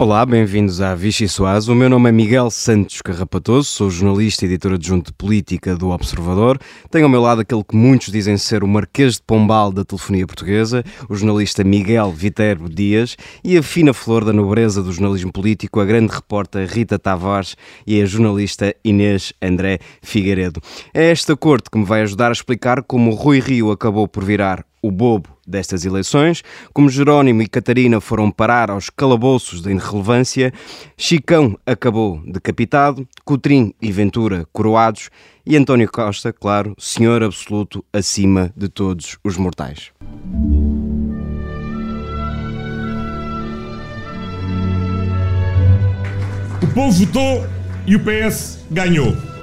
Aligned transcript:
Olá, 0.00 0.24
bem-vindos 0.24 0.80
à 0.80 0.94
Vichy 0.94 1.28
Soaz. 1.28 1.66
O 1.66 1.74
meu 1.74 1.90
nome 1.90 2.08
é 2.08 2.12
Miguel 2.12 2.52
Santos 2.52 3.02
Carrapatoso, 3.02 3.68
sou 3.68 3.90
jornalista 3.90 4.44
e 4.44 4.46
editor 4.46 4.74
adjunto 4.74 5.10
de 5.10 5.16
política 5.16 5.74
do 5.74 5.88
Observador. 5.88 6.56
Tenho 6.88 7.06
ao 7.06 7.10
meu 7.10 7.20
lado 7.20 7.40
aquele 7.40 7.64
que 7.64 7.74
muitos 7.74 8.12
dizem 8.12 8.38
ser 8.38 8.62
o 8.62 8.68
Marquês 8.68 9.14
de 9.14 9.22
Pombal 9.22 9.72
da 9.72 9.84
telefonia 9.84 10.24
portuguesa, 10.24 10.84
o 11.08 11.16
jornalista 11.16 11.64
Miguel 11.64 12.12
Viterbo 12.12 12.68
Dias 12.68 13.16
e 13.42 13.58
a 13.58 13.62
fina 13.62 13.92
flor 13.92 14.24
da 14.24 14.32
nobreza 14.32 14.84
do 14.84 14.92
jornalismo 14.92 15.32
político, 15.32 15.80
a 15.80 15.84
grande 15.84 16.14
repórter 16.14 16.68
Rita 16.72 16.96
Tavares 16.96 17.56
e 17.84 18.00
a 18.00 18.06
jornalista 18.06 18.72
Inês 18.84 19.32
André 19.42 19.80
Figueiredo. 20.00 20.60
É 20.94 21.10
esta 21.10 21.36
corte 21.36 21.68
que 21.72 21.76
me 21.76 21.84
vai 21.84 22.02
ajudar 22.02 22.28
a 22.28 22.32
explicar 22.32 22.84
como 22.84 23.10
Rui 23.10 23.40
Rio 23.40 23.72
acabou 23.72 24.06
por 24.06 24.22
virar 24.22 24.64
o 24.82 24.90
bobo 24.90 25.28
destas 25.46 25.84
eleições, 25.84 26.42
como 26.72 26.90
Jerónimo 26.90 27.42
e 27.42 27.48
Catarina 27.48 28.00
foram 28.00 28.30
parar 28.30 28.70
aos 28.70 28.90
calabouços 28.90 29.62
da 29.62 29.70
irrelevância, 29.70 30.52
Chicão 30.96 31.58
acabou 31.66 32.20
decapitado, 32.26 33.06
Coutrinho 33.24 33.72
e 33.80 33.90
Ventura 33.90 34.46
coroados 34.52 35.10
e 35.46 35.56
António 35.56 35.90
Costa, 35.90 36.32
claro, 36.32 36.74
senhor 36.78 37.22
absoluto 37.22 37.84
acima 37.92 38.52
de 38.56 38.68
todos 38.68 39.16
os 39.24 39.36
mortais. 39.36 39.90
O 46.62 46.66
povo 46.74 46.92
votou 46.92 47.46
e 47.86 47.96
o 47.96 48.00
PS 48.00 48.58
ganhou. 48.70 49.37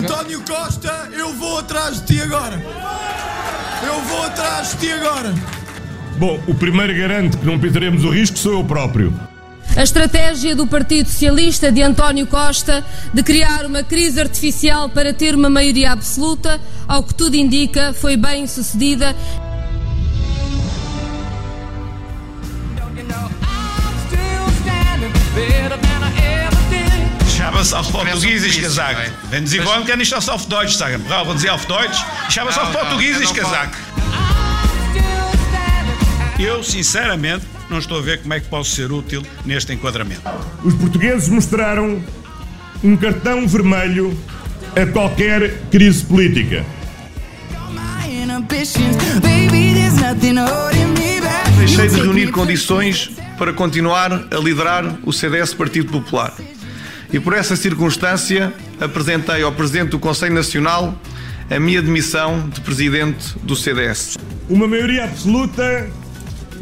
António 0.00 0.40
Costa, 0.42 1.08
eu 1.12 1.32
vou 1.34 1.58
atrás 1.58 2.00
de 2.00 2.14
ti 2.14 2.22
agora. 2.22 2.62
Eu 3.84 4.00
vou 4.02 4.22
atrás 4.22 4.70
de 4.70 4.86
ti 4.86 4.92
agora. 4.92 5.34
Bom, 6.18 6.40
o 6.46 6.54
primeiro 6.54 6.94
garante 6.96 7.36
que 7.36 7.44
não 7.44 7.58
pisaremos 7.58 8.04
o 8.04 8.10
risco 8.10 8.38
sou 8.38 8.52
eu 8.52 8.64
próprio. 8.64 9.12
A 9.76 9.82
estratégia 9.82 10.54
do 10.54 10.66
Partido 10.66 11.08
Socialista 11.08 11.70
de 11.70 11.82
António 11.82 12.26
Costa 12.26 12.84
de 13.12 13.22
criar 13.22 13.66
uma 13.66 13.82
crise 13.82 14.20
artificial 14.20 14.88
para 14.88 15.12
ter 15.12 15.34
uma 15.34 15.50
maioria 15.50 15.92
absoluta, 15.92 16.60
ao 16.86 17.02
que 17.02 17.14
tudo 17.14 17.34
indica, 17.36 17.92
foi 17.92 18.16
bem 18.16 18.46
sucedida. 18.46 19.14
Ich 25.40 25.54
habe 25.54 26.57
es 27.56 27.72
auf 27.72 27.90
Portugiesisch 27.92 28.60
gesagt. 28.60 29.10
Wenn 29.30 29.46
Sie 29.46 29.64
wollen, 29.64 29.86
kann 29.86 30.00
ich 30.00 30.10
das 30.10 30.28
auf 30.28 30.46
Deutsch 30.46 30.74
sagen. 30.74 31.02
Brauchen 31.08 31.38
Sie 31.38 31.48
auf 31.48 31.66
Deutsch? 31.66 31.98
Ich 32.28 32.38
habe 32.38 32.50
es 32.50 32.58
auf 32.58 32.72
Portugiesisch 32.72 33.32
gesagt. 33.32 33.76
Eu, 36.38 36.62
sinceramente, 36.62 37.44
não 37.68 37.78
estou 37.78 37.98
a 37.98 38.02
ver 38.02 38.22
como 38.22 38.32
é 38.32 38.40
que 38.40 38.48
posso 38.48 38.70
ser 38.70 38.92
útil 38.92 39.22
neste 39.44 39.72
enquadramento. 39.72 40.22
Os 40.64 40.74
portugueses 40.74 41.28
mostraram 41.28 42.00
um 42.82 42.96
cartão 42.96 43.46
vermelho 43.46 44.16
a 44.76 44.86
qualquer 44.86 45.62
crise 45.70 46.04
política. 46.04 46.64
Deixei 51.58 51.88
de 51.88 51.96
reunir 51.96 52.30
condições 52.30 53.10
para 53.36 53.52
continuar 53.52 54.12
a 54.12 54.36
liderar 54.36 54.98
o 55.04 55.12
CDS 55.12 55.54
Partido 55.54 55.90
Popular. 55.90 56.32
E 57.12 57.18
por 57.18 57.32
essa 57.32 57.56
circunstância 57.56 58.52
apresentei 58.80 59.42
ao 59.42 59.52
Presidente 59.52 59.90
do 59.90 59.98
Conselho 59.98 60.34
Nacional 60.34 61.00
a 61.50 61.58
minha 61.58 61.80
demissão 61.80 62.48
de 62.50 62.60
Presidente 62.60 63.38
do 63.42 63.56
CDS. 63.56 64.18
Uma 64.48 64.68
maioria 64.68 65.04
absoluta 65.04 65.88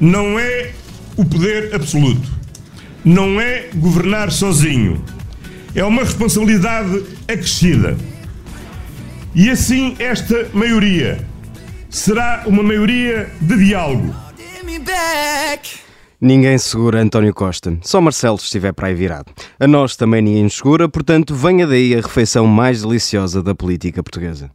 não 0.01 0.39
é 0.39 0.73
o 1.17 1.25
poder 1.25 1.75
absoluto. 1.75 2.31
Não 3.05 3.41
é 3.41 3.69
governar 3.75 4.31
sozinho. 4.31 5.05
É 5.75 5.85
uma 5.85 6.03
responsabilidade 6.03 7.05
acrescida. 7.29 7.97
E 9.35 9.51
assim 9.51 9.97
esta 9.99 10.49
maioria 10.53 11.27
será 11.91 12.45
uma 12.47 12.63
maioria 12.63 13.31
de 13.41 13.57
diálogo. 13.57 14.15
Ninguém 16.27 16.59
segura 16.59 17.01
António 17.01 17.33
Costa, 17.33 17.79
só 17.83 18.01
Marcelo 18.01 18.35
estiver 18.35 18.73
para 18.73 18.89
aí 18.89 18.95
virado. 18.97 19.31
A 19.61 19.67
nós 19.69 19.95
também 19.95 20.21
ninguém 20.21 20.43
nos 20.43 20.57
segura, 20.57 20.89
portanto, 20.89 21.33
venha 21.33 21.65
daí 21.69 21.95
a 21.95 22.01
refeição 22.01 22.49
mais 22.49 22.83
deliciosa 22.83 23.41
da 23.45 23.55
política 23.55 24.03
portuguesa. 24.03 24.51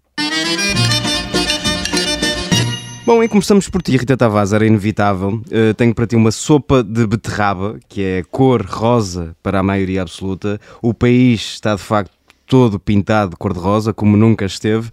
Bom, 3.05 3.23
e 3.23 3.29
começamos 3.29 3.69
por 3.69 3.81
ti, 3.81 3.95
Rita 3.95 4.17
Tavares, 4.17 4.51
era 4.51 4.67
inevitável. 4.67 5.41
Uh, 5.45 5.73
tenho 5.77 5.95
para 5.95 6.05
ti 6.05 6.17
uma 6.17 6.31
sopa 6.31 6.83
de 6.83 7.07
beterraba, 7.07 7.79
que 7.87 8.03
é 8.03 8.23
cor 8.29 8.65
rosa 8.65 9.33
para 9.41 9.59
a 9.59 9.63
maioria 9.63 10.01
absoluta. 10.01 10.59
O 10.81 10.93
país 10.93 11.53
está 11.53 11.73
de 11.75 11.81
facto 11.81 12.11
todo 12.45 12.81
pintado 12.81 13.29
de 13.29 13.37
cor-de-rosa, 13.37 13.93
como 13.93 14.17
nunca 14.17 14.43
esteve. 14.43 14.89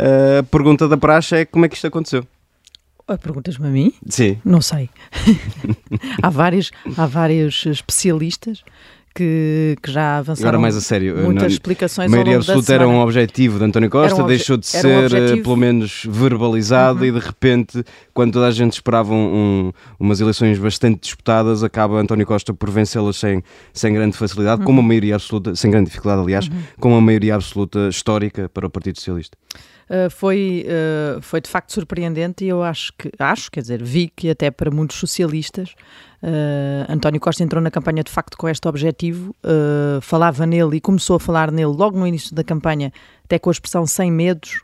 Uh, 0.00 0.38
a 0.40 0.42
pergunta 0.44 0.88
da 0.88 0.96
praxe 0.96 1.36
é 1.36 1.44
como 1.44 1.66
é 1.66 1.68
que 1.68 1.74
isto 1.74 1.86
aconteceu? 1.86 2.26
Perguntas-me 3.22 3.66
a 3.66 3.70
mim? 3.70 3.92
Sim. 4.08 4.38
Não 4.44 4.60
sei. 4.62 4.88
há, 6.22 6.30
vários, 6.30 6.70
há 6.96 7.06
vários 7.06 7.66
especialistas 7.66 8.62
que, 9.14 9.76
que 9.82 9.92
já 9.92 10.16
avançaram. 10.18 10.48
Agora 10.48 10.58
mais 10.62 10.74
a 10.74 10.80
sério, 10.80 11.16
muitas 11.18 11.42
não, 11.42 11.48
explicações. 11.50 12.10
maioria 12.10 12.36
absoluta 12.36 12.72
era 12.72 12.88
um 12.88 12.98
objetivo 13.00 13.58
de 13.58 13.64
António 13.66 13.90
Costa, 13.90 14.22
um 14.22 14.26
deixou 14.26 14.56
de 14.56 14.66
era 14.74 14.88
um 14.88 14.90
ser 14.90 15.04
objetivo. 15.04 15.42
pelo 15.42 15.56
menos 15.58 16.02
verbalizado 16.08 17.00
Uhum. 17.00 17.04
e 17.04 17.12
de 17.12 17.18
repente, 17.18 17.84
quando 18.14 18.32
toda 18.32 18.46
a 18.46 18.50
gente 18.50 18.72
esperava 18.72 19.12
um- 19.12 19.66
um- 19.68 19.72
umas 20.00 20.18
eleições 20.18 20.58
bastante 20.58 21.00
disputadas, 21.02 21.62
acaba 21.62 22.00
António 22.00 22.26
Costa 22.26 22.54
por 22.54 22.70
vencê-las 22.70 23.16
sem, 23.18 23.42
sem 23.74 23.92
grande 23.92 24.16
facilidade, 24.16 24.62
com 24.62 24.72
Uhum. 24.72 24.78
uma 24.78 24.88
maioria 24.88 25.16
absoluta, 25.16 25.54
sem 25.54 25.70
grande 25.70 25.90
dificuldade, 25.90 26.22
aliás, 26.22 26.50
com 26.80 26.88
uma 26.92 27.00
maioria 27.02 27.34
absoluta 27.34 27.88
histórica 27.90 28.48
para 28.48 28.66
o 28.66 28.70
Partido 28.70 28.96
Socialista. 28.98 29.36
Uh, 29.92 30.08
foi, 30.08 30.64
uh, 30.66 31.20
foi 31.20 31.38
de 31.42 31.50
facto 31.50 31.70
surpreendente 31.70 32.46
e 32.46 32.48
eu 32.48 32.62
acho 32.62 32.94
que, 32.96 33.10
acho, 33.18 33.50
quer 33.50 33.60
dizer, 33.60 33.82
vi 33.82 34.08
que 34.08 34.30
até 34.30 34.50
para 34.50 34.70
muitos 34.70 34.96
socialistas 34.96 35.74
uh, 36.22 36.90
António 36.90 37.20
Costa 37.20 37.42
entrou 37.44 37.60
na 37.62 37.70
campanha 37.70 38.02
de 38.02 38.10
facto 38.10 38.38
com 38.38 38.48
este 38.48 38.66
objetivo, 38.66 39.36
uh, 39.44 40.00
falava 40.00 40.46
nele 40.46 40.78
e 40.78 40.80
começou 40.80 41.16
a 41.16 41.20
falar 41.20 41.50
nele 41.50 41.66
logo 41.66 41.98
no 41.98 42.06
início 42.06 42.34
da 42.34 42.42
campanha, 42.42 42.90
até 43.24 43.38
com 43.38 43.50
a 43.50 43.52
expressão 43.52 43.84
sem 43.86 44.10
medos, 44.10 44.62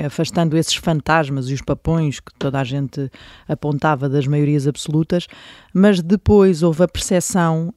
é? 0.00 0.06
afastando 0.06 0.56
esses 0.56 0.74
fantasmas 0.74 1.48
e 1.48 1.54
os 1.54 1.62
papões 1.62 2.18
que 2.18 2.32
toda 2.36 2.58
a 2.58 2.64
gente 2.64 3.08
apontava 3.46 4.08
das 4.08 4.26
maiorias 4.26 4.66
absolutas, 4.66 5.28
mas 5.72 6.02
depois 6.02 6.64
houve 6.64 6.82
a 6.82 6.88
percepção 6.88 7.72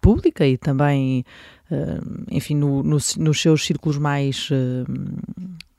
pública 0.00 0.46
e 0.46 0.56
também, 0.56 1.22
enfim, 2.30 2.54
no- 2.56 2.82
no- 2.82 2.96
nos 3.18 3.40
seus 3.42 3.62
círculos 3.66 3.98
mais, 3.98 4.48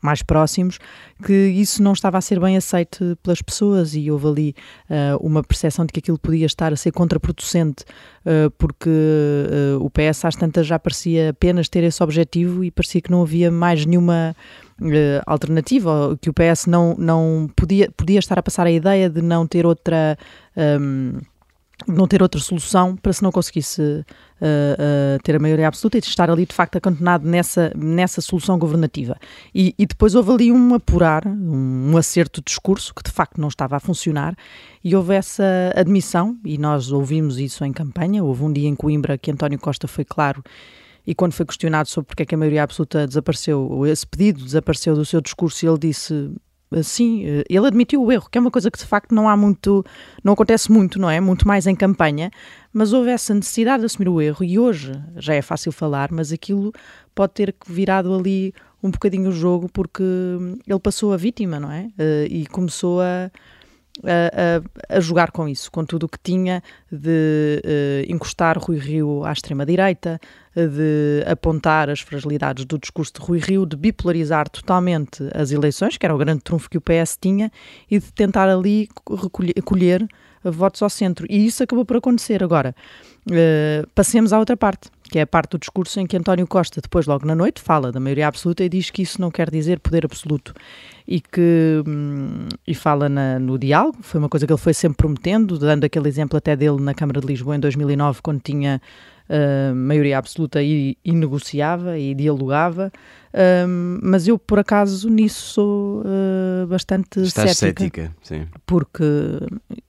mais 0.06 0.22
próximos, 0.24 0.78
que 1.26 1.34
isso 1.34 1.82
não 1.82 1.94
estava 1.94 2.18
a 2.18 2.22
ser 2.22 2.40
bem 2.40 2.56
aceito 2.56 3.18
pelas 3.24 3.42
pessoas 3.42 3.96
e 3.96 4.10
houve 4.10 4.28
ali 4.28 4.56
ah, 4.90 5.18
uma 5.20 5.44
percepção 5.44 5.86
de 5.86 5.92
que 5.92 6.00
aquilo 6.00 6.20
podia 6.20 6.46
estar 6.46 6.72
a 6.72 6.76
ser 6.76 6.92
contraproducente, 6.92 7.84
ah, 8.26 8.52
porque 8.58 8.90
ah, 8.90 9.78
o 9.80 9.90
PS 9.90 10.26
às 10.26 10.36
tantas 10.36 10.68
já 10.68 10.80
parecia 10.80 11.32
apenas 11.32 11.68
ter 11.68 11.84
esse 11.84 12.02
objetivo 12.04 12.64
e 12.64 12.72
parecia 12.72 13.02
que 13.02 13.12
não 13.12 13.22
havia 13.22 13.52
mais 13.52 13.86
nenhuma 13.86 14.36
alternativa, 15.26 16.18
que 16.22 16.30
o 16.30 16.34
PS 16.34 16.66
não, 16.68 16.96
não 16.98 17.50
podia, 17.56 17.90
podia 17.96 18.20
estar 18.20 18.38
a 18.38 18.44
passar 18.44 18.68
a 18.68 18.72
ideia 18.72 19.10
de 19.10 19.22
não 19.22 19.48
ter 19.48 19.66
outra 19.66 20.18
hum, 20.80 21.20
não 21.88 22.08
ter 22.08 22.22
outra 22.22 22.40
solução 22.40 22.96
para 22.96 23.12
se 23.12 23.22
não 23.22 23.32
conseguisse 23.32 24.06
eh, 24.42 24.78
eh, 24.80 25.18
ter 25.24 25.36
a 25.36 25.40
maioria 25.40 25.68
absoluta 25.68 25.98
e 25.98 26.00
estar 26.00 26.30
ali 26.30 26.46
de 26.46 26.54
facto 26.54 26.78
acantonado 26.78 27.28
nessa, 27.28 27.72
nessa 27.76 28.22
solução 28.22 28.58
governativa. 28.58 29.18
E, 29.54 29.76
e 29.78 29.86
depois 29.86 30.16
houve 30.16 30.32
ali 30.32 30.52
um 30.52 30.74
apurar, 30.74 31.28
um, 31.28 31.92
um 31.92 31.98
acerto 31.98 32.42
de 32.42 32.46
discurso 32.46 32.94
que 32.94 33.04
de 33.04 33.12
facto 33.12 33.40
não 33.40 33.50
estava 33.50 33.76
a 33.76 33.80
funcionar 33.80 34.36
e 34.84 34.96
houve 34.96 35.14
essa 35.14 35.44
admissão, 35.76 36.38
e 36.46 36.58
nós 36.58 36.92
ouvimos 36.92 37.40
isso 37.40 37.64
em 37.66 37.74
campanha. 37.74 38.24
Houve 38.24 38.44
um 38.44 38.54
dia 38.54 38.68
em 38.68 38.76
Coimbra 38.76 39.18
que 39.18 39.30
António 39.30 39.60
Costa 39.60 39.88
foi 39.88 40.06
claro 40.06 40.44
e 41.08 41.14
quando 41.14 41.34
foi 41.34 41.46
questionado 41.46 41.88
sobre 41.88 42.08
porque 42.08 42.24
é 42.24 42.26
que 42.26 42.36
a 42.36 42.38
maioria 42.38 42.64
absoluta 42.64 43.06
desapareceu, 43.06 43.86
esse 43.86 44.08
pedido 44.08 44.44
desapareceu 44.44 44.96
do 44.96 45.06
seu 45.06 45.22
discurso, 45.22 45.66
ele 45.66 45.78
disse 45.78 46.32
assim, 46.78 47.24
ele 47.50 47.68
admitiu 47.68 48.04
o 48.04 48.12
erro, 48.12 48.28
que 48.30 48.38
é 48.38 48.42
uma 48.42 48.52
coisa 48.52 48.70
que 48.70 48.78
de 48.78 48.86
facto 48.86 49.14
não 49.16 49.28
há 49.30 49.36
muito, 49.38 49.84
não 50.24 50.34
acontece 50.34 50.72
muito, 50.72 51.00
não 51.00 51.10
é? 51.10 51.20
Muito 51.20 51.48
mais 51.48 51.66
em 51.68 51.76
campanha, 51.76 52.30
mas 52.74 52.94
houve 52.94 53.10
essa 53.10 53.34
necessidade 53.34 53.80
de 53.82 53.86
assumir 53.86 54.10
o 54.10 54.22
erro 54.22 54.44
e 54.44 54.60
hoje 54.60 54.92
já 55.18 55.34
é 55.34 55.42
fácil 55.42 55.72
falar, 55.72 56.12
mas 56.12 56.32
aquilo 56.32 56.72
pode 57.14 57.34
ter 57.34 57.56
virado 57.68 58.14
ali 58.14 58.54
um 58.84 58.92
bocadinho 58.92 59.30
o 59.30 59.32
jogo 59.32 59.70
porque 59.72 60.04
ele 60.68 60.80
passou 60.80 61.14
a 61.14 61.18
vítima, 61.18 61.60
não 61.60 61.72
é? 61.72 61.90
Eh, 61.98 62.28
E 62.30 62.46
começou 62.46 63.02
a 63.02 63.32
a, 64.04 64.96
a, 64.98 65.00
jogar 65.00 65.32
com 65.32 65.48
isso, 65.48 65.72
com 65.72 65.86
tudo 65.86 66.04
o 66.04 66.10
que 66.10 66.20
tinha 66.22 66.62
de 66.92 67.62
uh, 67.64 68.12
encostar 68.12 68.58
Rui 68.58 68.78
Rio 68.78 69.24
à 69.24 69.32
extrema-direita, 69.32 70.20
de 70.56 71.24
apontar 71.30 71.90
as 71.90 72.00
fragilidades 72.00 72.66
do 72.66 72.78
discurso 72.78 73.14
de 73.14 73.20
Rui 73.22 73.40
Rio, 73.40 73.66
de 73.66 73.76
bipolarizar 73.76 74.50
totalmente 74.50 75.30
as 75.34 75.52
eleições, 75.52 75.98
que 75.98 76.06
era 76.06 76.16
o 76.16 76.18
grande 76.18 76.42
trunfo 76.42 76.70
que 76.70 76.78
o 76.78 76.82
PS 76.82 77.18
tinha, 77.20 77.52
e 77.90 78.00
de 78.00 78.12
tentar 78.14 78.50
ali 78.50 78.88
recolher, 79.22 79.54
colher 79.64 80.08
votos 80.52 80.82
ao 80.82 80.90
centro. 80.90 81.26
E 81.30 81.46
isso 81.46 81.64
acabou 81.64 81.86
por 81.86 81.98
acontecer. 81.98 82.44
Agora, 82.44 82.76
uh, 83.30 83.88
passemos 83.94 84.34
à 84.34 84.40
outra 84.40 84.56
parte, 84.58 84.90
que 85.04 85.20
é 85.20 85.22
a 85.22 85.28
parte 85.28 85.52
do 85.52 85.60
discurso 85.60 86.00
em 86.00 86.08
que 86.08 86.18
António 86.18 86.48
Costa, 86.48 86.82
depois, 86.82 87.06
logo 87.06 87.26
na 87.26 87.36
noite, 87.36 87.62
fala 87.62 87.92
da 87.92 88.00
maioria 88.00 88.28
absoluta 88.28 88.64
e 88.64 88.70
diz 88.70 88.90
que 88.90 89.02
isso 89.02 89.20
não 89.22 89.32
quer 89.32 89.50
dizer 89.50 89.80
poder 89.80 90.06
absoluto. 90.06 90.54
E 91.08 91.22
que 91.22 91.84
hum, 91.88 92.48
e 92.66 92.74
fala 92.74 93.08
na, 93.08 93.40
no 93.40 93.58
diálogo, 93.58 93.98
foi 94.02 94.20
uma 94.20 94.30
coisa 94.30 94.46
que 94.46 94.54
ele 94.54 94.60
foi 94.60 94.74
sempre 94.74 94.98
prometendo, 94.98 95.58
dando 95.58 95.84
aquele 95.84 96.08
exemplo 96.08 96.38
até 96.38 96.56
dele 96.56 96.82
na 96.82 96.94
Câmara 96.94 97.22
de 97.22 97.28
Lisboa 97.28 97.56
em 97.56 97.60
2009, 97.60 98.22
quando 98.22 98.42
tinha 98.42 98.82
uh, 99.30 99.76
maioria 99.76 100.18
absoluta 100.18 100.62
e, 100.62 100.98
e, 101.04 101.12
negociava 101.12 101.98
e 101.98 102.14
dialogava, 102.14 102.92
uh, 103.34 104.00
mas 104.02 104.28
eu 104.28 104.38
por 104.38 104.60
acaso 104.60 105.10
nisso 105.10 105.54
sou 105.54 106.02
uh, 106.02 106.68
bastante 106.68 107.22
Estás 107.22 107.58
cética, 107.58 107.84
cética 107.84 108.16
sim. 108.22 108.48
porque 108.66 109.04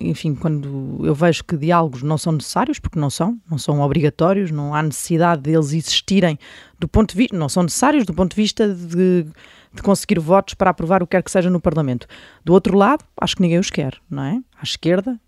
enfim, 0.01 0.35
quando 0.35 1.01
eu 1.03 1.15
vejo 1.15 1.45
que 1.45 1.57
diálogos 1.57 2.03
não 2.03 2.19
são 2.19 2.33
necessários, 2.33 2.79
porque 2.79 2.99
não 2.99 3.11
são, 3.11 3.39
não 3.51 3.59
são 3.59 3.81
obrigatórios, 3.81 4.51
não 4.51 4.75
há 4.75 4.83
necessidade 4.83 5.43
deles 5.43 5.73
existirem 5.73 6.39
do 6.79 6.87
ponto 6.89 7.13
de 7.13 7.17
vista, 7.17 7.37
não 7.37 7.49
são 7.49 7.63
necessários 7.63 8.05
do 8.05 8.13
ponto 8.13 8.35
de 8.35 8.43
vista 8.43 8.69
de 8.69 9.27
de 9.73 9.83
conseguir 9.83 10.19
votos 10.19 10.55
para 10.55 10.71
aprovar 10.71 11.03
o 11.03 11.07
que 11.07 11.17
quer 11.17 11.23
que 11.23 11.31
seja 11.31 11.51
no 11.51 11.61
Parlamento. 11.61 12.07
Do 12.45 12.53
outro 12.53 12.77
lado, 12.77 13.05
acho 13.21 13.37
que 13.37 13.43
ninguém 13.43 13.59
os 13.59 13.71
quer, 13.71 13.95
não 14.11 14.23
é? 14.23 14.41
À 14.59 14.63
esquerda, 14.63 15.19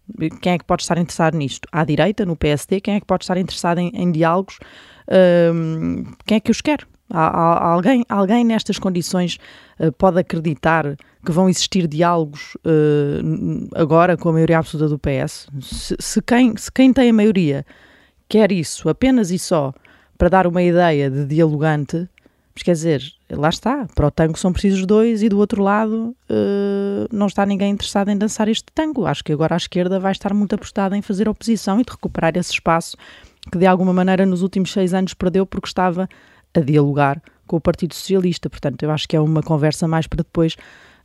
quem 0.40 0.52
é 0.52 0.58
que 0.58 0.64
pode 0.64 0.82
estar 0.82 0.99
interessado 0.99 1.37
nisto? 1.37 1.69
À 1.70 1.85
direita, 1.85 2.25
no 2.25 2.37
PSD, 2.37 2.81
quem 2.81 2.94
é 2.94 3.00
que 3.00 3.06
pode 3.06 3.25
estar 3.25 3.37
interessado 3.37 3.79
em, 3.79 3.90
em 3.94 4.11
diálogos? 4.11 4.58
Um, 5.52 6.05
quem 6.26 6.37
é 6.37 6.40
que 6.40 6.50
os 6.50 6.61
quer? 6.61 6.87
Há, 7.11 7.70
alguém, 7.73 8.05
alguém 8.08 8.44
nestas 8.44 8.79
condições 8.79 9.38
uh, 9.81 9.90
pode 9.93 10.19
acreditar 10.19 10.94
que 11.25 11.32
vão 11.32 11.49
existir 11.49 11.87
diálogos 11.87 12.55
uh, 12.56 13.69
agora 13.75 14.17
com 14.17 14.29
a 14.29 14.32
maioria 14.32 14.58
absoluta 14.58 14.90
do 14.90 14.99
PS? 14.99 15.49
Se, 15.61 15.96
se, 15.99 16.23
quem, 16.23 16.55
se 16.56 16.70
quem 16.70 16.93
tem 16.93 17.11
a 17.11 17.12
maioria 17.12 17.64
quer 18.29 18.52
isso 18.52 18.88
apenas 18.88 19.31
e 19.31 19.38
só 19.38 19.73
para 20.19 20.29
dar 20.29 20.46
uma 20.46 20.62
ideia 20.62 21.11
de 21.11 21.25
dialogante, 21.25 22.08
mas 22.55 22.62
quer 22.62 22.73
dizer, 22.73 23.02
lá 23.31 23.49
está, 23.49 23.87
para 23.95 24.07
o 24.07 24.11
tango 24.11 24.39
são 24.39 24.53
precisos 24.53 24.87
dois 24.87 25.23
e 25.23 25.29
do 25.29 25.39
outro 25.39 25.63
lado 25.63 26.17
uh, 26.31 27.09
não 27.13 27.27
está 27.27 27.45
ninguém 27.45 27.71
interessado 27.71 28.11
em 28.11 28.17
dançar 28.17 28.49
este 28.49 28.67
tango. 28.75 29.07
Acho 29.07 29.23
que 29.23 29.33
agora 29.33 29.55
a 29.55 29.57
esquerda 29.57 30.01
vai 30.01 30.13
estar 30.13 30.33
muito 30.33 30.55
apostada 30.55 30.97
em 30.97 31.03
fazer 31.03 31.29
oposição 31.29 31.81
e 31.81 31.85
de 31.85 31.91
recuperar 31.91 32.37
esse 32.37 32.53
espaço 32.53 32.97
que 33.51 33.59
de 33.59 33.67
alguma 33.67 33.93
maneira 33.93 34.25
nos 34.25 34.43
últimos 34.43 34.73
seis 34.73 34.95
anos 34.95 35.15
perdeu 35.15 35.45
porque 35.45 35.69
estava 35.69 36.09
a 36.55 36.61
dialogar 36.61 37.23
com 37.47 37.57
o 37.57 37.61
Partido 37.61 37.95
Socialista. 37.95 38.49
Portanto, 38.49 38.83
eu 38.83 38.91
acho 38.91 39.09
que 39.09 39.17
é 39.17 39.21
uma 39.21 39.43
conversa 39.43 39.87
mais 39.87 40.07
para 40.07 40.19
depois 40.19 40.57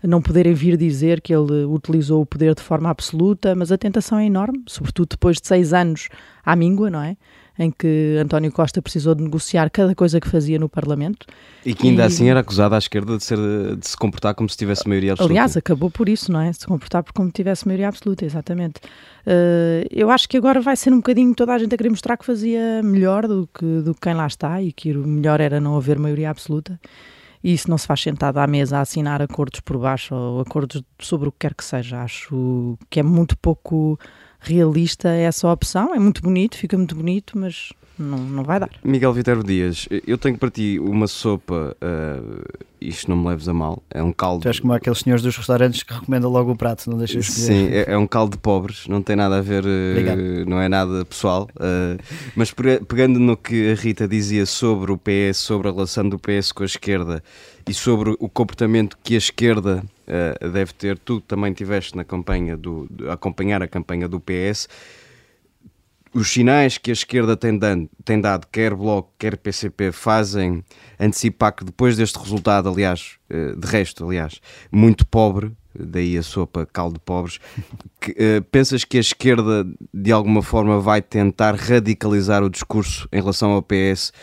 não 0.01 0.21
poderem 0.21 0.53
vir 0.53 0.75
dizer 0.75 1.21
que 1.21 1.33
ele 1.33 1.63
utilizou 1.63 2.21
o 2.21 2.25
poder 2.25 2.53
de 2.53 2.61
forma 2.61 2.89
absoluta, 2.89 3.55
mas 3.55 3.71
a 3.71 3.77
tentação 3.77 4.19
é 4.19 4.25
enorme, 4.25 4.61
sobretudo 4.67 5.09
depois 5.11 5.37
de 5.37 5.47
seis 5.47 5.73
anos 5.73 6.09
à 6.45 6.55
míngua, 6.55 6.89
não 6.89 7.01
é? 7.01 7.15
Em 7.57 7.69
que 7.69 8.17
António 8.19 8.51
Costa 8.51 8.81
precisou 8.81 9.13
de 9.13 9.23
negociar 9.23 9.69
cada 9.69 9.93
coisa 9.93 10.19
que 10.19 10.27
fazia 10.27 10.57
no 10.57 10.67
Parlamento. 10.67 11.27
E 11.65 11.73
que 11.73 11.87
ainda 11.87 12.03
e... 12.03 12.05
assim 12.05 12.29
era 12.29 12.39
acusado 12.39 12.73
à 12.73 12.77
esquerda 12.77 13.17
de, 13.17 13.23
ser, 13.23 13.37
de 13.77 13.87
se 13.87 13.95
comportar 13.95 14.33
como 14.33 14.49
se 14.49 14.57
tivesse 14.57 14.87
maioria 14.87 15.13
absoluta. 15.13 15.33
Aliás, 15.33 15.55
acabou 15.55 15.91
por 15.91 16.09
isso, 16.09 16.31
não 16.31 16.41
é? 16.41 16.51
Se 16.51 16.65
comportar 16.65 17.03
como 17.13 17.27
se 17.27 17.33
tivesse 17.33 17.67
maioria 17.67 17.87
absoluta, 17.87 18.25
exatamente. 18.25 18.79
Uh, 19.25 19.85
eu 19.91 20.09
acho 20.09 20.27
que 20.27 20.35
agora 20.35 20.59
vai 20.61 20.75
ser 20.75 20.91
um 20.91 20.97
bocadinho 20.97 21.33
toda 21.35 21.53
a 21.53 21.57
gente 21.59 21.73
a 21.73 21.77
querer 21.77 21.89
mostrar 21.89 22.17
que 22.17 22.25
fazia 22.25 22.81
melhor 22.83 23.27
do 23.27 23.47
que, 23.53 23.81
do 23.81 23.93
que 23.93 24.01
quem 24.01 24.13
lá 24.13 24.25
está 24.25 24.61
e 24.61 24.71
que 24.71 24.91
o 24.91 25.07
melhor 25.07 25.39
era 25.39 25.59
não 25.59 25.77
haver 25.77 25.99
maioria 25.99 26.29
absoluta. 26.29 26.79
E 27.43 27.53
isso 27.53 27.69
não 27.69 27.77
se 27.77 27.85
faz 27.85 28.01
sentado 28.01 28.37
à 28.37 28.47
mesa 28.47 28.77
a 28.77 28.81
assinar 28.81 29.21
acordos 29.21 29.59
por 29.59 29.77
baixo 29.77 30.15
ou 30.15 30.39
acordos 30.39 30.81
sobre 30.97 31.27
o 31.27 31.31
que 31.31 31.39
quer 31.39 31.53
que 31.53 31.63
seja. 31.63 32.01
Acho 32.01 32.77
que 32.89 33.01
é 33.01 33.03
muito 33.03 33.37
pouco 33.37 33.99
realista 34.43 35.09
essa 35.09 35.49
opção. 35.49 35.95
É 35.95 35.99
muito 35.99 36.21
bonito, 36.21 36.57
fica 36.57 36.77
muito 36.77 36.95
bonito, 36.95 37.37
mas 37.37 37.71
não, 37.97 38.17
não 38.17 38.43
vai 38.43 38.59
dar. 38.59 38.69
Miguel 38.83 39.13
Viterbo 39.13 39.43
Dias, 39.43 39.87
eu 40.05 40.17
tenho 40.17 40.37
para 40.37 40.49
ti 40.49 40.79
uma 40.79 41.07
sopa, 41.07 41.75
uh, 41.81 42.43
isto 42.81 43.09
não 43.09 43.15
me 43.17 43.29
leves 43.29 43.47
a 43.47 43.53
mal, 43.53 43.81
é 43.89 44.01
um 44.01 44.11
caldo. 44.11 44.41
Tu 44.41 44.47
és 44.47 44.59
como 44.59 44.73
aqueles 44.73 44.99
senhores 44.99 45.23
dos 45.23 45.37
restaurantes 45.37 45.83
que 45.83 45.93
recomendam 45.93 46.29
logo 46.29 46.51
o 46.51 46.55
prato, 46.55 46.89
não 46.89 46.97
deixas 46.97 47.27
escolher. 47.27 47.45
Sim, 47.45 47.67
é, 47.71 47.93
é, 47.93 47.97
um 47.97 48.07
caldo 48.07 48.31
de 48.31 48.39
pobres, 48.39 48.87
não 48.87 49.01
tem 49.01 49.15
nada 49.15 49.37
a 49.37 49.41
ver, 49.41 49.63
uh, 49.63 50.49
não 50.49 50.59
é 50.59 50.67
nada 50.67 51.05
pessoal. 51.05 51.47
Uh, 51.55 52.01
mas 52.35 52.51
pegando 52.87 53.19
no 53.19 53.37
que 53.37 53.71
a 53.71 53.75
Rita 53.75 54.07
dizia 54.07 54.45
sobre 54.45 54.91
o 54.91 54.97
PS, 54.97 55.37
sobre 55.37 55.69
a 55.69 55.71
relação 55.71 56.09
do 56.09 56.17
PS 56.19 56.51
com 56.51 56.63
a 56.63 56.65
esquerda 56.65 57.23
e 57.67 57.73
sobre 57.73 58.15
o 58.19 58.27
comportamento 58.27 58.97
que 59.03 59.15
a 59.15 59.17
esquerda 59.17 59.83
uh, 60.07 60.49
deve 60.49 60.73
ter, 60.73 60.97
tu 60.97 61.21
também 61.21 61.53
tiveste 61.53 61.95
na 61.95 62.03
campanha 62.03 62.55
do, 62.57 62.87
de 62.89 63.09
acompanhar 63.09 63.61
a 63.61 63.67
campanha 63.67 64.07
do 64.07 64.19
PS 64.19 64.67
os 66.13 66.31
sinais 66.31 66.77
que 66.77 66.91
a 66.91 66.93
esquerda 66.93 67.35
tem, 67.35 67.57
dando, 67.57 67.89
tem 68.05 68.21
dado, 68.21 68.47
quer 68.51 68.75
Bloco, 68.75 69.11
quer 69.17 69.35
PCP, 69.35 69.91
fazem 69.91 70.63
antecipar 70.99 71.53
que 71.53 71.65
depois 71.65 71.97
deste 71.97 72.19
resultado, 72.19 72.69
aliás, 72.69 73.17
eh, 73.29 73.55
de 73.57 73.67
resto, 73.67 74.05
aliás, 74.05 74.39
muito 74.71 75.07
pobre, 75.07 75.51
daí 75.77 76.15
a 76.15 76.21
sopa 76.21 76.67
caldo 76.71 76.95
de 76.95 76.99
pobres, 76.99 77.39
que, 77.99 78.11
uh, 78.11 78.43
pensas 78.51 78.83
que 78.83 78.97
a 78.97 79.01
esquerda 79.01 79.65
de 79.91 80.11
alguma 80.11 80.43
forma 80.43 80.79
vai 80.79 81.01
tentar 81.01 81.55
radicalizar 81.55 82.43
o 82.43 82.49
discurso 82.49 83.09
em 83.11 83.19
relação 83.19 83.51
ao 83.51 83.63
PS 83.63 84.13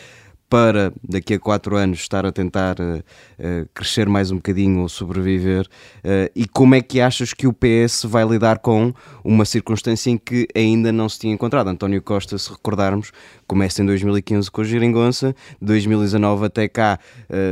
para 0.51 0.91
daqui 1.01 1.35
a 1.35 1.39
quatro 1.39 1.77
anos 1.77 1.99
estar 1.99 2.25
a 2.25 2.31
tentar 2.31 2.75
uh, 2.77 2.97
uh, 2.97 3.69
crescer 3.73 4.09
mais 4.09 4.31
um 4.31 4.35
bocadinho 4.35 4.81
ou 4.81 4.89
sobreviver? 4.89 5.65
Uh, 6.03 6.29
e 6.35 6.45
como 6.45 6.75
é 6.75 6.81
que 6.81 6.99
achas 6.99 7.33
que 7.33 7.47
o 7.47 7.53
PS 7.53 8.03
vai 8.03 8.27
lidar 8.27 8.59
com 8.59 8.93
uma 9.23 9.45
circunstância 9.45 10.09
em 10.09 10.17
que 10.17 10.49
ainda 10.53 10.91
não 10.91 11.07
se 11.07 11.19
tinha 11.19 11.33
encontrado? 11.33 11.69
António 11.69 12.01
Costa, 12.01 12.37
se 12.37 12.51
recordarmos, 12.51 13.13
começa 13.51 13.81
em 13.81 13.85
2015 13.85 14.49
com 14.49 14.61
a 14.61 14.63
Geringonça, 14.63 15.35
2019 15.61 16.45
até 16.45 16.69
cá 16.69 16.97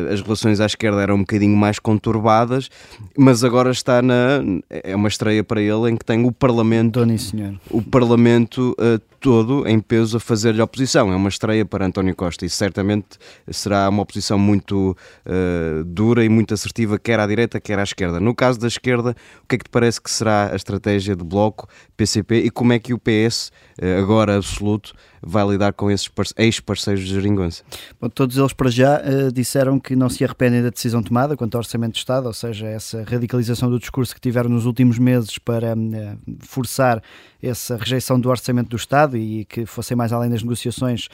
as 0.09 0.21
relações 0.21 0.61
à 0.61 0.65
esquerda 0.65 1.01
eram 1.01 1.15
um 1.15 1.19
bocadinho 1.19 1.57
mais 1.57 1.77
conturbadas, 1.77 2.69
mas 3.17 3.43
agora 3.43 3.69
está 3.69 4.01
na. 4.01 4.41
É 4.69 4.95
uma 4.95 5.09
estreia 5.09 5.43
para 5.43 5.61
ele 5.61 5.89
em 5.89 5.97
que 5.97 6.05
tem 6.05 6.25
o 6.25 6.31
Parlamento. 6.31 6.93
Dona 6.93 7.17
senhor. 7.17 7.59
O 7.69 7.81
Parlamento 7.81 8.73
todo 9.19 9.67
em 9.67 9.79
peso 9.79 10.17
a 10.17 10.19
fazer-lhe 10.19 10.61
oposição. 10.61 11.11
É 11.11 11.15
uma 11.15 11.29
estreia 11.29 11.65
para 11.65 11.85
António 11.85 12.15
Costa 12.15 12.45
e 12.45 12.49
certamente 12.49 13.17
será 13.51 13.87
uma 13.89 14.01
oposição 14.01 14.39
muito 14.39 14.95
uh, 15.25 15.83
dura 15.83 16.23
e 16.23 16.29
muito 16.29 16.53
assertiva, 16.53 16.97
quer 16.97 17.19
à 17.19 17.27
direita, 17.27 17.59
quer 17.59 17.77
à 17.79 17.83
esquerda. 17.83 18.19
No 18.19 18.33
caso 18.33 18.59
da 18.59 18.67
esquerda, 18.67 19.15
o 19.43 19.47
que 19.47 19.55
é 19.55 19.57
que 19.57 19.65
te 19.65 19.69
parece 19.69 20.01
que 20.01 20.09
será 20.09 20.51
a 20.51 20.55
estratégia 20.55 21.15
de 21.15 21.23
Bloco, 21.23 21.67
PCP 21.97 22.43
e 22.45 22.49
como 22.49 22.73
é 22.73 22.79
que 22.79 22.93
o 22.93 22.99
PS, 22.99 23.47
uh, 23.49 23.51
agora 23.99 24.35
absoluto, 24.35 24.93
vai 25.21 25.47
lidar 25.47 25.73
com 25.73 25.89
esses 25.89 26.09
ex-parceiros 26.37 27.03
de 27.03 27.13
Geringonça? 27.13 27.63
Bom, 27.99 28.09
todos 28.09 28.37
eles 28.37 28.53
para 28.53 28.69
já 28.69 29.01
uh, 29.01 29.31
disseram 29.31 29.79
que 29.79 29.95
não 29.95 30.09
se 30.09 30.23
arrependem 30.23 30.61
da 30.61 30.69
decisão 30.69 31.03
tomada 31.03 31.35
quanto 31.35 31.55
ao 31.55 31.59
Orçamento 31.59 31.93
de 31.93 31.99
Estado, 31.99 32.27
ou 32.27 32.33
seja, 32.33 32.67
essa 32.67 33.03
radicalização 33.03 33.69
do 33.69 33.79
discurso 33.79 34.13
que 34.13 34.21
tiveram 34.21 34.49
nos 34.49 34.65
últimos 34.65 34.97
meses 34.97 35.37
para 35.37 35.73
uh, 35.73 36.19
forçar 36.39 37.01
essa 37.41 37.77
rejeição 37.77 38.19
do 38.19 38.29
Orçamento 38.29 38.69
do 38.69 38.75
Estado 38.75 39.17
e 39.17 39.45
que 39.45 39.65
fossem 39.65 39.95
mais 39.95 40.11
além 40.11 40.29
das 40.29 40.43
negociações 40.43 41.07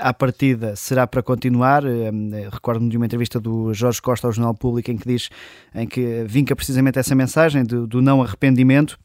à 0.00 0.14
partida 0.14 0.74
será 0.74 1.06
para 1.06 1.22
continuar. 1.22 1.82
Recordo-me 2.50 2.88
de 2.88 2.96
uma 2.96 3.04
entrevista 3.04 3.38
do 3.38 3.74
Jorge 3.74 4.00
Costa 4.00 4.26
ao 4.26 4.32
Jornal 4.32 4.54
Público 4.54 4.90
em 4.90 4.96
que 4.96 5.06
diz, 5.06 5.28
em 5.74 5.86
que 5.86 6.24
vinca 6.26 6.56
precisamente 6.56 6.98
essa 6.98 7.14
mensagem 7.14 7.62
do, 7.62 7.86
do 7.86 8.00
não 8.00 8.22
arrependimento 8.22 8.98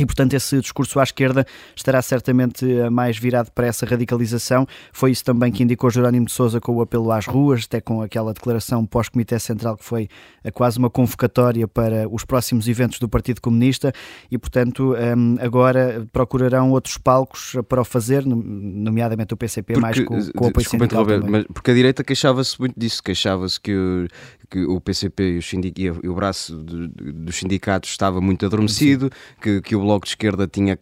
e, 0.00 0.06
portanto, 0.06 0.32
esse 0.32 0.58
discurso 0.58 0.98
à 0.98 1.02
esquerda 1.02 1.46
estará 1.76 2.00
certamente 2.00 2.64
eh, 2.70 2.88
mais 2.88 3.18
virado 3.18 3.50
para 3.52 3.66
essa 3.66 3.84
radicalização. 3.84 4.66
Foi 4.92 5.10
isso 5.10 5.22
também 5.22 5.52
que 5.52 5.62
indicou 5.62 5.90
Jerónimo 5.90 6.24
de 6.24 6.32
Sousa 6.32 6.58
com 6.58 6.74
o 6.74 6.80
apelo 6.80 7.12
às 7.12 7.26
ruas, 7.26 7.64
até 7.66 7.82
com 7.82 8.00
aquela 8.00 8.32
declaração 8.32 8.86
pós-Comitê 8.86 9.38
Central 9.38 9.76
que 9.76 9.84
foi 9.84 10.08
eh, 10.42 10.50
quase 10.50 10.78
uma 10.78 10.88
convocatória 10.88 11.68
para 11.68 12.08
os 12.08 12.24
próximos 12.24 12.66
eventos 12.66 12.98
do 12.98 13.08
Partido 13.08 13.42
Comunista. 13.42 13.92
E, 14.30 14.38
portanto, 14.38 14.96
ehm, 14.96 15.36
agora 15.38 16.06
procurarão 16.10 16.70
outros 16.70 16.96
palcos 16.96 17.56
para 17.68 17.82
o 17.82 17.84
fazer, 17.84 18.24
nomeadamente 18.24 19.34
o 19.34 19.36
PCP, 19.36 19.74
porque, 19.74 19.80
mais 19.80 20.00
com, 20.00 20.32
com 20.32 20.44
o 20.46 20.48
apoio 20.48 20.66
sindical 20.66 21.04
mas 21.28 21.44
Porque 21.52 21.70
a 21.70 21.74
direita 21.74 22.02
queixava-se 22.02 22.58
muito 22.58 22.78
disso, 22.78 23.02
queixava-se 23.02 23.60
que, 23.60 24.08
que 24.48 24.64
o 24.64 24.80
PCP 24.80 25.40
e 25.76 25.90
o, 25.90 26.00
e 26.04 26.08
o 26.08 26.14
braço 26.14 26.56
dos 26.56 27.36
sindicatos 27.36 27.90
estava 27.90 28.20
muito 28.20 28.46
adormecido, 28.46 29.10
que, 29.40 29.60
que 29.60 29.76
o 29.76 29.82
Bloco 29.90 30.04
de 30.04 30.10
Esquerda 30.10 30.46
tinha 30.46 30.78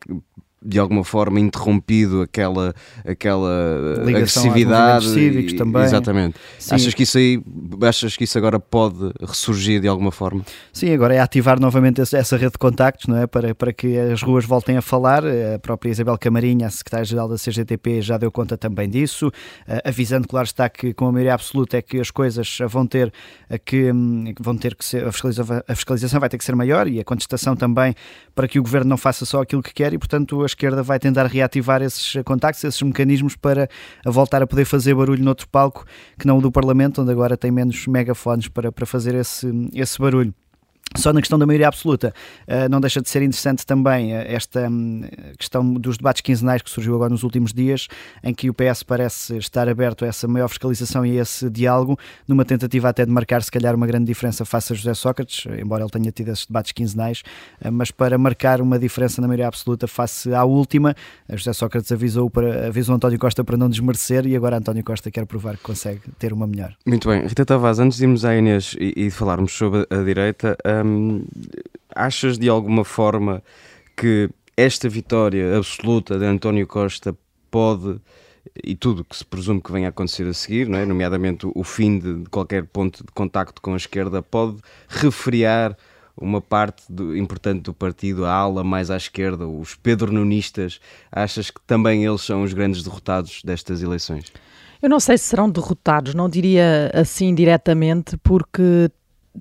de 0.61 0.79
alguma 0.79 1.05
forma 1.05 1.39
interrompido 1.39 2.23
aquela, 2.23 2.75
aquela 3.07 4.03
Ligação 4.05 4.43
agressividade. 4.43 5.09
cívicos 5.09 5.53
também. 5.55 5.83
Exatamente. 5.85 6.37
Achas 6.71 6.95
que 6.95 7.03
isso 7.05 7.19
aí, 7.19 7.43
achas 7.83 8.17
que 8.17 8.25
isso 8.25 8.37
agora 8.37 8.59
pode 8.59 9.13
ressurgir 9.21 9.81
de 9.81 9.89
alguma 9.89 10.11
forma? 10.11 10.45
Sim, 10.73 10.93
agora 10.93 11.15
é 11.15 11.21
ativar 11.21 11.61
novamente 11.61 12.01
essa 12.01 12.37
rede 12.37 12.53
de 12.53 12.59
contactos, 12.59 13.07
não 13.07 13.19
é? 13.19 13.27
Para, 13.27 13.55
para 13.55 13.73
que 13.73 13.99
as 13.99 14.23
ruas 14.23 14.45
voltem 14.45 14.77
a 14.77 14.83
falar. 14.83 15.25
A 15.25 15.59
própria 15.61 15.91
Isabel 15.91 16.19
Camarinha, 16.19 16.67
a 16.67 16.71
secretária-geral 16.71 17.29
da 17.29 17.37
CGTP, 17.37 18.03
já 18.03 18.19
deu 18.19 18.31
conta 18.33 18.57
também 18.57 18.89
disso, 18.89 19.31
eh, 19.67 19.83
avisando, 19.85 20.27
claro 20.27 20.47
está, 20.47 20.69
que 20.69 20.93
com 20.93 21.07
a 21.07 21.13
maioria 21.13 21.35
absoluta 21.35 21.77
é 21.77 21.83
que 21.83 22.01
as 22.01 22.11
coisas 22.11 22.59
vão 22.69 22.87
ter 22.87 23.13
que, 23.65 23.93
hum, 23.93 24.33
vão 24.41 24.57
ter 24.57 24.75
que 24.75 24.85
ser, 24.85 25.07
a 25.07 25.13
fiscalização, 25.13 25.63
a 25.67 25.75
fiscalização 25.75 26.21
vai 26.21 26.29
ter 26.29 26.39
que 26.39 26.45
ser 26.45 26.55
maior 26.55 26.89
e 26.89 27.01
a 27.01 27.05
contestação 27.05 27.57
também 27.57 27.95
para 28.35 28.47
que 28.47 28.59
o 28.59 28.63
governo 28.63 28.89
não 28.91 28.97
faça 28.97 29.25
só 29.25 29.43
aquilo 29.43 29.63
que 29.63 29.73
quer 29.73 29.93
e, 29.93 29.99
portanto, 29.99 30.48
esquerda 30.49 30.83
vai 30.83 30.99
tentar 30.99 31.27
reativar 31.27 31.81
esses 31.83 32.21
contactos, 32.25 32.65
esses 32.65 32.83
mecanismos 32.83 33.37
para 33.37 33.69
voltar 34.05 34.43
a 34.43 34.47
poder 34.47 34.65
fazer 34.65 34.95
barulho 34.95 35.23
noutro 35.23 35.49
palco 35.49 35.85
que 36.19 36.27
não 36.27 36.39
o 36.39 36.41
do 36.41 36.51
Parlamento, 36.51 37.03
onde 37.03 37.13
agora 37.13 37.37
tem 37.37 37.51
menos 37.51 37.87
megafones 37.87 38.49
para, 38.49 38.73
para 38.73 38.85
fazer 38.85 39.15
esse, 39.15 39.47
esse 39.73 39.99
barulho. 39.99 40.35
Só 40.99 41.13
na 41.13 41.21
questão 41.21 41.39
da 41.39 41.47
maioria 41.47 41.69
absoluta, 41.69 42.13
uh, 42.49 42.69
não 42.69 42.81
deixa 42.81 43.01
de 43.01 43.09
ser 43.09 43.23
interessante 43.23 43.65
também 43.65 44.13
uh, 44.13 44.25
esta 44.27 44.69
um, 44.69 45.03
questão 45.39 45.75
dos 45.75 45.97
debates 45.97 46.23
quinzenais 46.23 46.61
que 46.61 46.69
surgiu 46.69 46.93
agora 46.97 47.09
nos 47.09 47.23
últimos 47.23 47.53
dias, 47.53 47.87
em 48.21 48.35
que 48.35 48.51
o 48.51 48.55
PS 48.55 48.83
parece 48.83 49.37
estar 49.37 49.69
aberto 49.69 50.05
a 50.05 50.09
essa 50.09 50.27
maior 50.27 50.49
fiscalização 50.49 51.07
e 51.07 51.17
a 51.17 51.23
esse 51.23 51.49
diálogo, 51.49 51.97
numa 52.27 52.45
tentativa 52.45 52.89
até 52.89 53.07
de 53.07 53.13
marcar, 53.13 53.45
se 53.45 53.51
calhar, 53.51 53.77
uma 53.77 53.87
grande 53.87 54.07
diferença 54.07 54.45
face 54.45 54.73
a 54.73 54.77
José 54.77 54.93
Sócrates, 54.93 55.47
embora 55.61 55.85
ele 55.85 55.91
tenha 55.91 56.11
tido 56.11 56.33
esses 56.33 56.47
debates 56.47 56.73
quinzenais, 56.73 57.23
uh, 57.65 57.71
mas 57.71 57.93
para 57.93 58.19
marcar 58.19 58.61
uma 58.61 58.77
diferença 58.77 59.21
na 59.21 59.29
maioria 59.29 59.47
absoluta 59.47 59.87
face 59.87 60.35
à 60.35 60.43
última, 60.43 60.97
José 61.31 61.53
Sócrates 61.53 61.93
avisou, 61.93 62.29
para, 62.29 62.67
avisou 62.67 62.97
António 62.97 63.21
Costa 63.21 63.45
para 63.45 63.57
não 63.57 63.69
desmerecer 63.69 64.27
e 64.27 64.35
agora 64.35 64.57
António 64.57 64.83
Costa 64.83 65.13
quer 65.13 65.25
provar 65.27 65.57
que 65.57 65.63
consegue 65.63 66.01
ter 66.19 66.33
uma 66.33 66.49
melhor. 66.49 66.75
Muito 66.85 67.09
bem. 67.09 67.25
Rita 67.25 67.47
Tavares, 67.47 67.79
antes 67.79 67.99
de 67.99 68.05
irmos 68.05 68.25
à 68.25 68.35
Inês 68.35 68.75
e, 68.81 69.07
e 69.07 69.11
falarmos 69.11 69.53
sobre 69.53 69.87
a 69.89 70.03
direita, 70.03 70.57
Achas 71.95 72.39
de 72.39 72.49
alguma 72.49 72.85
forma 72.85 73.43
que 73.97 74.31
esta 74.57 74.89
vitória 74.89 75.57
absoluta 75.57 76.19
de 76.19 76.25
António 76.25 76.67
Costa 76.67 77.17
pode 77.51 78.01
e 78.65 78.75
tudo 78.75 79.05
que 79.05 79.17
se 79.17 79.25
presume 79.25 79.61
que 79.61 79.73
venha 79.73 79.89
a 79.89 79.91
acontecer 79.91 80.27
a 80.27 80.33
seguir, 80.33 80.69
não 80.69 80.79
é? 80.79 80.87
nomeadamente 80.87 81.47
o 81.55 81.65
fim 81.65 81.99
de 81.99 82.25
qualquer 82.31 82.65
ponto 82.65 83.05
de 83.05 83.13
contacto 83.13 83.61
com 83.61 83.75
a 83.75 83.77
esquerda, 83.77 84.23
pode 84.23 84.57
refriar 84.89 85.77
uma 86.17 86.41
parte 86.41 86.83
do, 86.91 87.17
importante 87.17 87.63
do 87.63 87.75
partido, 87.75 88.25
a 88.25 88.33
ala 88.33 88.65
mais 88.65 88.91
à 88.91 88.97
esquerda, 88.97 89.47
os 89.47 89.75
pedro-nunistas, 89.77 90.81
achas 91.13 91.51
que 91.51 91.61
também 91.67 92.05
eles 92.05 92.23
são 92.23 92.43
os 92.43 92.53
grandes 92.53 92.83
derrotados 92.83 93.41
destas 93.45 93.83
eleições? 93.83 94.33
Eu 94.83 94.89
não 94.89 95.01
sei 95.01 95.17
se 95.19 95.25
serão 95.25 95.49
derrotados, 95.49 96.15
não 96.15 96.29
diria 96.29 96.91
assim 96.95 97.35
diretamente, 97.35 98.17
porque 98.19 98.91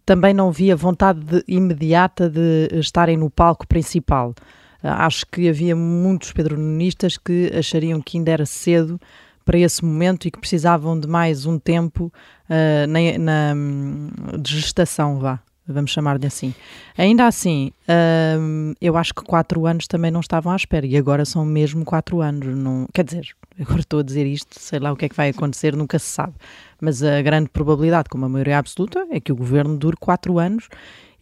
também 0.06 0.34
não 0.34 0.51
via 0.51 0.75
vontade 0.75 1.20
de, 1.20 1.44
imediata 1.48 2.29
de 2.29 2.70
estarem 2.74 3.17
no 3.17 3.29
palco 3.29 3.67
principal. 3.67 4.34
Ah, 4.82 5.06
acho 5.06 5.25
que 5.25 5.50
havia 5.50 5.75
muitos 5.75 6.32
pedronistas 6.32 7.17
que 7.17 7.51
achariam 7.58 8.01
que 8.01 8.17
ainda 8.17 8.32
era 8.32 8.46
cedo 8.46 9.00
para 9.44 9.58
esse 9.58 9.84
momento 9.84 10.27
e 10.27 10.32
que 10.32 10.39
precisavam 10.39 11.00
de 11.00 11.08
mais 11.08 11.46
um 11.46 11.58
tempo 11.58 12.12
uh, 12.50 12.88
na, 12.88 13.17
na, 13.17 13.53
hum, 13.56 14.10
de 14.41 14.60
gestação, 14.60 15.20
vá, 15.20 15.39
vamos 15.67 15.91
chamar-lhe 15.91 16.25
assim. 16.25 16.53
Ainda 16.97 17.27
assim, 17.27 17.71
uh, 17.83 18.75
eu 18.81 18.95
acho 18.97 19.13
que 19.13 19.24
quatro 19.24 19.65
anos 19.65 19.88
também 19.88 20.09
não 20.09 20.19
estavam 20.19 20.51
à 20.51 20.55
espera 20.55 20.86
e 20.86 20.95
agora 20.95 21.25
são 21.25 21.45
mesmo 21.45 21.83
quatro 21.83 22.21
anos. 22.21 22.55
Não, 22.55 22.88
quer 22.93 23.03
dizer, 23.03 23.27
agora 23.59 23.81
estou 23.81 24.00
a 24.00 24.03
dizer 24.03 24.25
isto, 24.25 24.59
sei 24.59 24.79
lá 24.79 24.91
o 24.91 24.95
que 24.95 25.05
é 25.05 25.09
que 25.09 25.15
vai 25.15 25.29
acontecer, 25.29 25.75
nunca 25.75 26.00
se 26.00 26.07
sabe. 26.07 26.33
Mas 26.79 27.03
a 27.03 27.21
grande 27.21 27.50
probabilidade, 27.50 28.09
com 28.09 28.17
uma 28.17 28.29
maioria 28.29 28.57
absoluta, 28.57 29.05
é 29.12 29.19
que 29.19 29.31
o 29.31 29.36
governo 29.36 29.77
dure 29.77 29.97
quatro 29.97 30.39
anos 30.39 30.69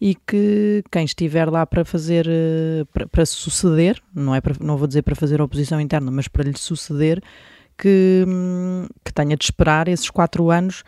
e 0.00 0.14
que 0.14 0.84
quem 0.90 1.04
estiver 1.04 1.50
lá 1.50 1.64
para 1.64 1.84
fazer, 1.84 2.26
eh, 2.28 2.84
para, 2.92 3.06
para 3.06 3.24
suceder, 3.24 4.00
não, 4.14 4.34
é 4.34 4.40
para, 4.42 4.54
não 4.60 4.76
vou 4.76 4.86
dizer 4.86 5.02
para 5.02 5.14
fazer 5.14 5.40
oposição 5.40 5.80
interna, 5.80 6.10
mas 6.10 6.28
para 6.28 6.44
lhe 6.44 6.56
suceder, 6.58 7.22
que, 7.78 8.24
hum, 8.26 8.86
que 9.04 9.12
tenha 9.12 9.36
de 9.36 9.44
esperar 9.44 9.88
esses 9.88 10.10
quatro 10.10 10.50
anos 10.50 10.82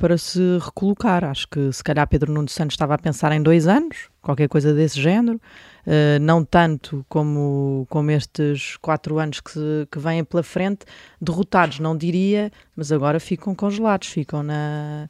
para 0.00 0.16
se 0.16 0.58
recolocar. 0.58 1.22
Acho 1.24 1.46
que 1.46 1.70
se 1.70 1.84
calhar 1.84 2.08
Pedro 2.08 2.32
Nuno 2.32 2.48
Santos 2.48 2.72
estava 2.72 2.94
a 2.94 2.98
pensar 2.98 3.30
em 3.32 3.42
dois 3.42 3.68
anos, 3.68 4.08
qualquer 4.22 4.48
coisa 4.48 4.72
desse 4.72 5.00
género, 5.00 5.36
uh, 5.86 6.18
não 6.20 6.42
tanto 6.42 7.04
como, 7.08 7.86
como 7.90 8.10
estes 8.10 8.76
quatro 8.78 9.18
anos 9.18 9.40
que, 9.40 9.86
que 9.92 9.98
vêm 9.98 10.24
pela 10.24 10.42
frente, 10.42 10.86
derrotados, 11.20 11.78
não 11.78 11.96
diria, 11.96 12.50
mas 12.74 12.90
agora 12.90 13.20
ficam 13.20 13.54
congelados, 13.54 14.08
ficam 14.08 14.42
na 14.42 15.08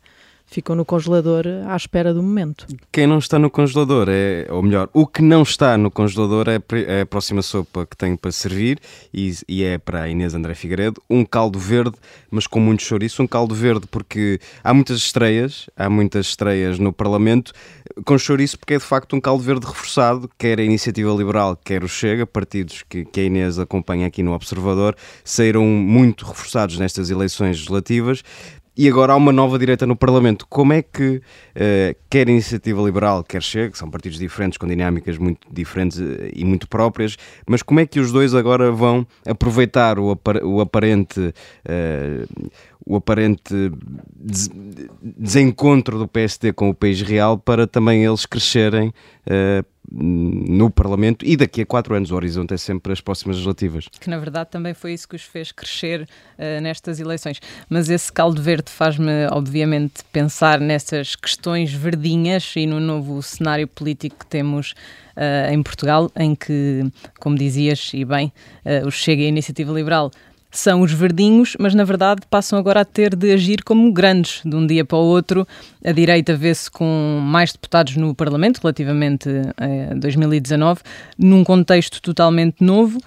ficam 0.51 0.75
no 0.75 0.85
congelador 0.85 1.45
à 1.69 1.77
espera 1.77 2.13
do 2.13 2.23
momento. 2.23 2.67
Quem 2.91 3.07
não 3.07 3.19
está 3.19 3.39
no 3.39 3.49
congelador 3.49 4.09
é, 4.11 4.47
ou 4.51 4.61
melhor, 4.63 4.89
o 4.93 5.07
que 5.07 5.23
não 5.23 5.43
está 5.43 5.79
no 5.79 5.91
congelador 5.91 6.49
é, 6.49 6.61
é 6.87 7.03
a 7.03 7.07
próxima 7.07 7.41
sopa 7.41 7.87
que 7.87 7.97
tenho 7.97 8.19
para 8.19 8.33
servir 8.33 8.81
e, 9.15 9.33
e, 9.49 9.63
é 9.63 9.79
para 9.79 10.03
a 10.03 10.09
Inês 10.09 10.35
André 10.35 10.55
Figueiredo, 10.55 11.01
um 11.09 11.25
caldo 11.25 11.59
verde, 11.59 11.97
mas 12.31 12.49
com 12.49 12.59
muito 12.59 12.83
chouriço, 12.83 13.23
um 13.23 13.29
caldo 13.29 13.55
verde 13.55 13.87
porque 13.89 14.41
há 14.65 14.75
muitas 14.75 14.99
estreias, 14.99 15.71
há 15.77 15.89
muitas 15.89 16.27
estreias 16.27 16.81
no 16.81 16.93
Parlamento, 16.93 17.53
com 18.05 18.19
chouriço 18.19 18.59
porque 18.59 18.75
é 18.75 18.79
de 18.79 18.85
facto 18.85 19.15
um 19.15 19.21
caldo 19.21 19.45
verde 19.45 19.67
reforçado, 19.67 20.29
quer 20.37 20.59
a 20.59 20.65
Iniciativa 20.65 21.13
Liberal, 21.13 21.57
quer 21.65 21.85
o 21.85 21.89
Chega, 21.89 22.27
partidos 22.27 22.83
que, 22.89 23.05
que 23.05 23.21
a 23.21 23.25
Inês 23.25 23.59
acompanha 23.59 24.09
aqui 24.09 24.23
no 24.23 24.33
Observador, 24.33 24.97
saíram 25.25 25.65
muito 25.65 26.25
reforçados 26.25 26.77
nestas 26.77 27.09
eleições 27.09 27.57
legislativas, 27.57 28.23
e 28.77 28.89
agora 28.89 29.13
há 29.13 29.17
uma 29.17 29.33
nova 29.33 29.59
direita 29.59 29.87
no 29.87 29.97
Parlamento. 29.97 30.47
Como 30.49 30.73
é 30.73 30.83
que 30.83 31.17
uh, 31.17 31.97
quer 32.09 32.29
a 32.29 32.31
Iniciativa 32.31 32.81
Liberal, 32.83 33.25
quer 33.25 33.43
Chega, 33.43 33.71
que 33.71 33.79
são 33.79 33.91
partidos 33.91 34.19
diferentes, 34.19 34.57
com 34.57 34.67
dinâmicas 34.67 35.19
muito 35.19 35.47
diferentes 35.53 35.99
uh, 35.99 36.31
e 36.33 36.45
muito 36.45 36.69
próprias, 36.69 37.17
mas 37.47 37.63
como 37.63 37.81
é 37.81 37.87
que 37.87 38.01
os 38.01 38.13
dois 38.13 38.35
agora 38.35 38.71
vão 38.71 39.07
aproveitar 39.27 39.99
o, 39.99 40.13
apar 40.13 40.43
o 40.43 40.61
aparente. 40.61 41.21
Uh, 41.21 42.51
o 42.91 42.97
aparente 42.97 43.55
des 44.13 44.51
desencontro 45.03 45.99
do 45.99 46.09
PSD 46.09 46.53
com 46.53 46.71
o 46.71 46.75
país 46.75 47.01
real 47.01 47.39
para 47.39 47.67
também 47.67 48.05
eles 48.05 48.27
crescerem 48.27 48.93
no 49.91 50.71
Parlamento 50.71 51.25
e 51.27 51.37
daqui 51.37 51.63
a 51.63 51.67
quatro 51.67 51.95
anos 51.95 52.11
o 52.13 52.15
horizonte 52.15 52.55
é 52.55 52.57
sempre 52.57 52.93
as 52.93 53.01
próximas 53.01 53.37
legislativas. 53.37 53.89
Que 53.89 54.09
na 54.09 54.19
verdade 54.19 54.51
também 54.51 54.73
foi 54.73 54.93
isso 54.93 55.09
que 55.09 55.17
os 55.17 55.23
fez 55.23 55.51
crescer 55.51 56.03
uh, 56.03 56.61
nestas 56.61 57.01
eleições. 57.01 57.41
Mas 57.69 57.91
esse 57.91 58.13
caldo 58.13 58.41
verde 58.41 58.71
faz-me, 58.71 59.27
obviamente, 59.33 60.05
pensar 60.13 60.61
nessas 60.61 61.17
questões 61.17 61.73
verdinhas 61.73 62.53
e 62.57 62.67
no 62.67 62.79
novo 62.79 63.21
cenário 63.23 63.67
político 63.67 64.19
que 64.21 64.27
temos 64.27 64.75
uh, 65.17 65.53
em 65.53 65.61
Portugal, 65.63 66.11
em 66.17 66.37
que, 66.37 66.85
como 67.19 67.37
dizias 67.37 67.91
e 67.93 68.05
bem, 68.05 68.33
uh, 68.65 68.87
o 68.87 68.91
Chega 68.93 69.23
e 69.23 69.27
a 69.27 69.29
Iniciativa 69.29 69.73
Liberal 69.73 70.11
são 70.51 70.81
os 70.81 70.93
verdinhos, 70.93 71.57
mas 71.59 71.75
na 71.75 71.85
verdade 71.85 72.23
passam 72.29 72.59
agora 72.59 72.81
a 72.81 72.85
ter 72.85 73.15
de 73.15 73.33
agir 73.33 73.63
como 73.63 73.93
grandes. 73.93 74.43
De 74.45 74.55
um 74.55 74.67
dia 74.67 74.85
para 74.85 74.99
o 74.99 75.03
outro, 75.03 75.47
a 75.85 75.93
direita 75.93 76.35
vê-se 76.35 76.71
com 76.71 77.21
mais 77.23 77.53
deputados 77.53 77.97
no 77.97 78.15
Parlamento, 78.15 78.61
relativamente 78.63 79.29
a 79.57 79.95
2019, 79.95 80.81
num 81.19 81.45
contexto 81.45 82.03
totalmente 82.03 82.63
novo. 82.63 82.99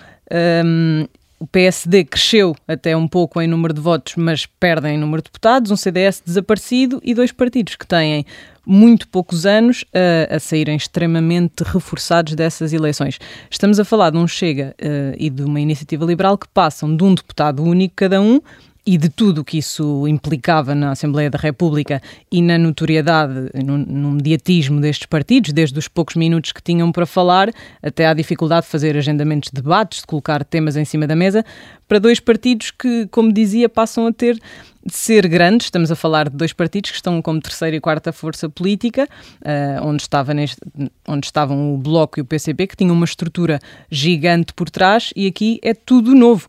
Um, 0.65 1.05
o 1.43 1.47
PSD 1.47 2.05
cresceu 2.05 2.55
até 2.65 2.95
um 2.95 3.05
pouco 3.05 3.41
em 3.41 3.47
número 3.47 3.73
de 3.73 3.81
votos, 3.81 4.15
mas 4.15 4.45
perde 4.45 4.87
em 4.87 4.97
número 4.97 5.21
de 5.21 5.25
deputados, 5.25 5.71
um 5.71 5.75
CDS 5.75 6.23
desaparecido 6.25 7.01
e 7.03 7.13
dois 7.13 7.33
partidos 7.33 7.75
que 7.75 7.85
têm 7.85 8.25
muito 8.65 9.07
poucos 9.07 9.45
anos 9.45 9.83
a, 9.93 10.35
a 10.35 10.39
saírem 10.39 10.75
extremamente 10.75 11.63
reforçados 11.63 12.35
dessas 12.35 12.73
eleições. 12.73 13.19
Estamos 13.49 13.79
a 13.79 13.85
falar 13.85 14.09
de 14.09 14.17
um 14.17 14.27
Chega 14.27 14.75
uh, 14.81 15.15
e 15.17 15.29
de 15.29 15.43
uma 15.43 15.59
iniciativa 15.59 16.05
liberal 16.05 16.37
que 16.37 16.47
passam 16.47 16.95
de 16.95 17.03
um 17.03 17.13
deputado 17.13 17.63
único 17.63 17.93
cada 17.95 18.21
um 18.21 18.39
e 18.85 18.97
de 18.97 19.07
tudo 19.07 19.41
o 19.41 19.45
que 19.45 19.57
isso 19.57 20.07
implicava 20.07 20.75
na 20.75 20.91
Assembleia 20.91 21.29
da 21.29 21.37
República 21.37 22.01
e 22.29 22.41
na 22.41 22.57
notoriedade, 22.57 23.49
no, 23.63 23.77
no, 23.77 24.11
mediatismo 24.11 24.81
destes 24.81 25.05
partidos, 25.05 25.53
desde 25.53 25.79
os 25.79 25.87
poucos 25.87 26.15
minutos 26.15 26.51
que 26.51 26.61
tinham 26.61 26.91
para 26.91 27.05
falar, 27.05 27.49
até 27.81 28.05
à 28.05 28.13
dificuldade 28.13 28.65
de 28.65 28.71
fazer 28.71 28.97
agendamentos 28.97 29.49
de 29.53 29.61
debates, 29.61 30.01
de 30.01 30.07
colocar 30.07 30.43
temas 30.43 30.75
em 30.75 30.83
cima 30.83 31.07
da 31.07 31.15
mesa, 31.15 31.45
para 31.87 31.97
dois 31.97 32.19
partidos 32.19 32.71
que, 32.71 33.07
como 33.07 33.31
dizia, 33.31 33.69
passam 33.69 34.05
a 34.07 34.11
ter 34.11 34.37
de 34.85 34.93
ser 34.93 35.27
grandes. 35.29 35.67
Estamos 35.67 35.89
a 35.89 35.95
falar 35.95 36.29
de 36.29 36.35
dois 36.35 36.51
partidos 36.51 36.91
que 36.91 36.97
estão 36.97 37.21
como 37.21 37.39
terceira 37.39 37.77
e 37.77 37.79
quarta 37.79 38.11
força 38.11 38.49
política, 38.49 39.07
uh, 39.41 39.87
onde, 39.87 40.01
estava 40.01 40.33
neste, 40.33 40.59
onde 41.07 41.25
estavam 41.25 41.73
o 41.73 41.77
Bloco 41.77 42.19
e 42.19 42.21
o 42.21 42.25
PCP, 42.25 42.67
que 42.67 42.75
tinham 42.75 42.93
uma 42.93 43.05
estrutura 43.05 43.59
gigante 43.89 44.53
por 44.53 44.69
trás, 44.69 45.11
e 45.15 45.25
aqui 45.25 45.59
é 45.61 45.73
tudo 45.73 46.13
novo. 46.13 46.47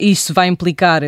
Isso 0.00 0.32
vai 0.34 0.48
implicar 0.48 1.02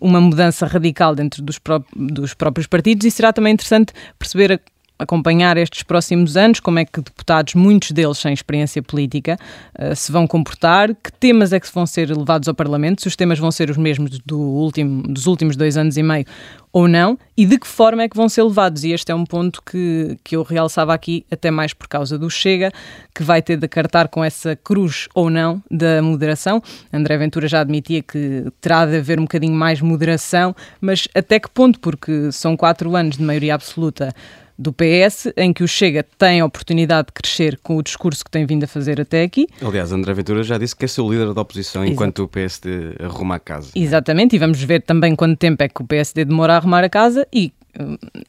uma 0.00 0.20
mudança 0.20 0.66
radical 0.66 1.14
dentro 1.14 1.42
dos, 1.42 1.58
pró 1.58 1.82
dos 1.94 2.34
próprios 2.34 2.66
partidos 2.66 3.04
e 3.06 3.10
será 3.10 3.32
também 3.32 3.52
interessante 3.52 3.92
perceber 4.18 4.60
acompanhar 4.98 5.56
estes 5.56 5.82
próximos 5.82 6.36
anos, 6.36 6.60
como 6.60 6.78
é 6.78 6.84
que 6.84 7.00
deputados, 7.00 7.54
muitos 7.54 7.92
deles 7.92 8.18
sem 8.18 8.32
experiência 8.32 8.82
política, 8.82 9.38
uh, 9.78 9.94
se 9.94 10.10
vão 10.10 10.26
comportar, 10.26 10.94
que 10.94 11.12
temas 11.18 11.52
é 11.52 11.60
que 11.60 11.72
vão 11.72 11.86
ser 11.86 12.14
levados 12.16 12.48
ao 12.48 12.54
Parlamento, 12.54 13.02
se 13.02 13.08
os 13.08 13.16
temas 13.16 13.38
vão 13.38 13.50
ser 13.50 13.70
os 13.70 13.76
mesmos 13.76 14.18
do 14.20 14.38
último, 14.38 15.02
dos 15.02 15.26
últimos 15.26 15.56
dois 15.56 15.76
anos 15.76 15.96
e 15.96 16.02
meio 16.02 16.26
ou 16.72 16.86
não, 16.86 17.18
e 17.36 17.46
de 17.46 17.58
que 17.58 17.66
forma 17.66 18.02
é 18.02 18.08
que 18.08 18.16
vão 18.16 18.28
ser 18.28 18.42
levados. 18.42 18.84
E 18.84 18.92
este 18.92 19.10
é 19.10 19.14
um 19.14 19.24
ponto 19.24 19.62
que, 19.62 20.18
que 20.22 20.36
eu 20.36 20.42
realçava 20.42 20.92
aqui, 20.92 21.24
até 21.30 21.50
mais 21.50 21.72
por 21.72 21.88
causa 21.88 22.18
do 22.18 22.28
Chega, 22.28 22.70
que 23.14 23.22
vai 23.22 23.40
ter 23.40 23.56
de 23.56 23.66
cartar 23.66 24.08
com 24.08 24.22
essa 24.22 24.54
cruz 24.54 25.08
ou 25.14 25.30
não 25.30 25.62
da 25.70 26.02
moderação. 26.02 26.62
André 26.92 27.16
Ventura 27.16 27.48
já 27.48 27.60
admitia 27.60 28.02
que 28.02 28.44
terá 28.60 28.84
de 28.86 28.96
haver 28.96 29.18
um 29.18 29.22
bocadinho 29.22 29.54
mais 29.54 29.80
moderação, 29.80 30.54
mas 30.80 31.08
até 31.14 31.40
que 31.40 31.50
ponto? 31.50 31.80
Porque 31.80 32.30
são 32.32 32.56
quatro 32.56 32.94
anos 32.94 33.16
de 33.16 33.22
maioria 33.22 33.54
absoluta 33.54 34.14
do 34.58 34.72
PS, 34.72 35.32
em 35.36 35.52
que 35.52 35.62
o 35.62 35.68
Chega 35.68 36.04
tem 36.18 36.40
a 36.40 36.44
oportunidade 36.44 37.08
de 37.08 37.12
crescer 37.12 37.58
com 37.62 37.76
o 37.76 37.82
discurso 37.82 38.24
que 38.24 38.30
tem 38.30 38.44
vindo 38.44 38.64
a 38.64 38.66
fazer 38.66 39.00
até 39.00 39.22
aqui. 39.22 39.46
Aliás, 39.62 39.92
André 39.92 40.12
Ventura 40.12 40.42
já 40.42 40.58
disse 40.58 40.74
que 40.74 40.84
é 40.84 40.88
seu 40.88 41.08
líder 41.08 41.32
da 41.32 41.40
oposição 41.40 41.82
Exato. 41.82 41.92
enquanto 41.92 42.24
o 42.24 42.28
PSD 42.28 42.96
arruma 43.00 43.36
a 43.36 43.38
casa. 43.38 43.70
Exatamente, 43.74 44.34
e 44.34 44.38
vamos 44.38 44.60
ver 44.62 44.82
também 44.82 45.14
quanto 45.14 45.38
tempo 45.38 45.62
é 45.62 45.68
que 45.68 45.80
o 45.80 45.86
PSD 45.86 46.24
demora 46.24 46.54
a 46.54 46.56
arrumar 46.56 46.82
a 46.82 46.88
casa 46.88 47.26
e 47.32 47.52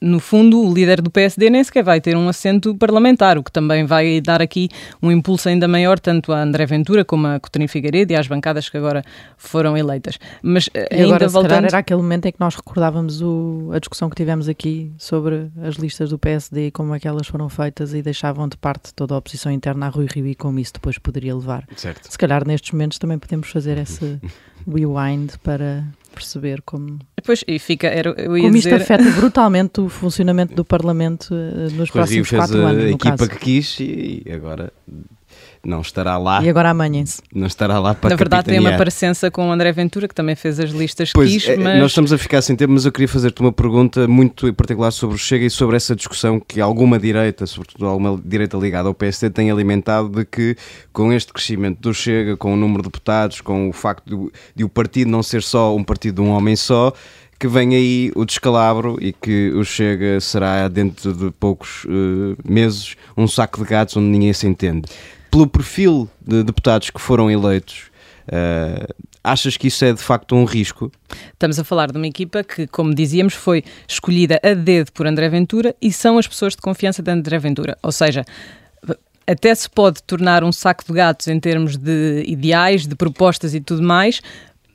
no 0.01 0.19
fundo, 0.19 0.61
o 0.61 0.73
líder 0.73 1.01
do 1.01 1.09
PSD 1.09 1.49
nem 1.49 1.63
sequer 1.63 1.83
vai 1.83 1.99
ter 1.99 2.15
um 2.15 2.27
assento 2.29 2.75
parlamentar, 2.75 3.37
o 3.37 3.43
que 3.43 3.51
também 3.51 3.85
vai 3.85 4.21
dar 4.21 4.41
aqui 4.41 4.69
um 5.01 5.11
impulso 5.11 5.49
ainda 5.49 5.67
maior, 5.67 5.99
tanto 5.99 6.31
a 6.31 6.41
André 6.41 6.65
Ventura 6.65 7.03
como 7.03 7.27
a 7.27 7.39
Coutinho 7.39 7.67
Figueiredo 7.67 8.13
e 8.13 8.15
às 8.15 8.27
bancadas 8.27 8.69
que 8.69 8.77
agora 8.77 9.03
foram 9.37 9.77
eleitas. 9.77 10.19
Mas 10.41 10.69
eh, 10.73 10.87
e 10.91 10.95
ainda 10.95 11.15
agora, 11.15 11.27
voltando... 11.27 11.65
era 11.65 11.77
aquele 11.79 12.01
momento 12.01 12.25
em 12.25 12.31
que 12.31 12.39
nós 12.39 12.55
recordávamos 12.55 13.21
o, 13.21 13.69
a 13.73 13.79
discussão 13.79 14.09
que 14.09 14.15
tivemos 14.15 14.47
aqui 14.47 14.91
sobre 14.97 15.49
as 15.63 15.75
listas 15.75 16.09
do 16.09 16.19
PSD 16.19 16.67
e 16.67 16.71
como 16.71 16.93
é 16.93 16.99
que 16.99 17.07
elas 17.07 17.27
foram 17.27 17.49
feitas 17.49 17.93
e 17.93 18.01
deixavam 18.01 18.47
de 18.47 18.57
parte 18.57 18.93
toda 18.93 19.15
a 19.15 19.17
oposição 19.17 19.51
interna 19.51 19.87
a 19.87 19.89
Rui 19.89 20.07
Rio 20.13 20.27
e 20.27 20.35
como 20.35 20.59
isso 20.59 20.73
depois 20.73 20.97
poderia 20.97 21.35
levar. 21.35 21.65
Certo. 21.75 22.11
Se 22.11 22.17
calhar 22.17 22.45
nestes 22.45 22.71
momentos 22.71 22.97
também 22.97 23.17
podemos 23.17 23.49
fazer 23.49 23.77
esse 23.77 24.19
rewind 24.67 25.37
para 25.43 25.83
perceber 26.19 26.61
como. 26.61 26.99
Pois, 27.23 27.43
e 27.47 27.57
fica, 27.59 27.87
era, 27.87 28.09
eu 28.17 28.37
ia 28.37 28.43
como 28.43 28.55
dizer... 28.55 28.73
isto 28.73 28.83
afeta 28.83 29.09
brutalmente 29.11 29.79
o 29.81 29.89
funcionamento 29.89 30.53
do 30.53 30.65
Parlamento 30.65 31.33
uh, 31.33 31.71
nos 31.75 31.89
próximos 31.89 32.29
quatro 32.29 32.59
anos. 32.59 32.83
A 32.83 32.89
equipa 32.89 33.17
caso. 33.17 33.29
que 33.29 33.37
quis 33.37 33.79
e 33.79 34.23
agora 34.31 34.71
não 35.63 35.81
estará 35.81 36.17
lá. 36.17 36.43
E 36.43 36.49
agora 36.49 36.69
amanhã-se. 36.69 37.21
Não 37.33 37.47
estará 37.47 37.79
lá 37.79 37.93
para 37.93 38.09
Na 38.09 38.15
verdade, 38.15 38.43
capitanear. 38.43 38.63
tem 38.63 38.71
uma 38.71 38.77
parecença 38.77 39.29
com 39.29 39.49
o 39.49 39.51
André 39.51 39.71
Ventura, 39.71 40.07
que 40.07 40.15
também 40.15 40.35
fez 40.35 40.59
as 40.59 40.71
listas 40.71 41.11
pois, 41.13 41.29
quis, 41.29 41.49
é, 41.49 41.57
mas... 41.57 41.79
Nós 41.79 41.91
estamos 41.91 42.13
a 42.13 42.17
ficar 42.17 42.41
sem 42.41 42.55
tempo, 42.55 42.73
mas 42.73 42.85
eu 42.85 42.91
queria 42.91 43.07
fazer-te 43.07 43.41
uma 43.41 43.51
pergunta 43.51 44.07
muito 44.07 44.47
em 44.47 44.53
particular 44.53 44.91
sobre 44.91 45.15
o 45.15 45.19
Chega 45.19 45.45
e 45.45 45.49
sobre 45.49 45.75
essa 45.75 45.95
discussão 45.95 46.39
que 46.39 46.61
alguma 46.61 46.97
direita, 46.97 47.45
sobretudo 47.45 47.85
alguma 47.85 48.19
direita 48.23 48.57
ligada 48.57 48.87
ao 48.87 48.93
PSD, 48.93 49.29
tem 49.29 49.51
alimentado 49.51 50.09
de 50.09 50.25
que 50.25 50.55
com 50.93 51.11
este 51.11 51.33
crescimento 51.33 51.79
do 51.81 51.93
Chega, 51.93 52.37
com 52.37 52.53
o 52.53 52.57
número 52.57 52.81
de 52.81 52.87
deputados, 52.87 53.41
com 53.41 53.69
o 53.69 53.73
facto 53.73 54.05
de, 54.05 54.31
de 54.55 54.63
o 54.63 54.69
partido 54.69 55.11
não 55.11 55.21
ser 55.21 55.43
só 55.43 55.75
um 55.75 55.83
partido 55.83 56.15
de 56.15 56.21
um 56.21 56.31
homem 56.31 56.55
só, 56.55 56.93
que 57.39 57.47
vem 57.47 57.75
aí 57.75 58.11
o 58.15 58.25
descalabro 58.25 58.97
e 59.01 59.13
que 59.13 59.51
o 59.51 59.63
Chega 59.63 60.19
será 60.19 60.67
dentro 60.67 61.13
de 61.13 61.31
poucos 61.31 61.85
uh, 61.85 62.37
meses 62.43 62.95
um 63.15 63.27
saco 63.27 63.63
de 63.63 63.69
gatos 63.69 63.95
onde 63.95 64.07
ninguém 64.07 64.33
se 64.33 64.45
entende 64.45 64.89
pelo 65.29 65.47
perfil 65.47 66.09
de 66.21 66.43
deputados 66.43 66.89
que 66.89 66.99
foram 66.99 67.29
eleitos, 67.29 67.83
uh, 68.27 68.93
achas 69.23 69.57
que 69.57 69.67
isso 69.67 69.85
é 69.85 69.93
de 69.93 70.01
facto 70.01 70.35
um 70.35 70.45
risco? 70.45 70.91
Estamos 71.33 71.59
a 71.59 71.63
falar 71.63 71.91
de 71.91 71.97
uma 71.97 72.07
equipa 72.07 72.43
que, 72.43 72.67
como 72.67 72.93
dizíamos, 72.93 73.33
foi 73.33 73.63
escolhida 73.87 74.39
a 74.43 74.53
dedo 74.53 74.91
por 74.91 75.05
André 75.05 75.29
Ventura 75.29 75.75
e 75.81 75.91
são 75.91 76.17
as 76.17 76.27
pessoas 76.27 76.55
de 76.55 76.61
confiança 76.61 77.01
de 77.01 77.11
André 77.11 77.37
Ventura. 77.37 77.77
Ou 77.83 77.91
seja, 77.91 78.25
até 79.27 79.53
se 79.53 79.69
pode 79.69 80.01
tornar 80.03 80.43
um 80.43 80.51
saco 80.51 80.83
de 80.85 80.93
gatos 80.93 81.27
em 81.27 81.39
termos 81.39 81.77
de 81.77 82.23
ideais, 82.25 82.87
de 82.87 82.95
propostas 82.95 83.53
e 83.53 83.61
tudo 83.61 83.83
mais, 83.83 84.21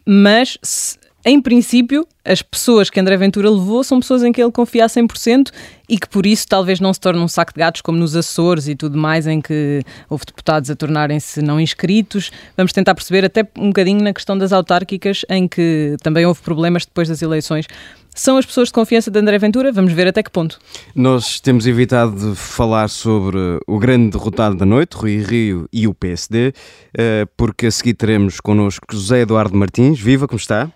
mas 0.06 0.59
se, 0.62 0.97
em 1.25 1.40
princípio, 1.40 2.07
as 2.23 2.43
pessoas 2.43 2.90
que 2.90 3.00
André 3.00 3.16
Ventura 3.16 3.49
levou 3.49 3.83
são 3.83 3.99
pessoas 3.99 4.23
em 4.23 4.31
que 4.31 4.43
ele 4.43 4.52
confia 4.52 4.85
a 4.85 4.88
100% 4.88 5.50
e 5.88 5.99
que 5.99 6.07
por 6.07 6.26
isso 6.26 6.47
talvez 6.47 6.81
não 6.81 6.93
se 6.93 7.00
torne 7.00 7.21
um 7.21 7.28
saco 7.28 7.52
de 7.54 7.61
gatos 7.61 7.81
como 7.81 7.97
nos 7.97 8.14
Açores 8.14 8.69
e 8.69 8.75
tudo 8.75 8.99
mais, 8.99 9.26
em 9.26 9.40
que 9.40 9.83
houve 10.09 10.25
deputados 10.26 10.69
a 10.69 10.76
tornarem-se 10.76 11.40
não 11.40 11.59
inscritos. 11.59 12.31
Vamos 12.57 12.73
tentar 12.73 12.95
perceber 12.95 13.25
até 13.25 13.47
um 13.59 13.69
bocadinho 13.69 14.02
na 14.02 14.12
questão 14.12 14.37
das 14.37 14.52
autárquicas, 14.52 15.23
em 15.30 15.49
que 15.49 15.97
também 16.02 16.26
houve 16.26 16.43
problemas 16.43 16.84
depois 16.84 17.08
das 17.08 17.23
eleições. 17.23 17.67
São 18.15 18.37
as 18.37 18.45
pessoas 18.47 18.69
de 18.69 18.75
confiança 18.75 19.10
de 19.10 19.19
André 19.19 19.39
Ventura? 19.39 19.73
Vamos 19.73 19.93
ver 19.93 20.06
até 20.06 20.23
que 20.23 20.30
ponto. 20.30 20.60
Nós 20.95 21.41
temos 21.41 21.67
evitado 21.67 22.37
falar 22.37 22.89
sobre 22.89 23.39
o 23.67 23.78
grande 23.78 24.10
derrotado 24.10 24.54
da 24.54 24.65
noite, 24.65 24.95
Rui 24.95 25.19
Rio 25.19 25.69
e 25.73 25.89
o 25.89 25.95
PSD, 25.95 26.52
eh, 26.97 27.26
porque 27.37 27.67
a 27.67 27.71
seguir 27.71 27.95
teremos 27.95 28.41
connosco 28.41 28.87
José 28.93 29.23
Eduardo 29.23 29.56
Martins. 29.56 29.99
Viva, 29.99 30.28
como 30.28 30.39
está? 30.39 30.71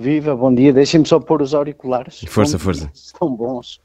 Viva, 0.00 0.34
bom 0.34 0.52
dia. 0.54 0.72
Deixem-me 0.72 1.06
só 1.06 1.20
pôr 1.20 1.42
os 1.42 1.52
auriculares. 1.52 2.24
Força, 2.26 2.58
força. 2.58 2.90
Estão 2.94 3.30
bons. 3.36 3.80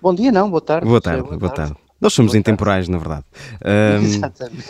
Bom 0.00 0.14
dia, 0.14 0.30
não, 0.30 0.50
boa 0.50 0.60
tarde. 0.60 0.86
Boa 0.86 1.00
tarde, 1.00 1.22
boa, 1.22 1.38
boa 1.38 1.50
tarde. 1.50 1.72
tarde. 1.72 1.88
Nós 2.00 2.12
somos 2.12 2.32
boa 2.32 2.38
intemporais, 2.38 2.86
tarde. 2.86 2.92
na 2.92 2.98
verdade. 2.98 3.24
Um, 3.64 4.04
Exatamente. 4.04 4.64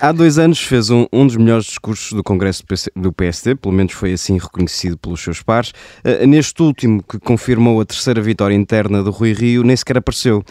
Há 0.00 0.12
dois 0.12 0.38
anos 0.38 0.62
fez 0.62 0.90
um, 0.90 1.06
um 1.10 1.26
dos 1.26 1.36
melhores 1.36 1.64
discursos 1.64 2.12
do 2.12 2.22
Congresso 2.22 2.62
do 2.94 3.12
PSD, 3.12 3.54
pelo 3.56 3.74
menos 3.74 3.94
foi 3.94 4.12
assim 4.12 4.38
reconhecido 4.38 4.98
pelos 4.98 5.20
seus 5.22 5.42
pares. 5.42 5.70
Uh, 6.04 6.26
neste 6.26 6.62
último, 6.62 7.02
que 7.02 7.18
confirmou 7.18 7.80
a 7.80 7.84
terceira 7.86 8.20
vitória 8.20 8.54
interna 8.54 9.02
do 9.02 9.10
Rui 9.10 9.32
Rio, 9.32 9.64
nem 9.64 9.74
sequer 9.74 9.96
apareceu. 9.96 10.44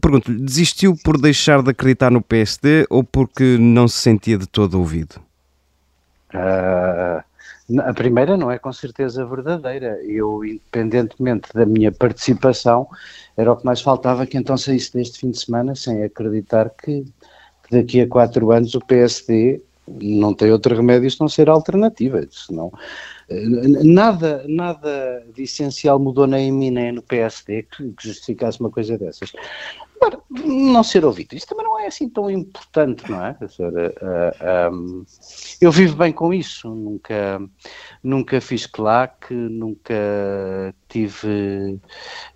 Pergunto-lhe, 0.00 0.38
desistiu 0.38 0.94
por 1.02 1.18
deixar 1.18 1.62
de 1.62 1.70
acreditar 1.70 2.10
no 2.10 2.20
PSD 2.20 2.86
ou 2.90 3.02
porque 3.02 3.56
não 3.58 3.88
se 3.88 3.96
sentia 3.96 4.36
de 4.36 4.46
todo 4.46 4.78
ouvido? 4.78 5.16
Uh, 6.32 7.24
a 7.78 7.92
primeira 7.92 8.36
não 8.36 8.50
é 8.50 8.58
com 8.58 8.72
certeza 8.72 9.26
verdadeira. 9.26 10.00
Eu, 10.02 10.44
independentemente 10.44 11.48
da 11.52 11.66
minha 11.66 11.92
participação, 11.92 12.88
era 13.36 13.52
o 13.52 13.56
que 13.56 13.64
mais 13.64 13.80
faltava 13.80 14.26
que 14.26 14.38
então 14.38 14.56
saísse 14.56 14.92
deste 14.92 15.18
fim 15.20 15.30
de 15.30 15.38
semana 15.38 15.74
sem 15.74 16.02
acreditar 16.02 16.70
que, 16.70 17.04
daqui 17.70 18.00
a 18.00 18.08
quatro 18.08 18.50
anos 18.50 18.74
o 18.74 18.80
PSD 18.80 19.60
não 20.00 20.34
tem 20.34 20.50
outro 20.50 20.74
remédio 20.74 21.10
se 21.10 21.20
não 21.20 21.28
ser 21.28 21.48
alternativa. 21.48 22.26
Senão, 22.30 22.72
eh, 23.28 23.44
nada, 23.84 24.44
nada 24.46 25.24
de 25.34 25.42
essencial 25.42 25.98
mudou 25.98 26.26
nem 26.26 26.48
em 26.48 26.52
mim 26.52 26.70
nem 26.70 26.92
no 26.92 27.02
PSD 27.02 27.64
que 27.64 27.92
justificasse 28.00 28.60
uma 28.60 28.70
coisa 28.70 28.96
dessas. 28.96 29.32
Agora, 30.00 30.20
não 30.30 30.82
ser 30.84 31.04
ouvido, 31.04 31.34
isso 31.34 31.46
também 31.46 31.64
não 31.64 31.78
é 31.78 31.88
assim 31.88 32.08
tão 32.08 32.30
importante, 32.30 33.10
não 33.10 33.24
é? 33.24 33.36
Uh, 33.40 34.34
eh, 34.40 34.70
um, 34.70 35.04
eu 35.60 35.72
vivo 35.72 35.96
bem 35.96 36.12
com 36.12 36.32
isso, 36.32 36.68
nunca, 36.68 37.40
nunca 38.02 38.40
fiz 38.40 38.64
claque, 38.64 39.34
nunca 39.34 39.94
tive 40.88 41.80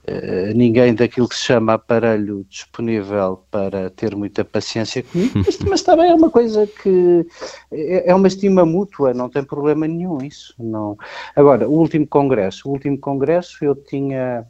uh, 0.09 0.55
ninguém 0.57 0.93
daquilo 0.93 1.29
que 1.29 1.37
se 1.37 1.45
chama 1.45 1.75
aparelho 1.75 2.45
disponível 2.49 3.45
para 3.51 3.91
ter 3.91 4.17
muita 4.17 4.45
paciência 4.45 5.03
comigo, 5.03 5.39
mas, 5.47 5.59
mas 5.59 5.83
também 5.83 6.11
é 6.11 6.15
uma 6.15 6.31
coisa 6.31 6.67
que 6.67 7.25
é, 7.71 8.11
é 8.11 8.15
uma 8.15 8.27
estima 8.27 8.67
mútua, 8.67 9.15
não 9.15 9.29
tem 9.29 9.45
problema 9.45 9.87
nenhum 9.87 10.19
isso. 10.19 10.53
Não. 10.59 10.99
Agora, 11.37 11.69
o 11.69 11.73
último 11.73 12.07
congresso, 12.09 12.69
o 12.69 12.73
último 12.73 12.99
congresso 12.99 13.65
eu 13.65 13.77
tinha 13.77 14.45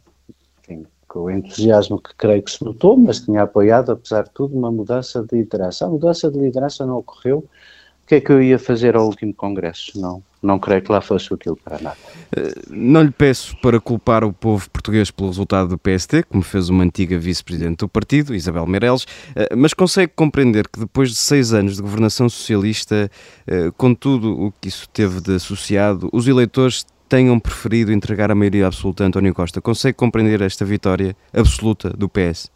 com 1.13 1.25
o 1.25 1.31
entusiasmo 1.31 2.01
que 2.01 2.15
creio 2.17 2.43
que 2.43 2.51
se 2.51 2.65
notou, 2.65 2.97
mas 2.97 3.21
tinha 3.21 3.43
apoiado, 3.43 3.93
apesar 3.93 4.23
de 4.23 4.31
tudo, 4.31 4.57
uma 4.57 4.73
mudança 4.73 5.23
de 5.23 5.37
liderança. 5.37 5.85
A 5.85 5.89
mudança 5.91 6.31
de 6.31 6.39
liderança 6.39 6.87
não 6.87 6.97
ocorreu. 6.97 7.41
O 7.41 8.07
que 8.07 8.15
é 8.15 8.21
que 8.21 8.33
eu 8.33 8.43
ia 8.43 8.59
fazer 8.59 8.97
ao 8.97 9.05
último 9.05 9.33
congresso? 9.35 10.01
Não, 10.01 10.23
não 10.43 10.59
creio 10.59 10.81
que 10.81 10.91
lá 10.91 11.03
fosse 11.03 11.33
útil 11.33 11.55
para 11.63 11.79
nada. 11.79 11.99
Eh, 12.35 12.55
não 12.71 13.03
lhe 13.03 13.11
peço 13.11 13.55
para 13.59 13.79
culpar 13.79 14.25
o 14.25 14.33
povo 14.33 14.69
português 14.71 15.11
pelo 15.11 15.29
resultado 15.29 15.69
do 15.69 15.79
PST, 15.79 16.23
como 16.31 16.43
fez 16.43 16.71
uma 16.71 16.83
antiga 16.83 17.19
vice-presidente 17.19 17.81
do 17.81 17.89
partido, 17.89 18.35
Isabel 18.35 18.67
Meireles, 18.67 19.07
eh, 19.37 19.55
mas 19.55 19.75
consegue 19.75 20.13
compreender 20.17 20.67
que 20.67 20.81
depois 20.81 21.11
de 21.11 21.17
seis 21.17 21.53
anos 21.53 21.77
de 21.77 21.83
governação 21.83 22.27
socialista, 22.27 23.11
eh, 23.47 23.71
com 23.77 23.95
tudo 23.95 24.47
o 24.47 24.53
que 24.61 24.69
isso 24.69 24.89
teve 24.89 25.21
de 25.21 25.35
associado, 25.35 26.09
os 26.11 26.27
eleitores 26.27 26.87
tenham 27.13 27.39
preferido 27.39 27.93
entregar 27.93 28.31
a 28.31 28.35
maioria 28.35 28.67
absoluta 28.67 29.05
a 29.05 29.07
António 29.07 29.35
Costa. 29.35 29.61
Consegue 29.61 29.99
compreender 29.99 30.41
esta 30.41 30.65
vitória 30.65 31.15
absoluta 31.31 31.91
do 31.91 32.09
PS? 32.09 32.51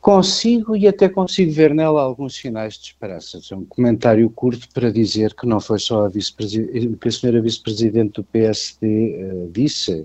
Consigo 0.00 0.76
e 0.76 0.88
até 0.88 1.08
consigo 1.08 1.52
ver 1.52 1.72
nela 1.72 2.02
alguns 2.02 2.34
sinais 2.34 2.74
de 2.74 2.86
esperança. 2.86 3.38
Um 3.54 3.64
comentário 3.64 4.28
curto 4.28 4.68
para 4.74 4.90
dizer 4.90 5.34
que 5.34 5.46
não 5.46 5.60
foi 5.60 5.78
só 5.78 6.06
a 6.06 6.08
vice 6.08 6.34
que 6.34 7.08
a 7.08 7.12
senhora 7.12 7.40
vice-presidente 7.40 8.14
do 8.14 8.24
PSD 8.24 8.86
uh, 8.88 9.44
eh, 9.44 9.48
disse, 9.52 10.04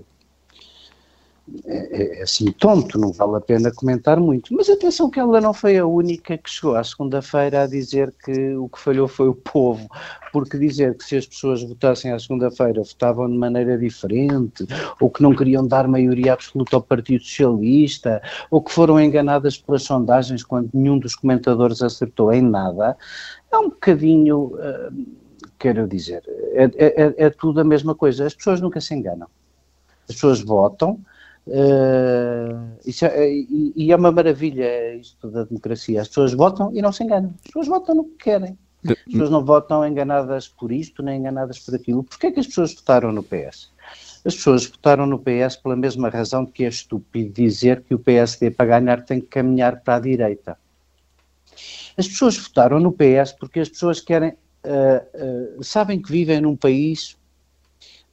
é, 1.64 2.18
é, 2.18 2.22
assim 2.22 2.50
tonto, 2.52 2.98
não 2.98 3.12
vale 3.12 3.36
a 3.36 3.40
pena 3.40 3.70
comentar 3.70 4.18
muito. 4.18 4.52
Mas 4.52 4.68
atenção 4.68 5.08
que 5.08 5.20
ela 5.20 5.40
não 5.40 5.54
foi 5.54 5.78
a 5.78 5.86
única 5.86 6.36
que 6.36 6.50
chegou 6.50 6.74
à 6.74 6.82
segunda-feira 6.82 7.62
a 7.62 7.66
dizer 7.66 8.12
que 8.24 8.54
o 8.56 8.68
que 8.68 8.80
falhou 8.80 9.06
foi 9.06 9.28
o 9.28 9.34
povo, 9.34 9.88
porque 10.32 10.58
dizer 10.58 10.96
que 10.96 11.04
se 11.04 11.16
as 11.16 11.26
pessoas 11.26 11.62
votassem 11.62 12.10
à 12.10 12.18
segunda-feira 12.18 12.82
votavam 12.82 13.30
de 13.30 13.36
maneira 13.36 13.78
diferente, 13.78 14.66
ou 15.00 15.08
que 15.08 15.22
não 15.22 15.34
queriam 15.34 15.66
dar 15.66 15.86
maioria 15.86 16.32
absoluta 16.32 16.76
ao 16.76 16.82
Partido 16.82 17.22
Socialista, 17.22 18.20
ou 18.50 18.60
que 18.60 18.72
foram 18.72 19.00
enganadas 19.00 19.56
pelas 19.56 19.84
sondagens 19.84 20.42
quando 20.42 20.70
nenhum 20.74 20.98
dos 20.98 21.14
comentadores 21.14 21.80
acertou 21.80 22.32
em 22.32 22.42
nada, 22.42 22.96
é 23.52 23.56
um 23.56 23.68
bocadinho, 23.68 24.46
uh, 24.54 25.06
quero 25.58 25.86
dizer, 25.86 26.24
é, 26.54 26.64
é, 26.64 27.04
é, 27.04 27.14
é 27.18 27.30
tudo 27.30 27.60
a 27.60 27.64
mesma 27.64 27.94
coisa. 27.94 28.26
As 28.26 28.34
pessoas 28.34 28.60
nunca 28.60 28.80
se 28.80 28.94
enganam. 28.94 29.28
As 30.08 30.14
pessoas 30.16 30.40
votam, 30.40 31.00
Uh, 31.46 32.76
é, 33.04 33.30
e, 33.30 33.72
e, 33.76 33.92
é 33.92 33.96
uma 33.96 34.10
maravilha 34.10 34.96
isto 34.96 35.30
da 35.30 35.44
democracia. 35.44 36.00
As 36.00 36.08
pessoas 36.08 36.32
votam 36.32 36.72
e 36.74 36.82
não 36.82 36.92
se 36.92 37.04
enganam. 37.04 37.32
As 37.36 37.42
pessoas 37.42 37.68
votam 37.68 37.94
no 37.94 38.04
que 38.04 38.24
querem. 38.24 38.58
As 38.84 39.02
pessoas 39.04 39.30
não 39.30 39.44
votam 39.44 39.86
enganadas 39.86 40.48
por 40.48 40.70
isto, 40.70 41.02
nem 41.02 41.18
enganadas 41.18 41.58
por 41.58 41.74
aquilo. 41.74 42.04
Porquê 42.04 42.28
é 42.28 42.30
que 42.30 42.40
as 42.40 42.46
pessoas 42.46 42.74
votaram 42.74 43.12
no 43.12 43.22
PS? 43.22 43.70
As 44.24 44.34
pessoas 44.34 44.66
votaram 44.66 45.06
no 45.06 45.18
PS 45.18 45.56
pela 45.62 45.76
mesma 45.76 46.08
razão 46.08 46.44
que 46.44 46.64
é 46.64 46.68
estúpido 46.68 47.32
dizer 47.32 47.82
que 47.82 47.94
o 47.94 47.98
PSD 47.98 48.50
para 48.50 48.80
ganhar 48.80 49.04
tem 49.04 49.20
que 49.20 49.28
caminhar 49.28 49.80
para 49.82 49.96
a 49.96 50.00
direita. 50.00 50.58
As 51.96 52.08
pessoas 52.08 52.36
votaram 52.36 52.80
no 52.80 52.92
PS 52.92 53.32
porque 53.38 53.60
as 53.60 53.68
pessoas 53.68 54.00
querem, 54.00 54.30
uh, 54.30 55.58
uh, 55.58 55.64
sabem 55.64 56.02
que 56.02 56.10
vivem 56.10 56.40
num 56.40 56.56
país 56.56 57.16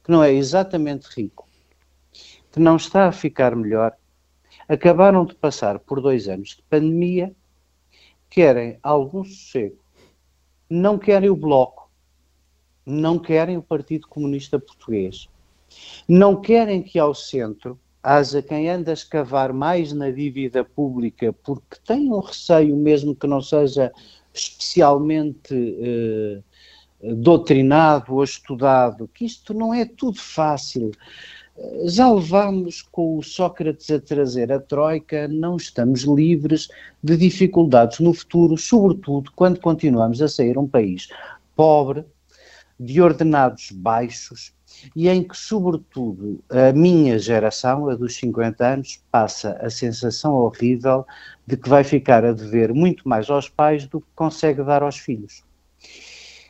que 0.04 0.10
não 0.10 0.22
é 0.22 0.32
exatamente 0.32 1.08
rico, 1.16 1.48
que 2.54 2.60
não 2.60 2.76
está 2.76 3.08
a 3.08 3.12
ficar 3.12 3.56
melhor, 3.56 3.92
acabaram 4.68 5.26
de 5.26 5.34
passar 5.34 5.80
por 5.80 6.00
dois 6.00 6.28
anos 6.28 6.50
de 6.50 6.62
pandemia, 6.70 7.34
querem 8.30 8.78
algum 8.80 9.24
sossego, 9.24 9.76
não 10.70 10.96
querem 10.96 11.28
o 11.28 11.34
Bloco, 11.34 11.90
não 12.86 13.18
querem 13.18 13.56
o 13.56 13.62
Partido 13.62 14.06
Comunista 14.06 14.56
Português, 14.56 15.28
não 16.08 16.40
querem 16.40 16.80
que 16.80 16.96
ao 16.96 17.12
centro 17.12 17.76
haja 18.00 18.40
quem 18.40 18.70
anda 18.70 18.92
a 18.92 18.94
escavar 18.94 19.52
mais 19.52 19.92
na 19.92 20.12
dívida 20.12 20.62
pública 20.62 21.32
porque 21.32 21.76
tem 21.84 22.08
um 22.08 22.20
receio, 22.20 22.76
mesmo 22.76 23.16
que 23.16 23.26
não 23.26 23.40
seja 23.40 23.92
especialmente 24.32 25.52
eh, 25.52 26.40
doutrinado 27.16 28.14
ou 28.14 28.22
estudado, 28.22 29.10
que 29.12 29.24
isto 29.24 29.52
não 29.52 29.74
é 29.74 29.84
tudo 29.84 30.20
fácil 30.20 30.92
já 31.84 32.10
levámos 32.10 32.82
com 32.82 33.16
o 33.16 33.22
Sócrates 33.22 33.90
a 33.90 34.00
trazer 34.00 34.50
a 34.52 34.58
Troika, 34.58 35.28
não 35.28 35.56
estamos 35.56 36.02
livres 36.02 36.68
de 37.02 37.16
dificuldades 37.16 38.00
no 38.00 38.12
futuro, 38.12 38.56
sobretudo 38.56 39.30
quando 39.36 39.60
continuamos 39.60 40.20
a 40.20 40.28
sair 40.28 40.58
um 40.58 40.66
país 40.66 41.08
pobre, 41.54 42.04
de 42.78 43.00
ordenados 43.00 43.70
baixos 43.70 44.52
e 44.96 45.08
em 45.08 45.22
que, 45.22 45.36
sobretudo, 45.36 46.42
a 46.50 46.72
minha 46.72 47.18
geração, 47.20 47.88
a 47.88 47.94
dos 47.94 48.16
50 48.16 48.66
anos, 48.66 49.00
passa 49.12 49.52
a 49.60 49.70
sensação 49.70 50.34
horrível 50.34 51.06
de 51.46 51.56
que 51.56 51.68
vai 51.68 51.84
ficar 51.84 52.24
a 52.24 52.32
dever 52.32 52.74
muito 52.74 53.08
mais 53.08 53.30
aos 53.30 53.48
pais 53.48 53.86
do 53.86 54.00
que 54.00 54.08
consegue 54.16 54.64
dar 54.64 54.82
aos 54.82 54.98
filhos. 54.98 55.43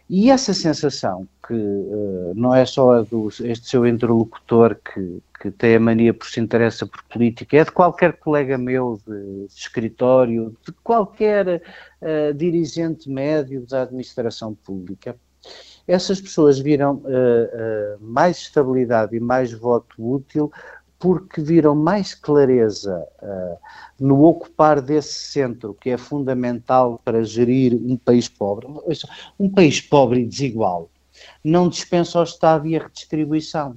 E 0.09 0.31
essa 0.31 0.53
sensação, 0.53 1.27
que 1.47 1.55
uh, 1.55 2.33
não 2.37 2.55
é 2.55 2.67
só 2.67 2.93
a 2.93 3.03
do 3.03 3.29
este 3.29 3.69
seu 3.69 3.87
interlocutor 3.87 4.77
que, 4.77 5.23
que 5.41 5.51
tem 5.51 5.77
a 5.77 5.81
mania 5.81 6.13
por 6.13 6.27
se 6.27 6.41
interessa 6.41 6.87
por 6.87 7.03
política, 7.05 7.57
é 7.57 7.65
de 7.65 7.71
qualquer 7.71 8.19
colega 8.19 8.59
meu 8.59 9.01
de, 9.07 9.47
de 9.47 9.55
escritório, 9.55 10.55
de 10.65 10.73
qualquer 10.83 11.63
uh, 12.03 12.35
dirigente 12.35 13.09
médio 13.09 13.67
da 13.67 13.83
administração 13.83 14.55
pública. 14.55 15.17
Essas 15.87 16.21
pessoas 16.21 16.59
viram 16.59 16.97
uh, 16.97 17.99
mais 17.99 18.39
estabilidade 18.39 19.17
e 19.17 19.21
mais 19.21 19.53
voto 19.53 19.95
útil 19.99 20.53
porque 21.05 21.43
viram 21.43 21.75
mais 21.75 22.15
clareza 22.15 23.07
uh, 23.23 23.59
no 24.01 24.23
ocupar 24.23 24.81
desse 24.81 25.13
centro, 25.13 25.77
que 25.79 25.91
é 25.91 25.99
fundamental 25.99 26.99
para 27.05 27.23
gerir 27.23 27.75
um 27.75 27.95
país 27.95 28.27
pobre. 28.27 28.67
Um 29.39 29.51
país 29.51 29.83
pobre 29.83 30.23
e 30.23 30.27
desigual 30.27 30.89
não 31.45 31.69
dispensa 31.69 32.21
o 32.21 32.23
Estado 32.23 32.67
e 32.67 32.75
a 32.75 32.83
redistribuição. 32.85 33.77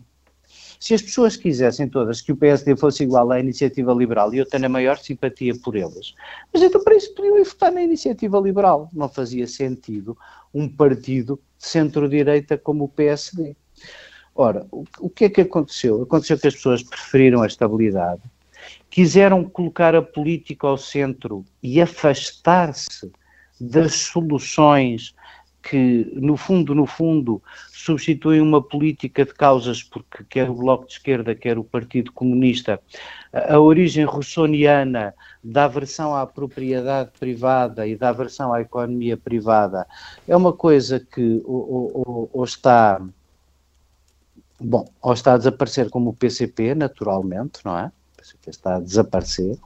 Se 0.80 0.94
as 0.94 1.02
pessoas 1.02 1.36
quisessem 1.36 1.90
todas 1.90 2.22
que 2.22 2.32
o 2.32 2.38
PSD 2.38 2.78
fosse 2.78 3.04
igual 3.04 3.30
à 3.30 3.42
iniciativa 3.42 3.94
liberal, 3.94 4.34
e 4.34 4.38
eu 4.38 4.46
tenho 4.46 4.66
a 4.66 4.70
maior 4.70 4.98
simpatia 4.98 5.54
por 5.62 5.76
elas, 5.76 6.16
mas 6.54 6.64
então 6.64 6.82
para 6.82 6.96
isso 6.96 7.14
podiam 7.14 7.38
ir 7.38 7.44
votar 7.44 7.74
na 7.74 7.82
iniciativa 7.82 8.40
liberal. 8.40 8.90
Não 8.94 9.10
fazia 9.10 9.48
sentido 9.48 10.18
um 10.54 10.70
partido 10.70 11.38
de 11.58 11.68
centro-direita 11.68 12.58
como 12.58 12.86
o 12.86 12.90
PSD. 12.90 13.54
Ora, 14.40 14.68
o, 14.72 15.10
que 15.10 15.26
é 15.26 15.30
que 15.30 15.42
aconteceu? 15.42 16.04
Aconteceu 16.04 16.38
que 16.38 16.48
as 16.48 16.54
pessoas 16.54 16.84
preferiram 16.84 17.42
a 17.42 17.48
estabilidade, 17.48 18.22
quiseram 18.88 19.44
colocar 19.44 19.96
a 19.96 20.02
política 20.02 20.68
ao 20.68 20.78
centro 20.78 21.44
e 21.64 21.82
afastar-se 21.82 23.12
das 23.60 23.96
soluções 23.96 25.16
que, 25.64 26.12
no 26.14 26.38
fundo, 26.38 26.76
no 26.76 26.86
fundo, 26.86 27.42
substituem 27.74 28.40
uma 28.40 28.62
política 28.62 29.26
de 29.26 29.34
causas, 29.34 29.82
porque 29.82 30.24
quer 30.30 30.52
o 30.52 30.54
Bloco 30.54 30.86
de 30.86 30.94
Esquerda, 30.94 31.34
quer 31.34 31.58
o 31.58 31.64
Partido 31.64 32.12
Comunista, 32.12 32.80
a, 33.34 33.56
a 33.56 33.60
origem 33.60 34.06
russoniana 34.06 35.16
da 35.44 35.66
aversão 35.66 36.16
à 36.16 36.28
propriedade 36.28 37.10
privada 37.20 37.88
e 37.88 37.96
da 37.96 38.10
aversão 38.10 38.54
à 38.54 38.62
economia 38.62 39.18
privada 39.18 39.88
é 40.28 40.38
uma 40.38 40.54
coisa 40.54 41.00
que 41.00 41.42
ou, 41.44 41.92
ou, 42.06 42.30
ou 42.32 42.44
está 42.44 43.02
Bom, 44.60 44.88
ou 45.02 45.14
está 45.14 45.34
a 45.34 45.38
desaparecer 45.38 45.90
como 45.90 46.10
o 46.10 46.14
PCP, 46.14 46.74
naturalmente, 46.74 47.60
não 47.64 47.78
é? 47.78 47.86
O 47.86 48.18
PCP 48.18 48.50
está 48.50 48.76
a 48.78 48.80
desaparecer. 48.80 49.58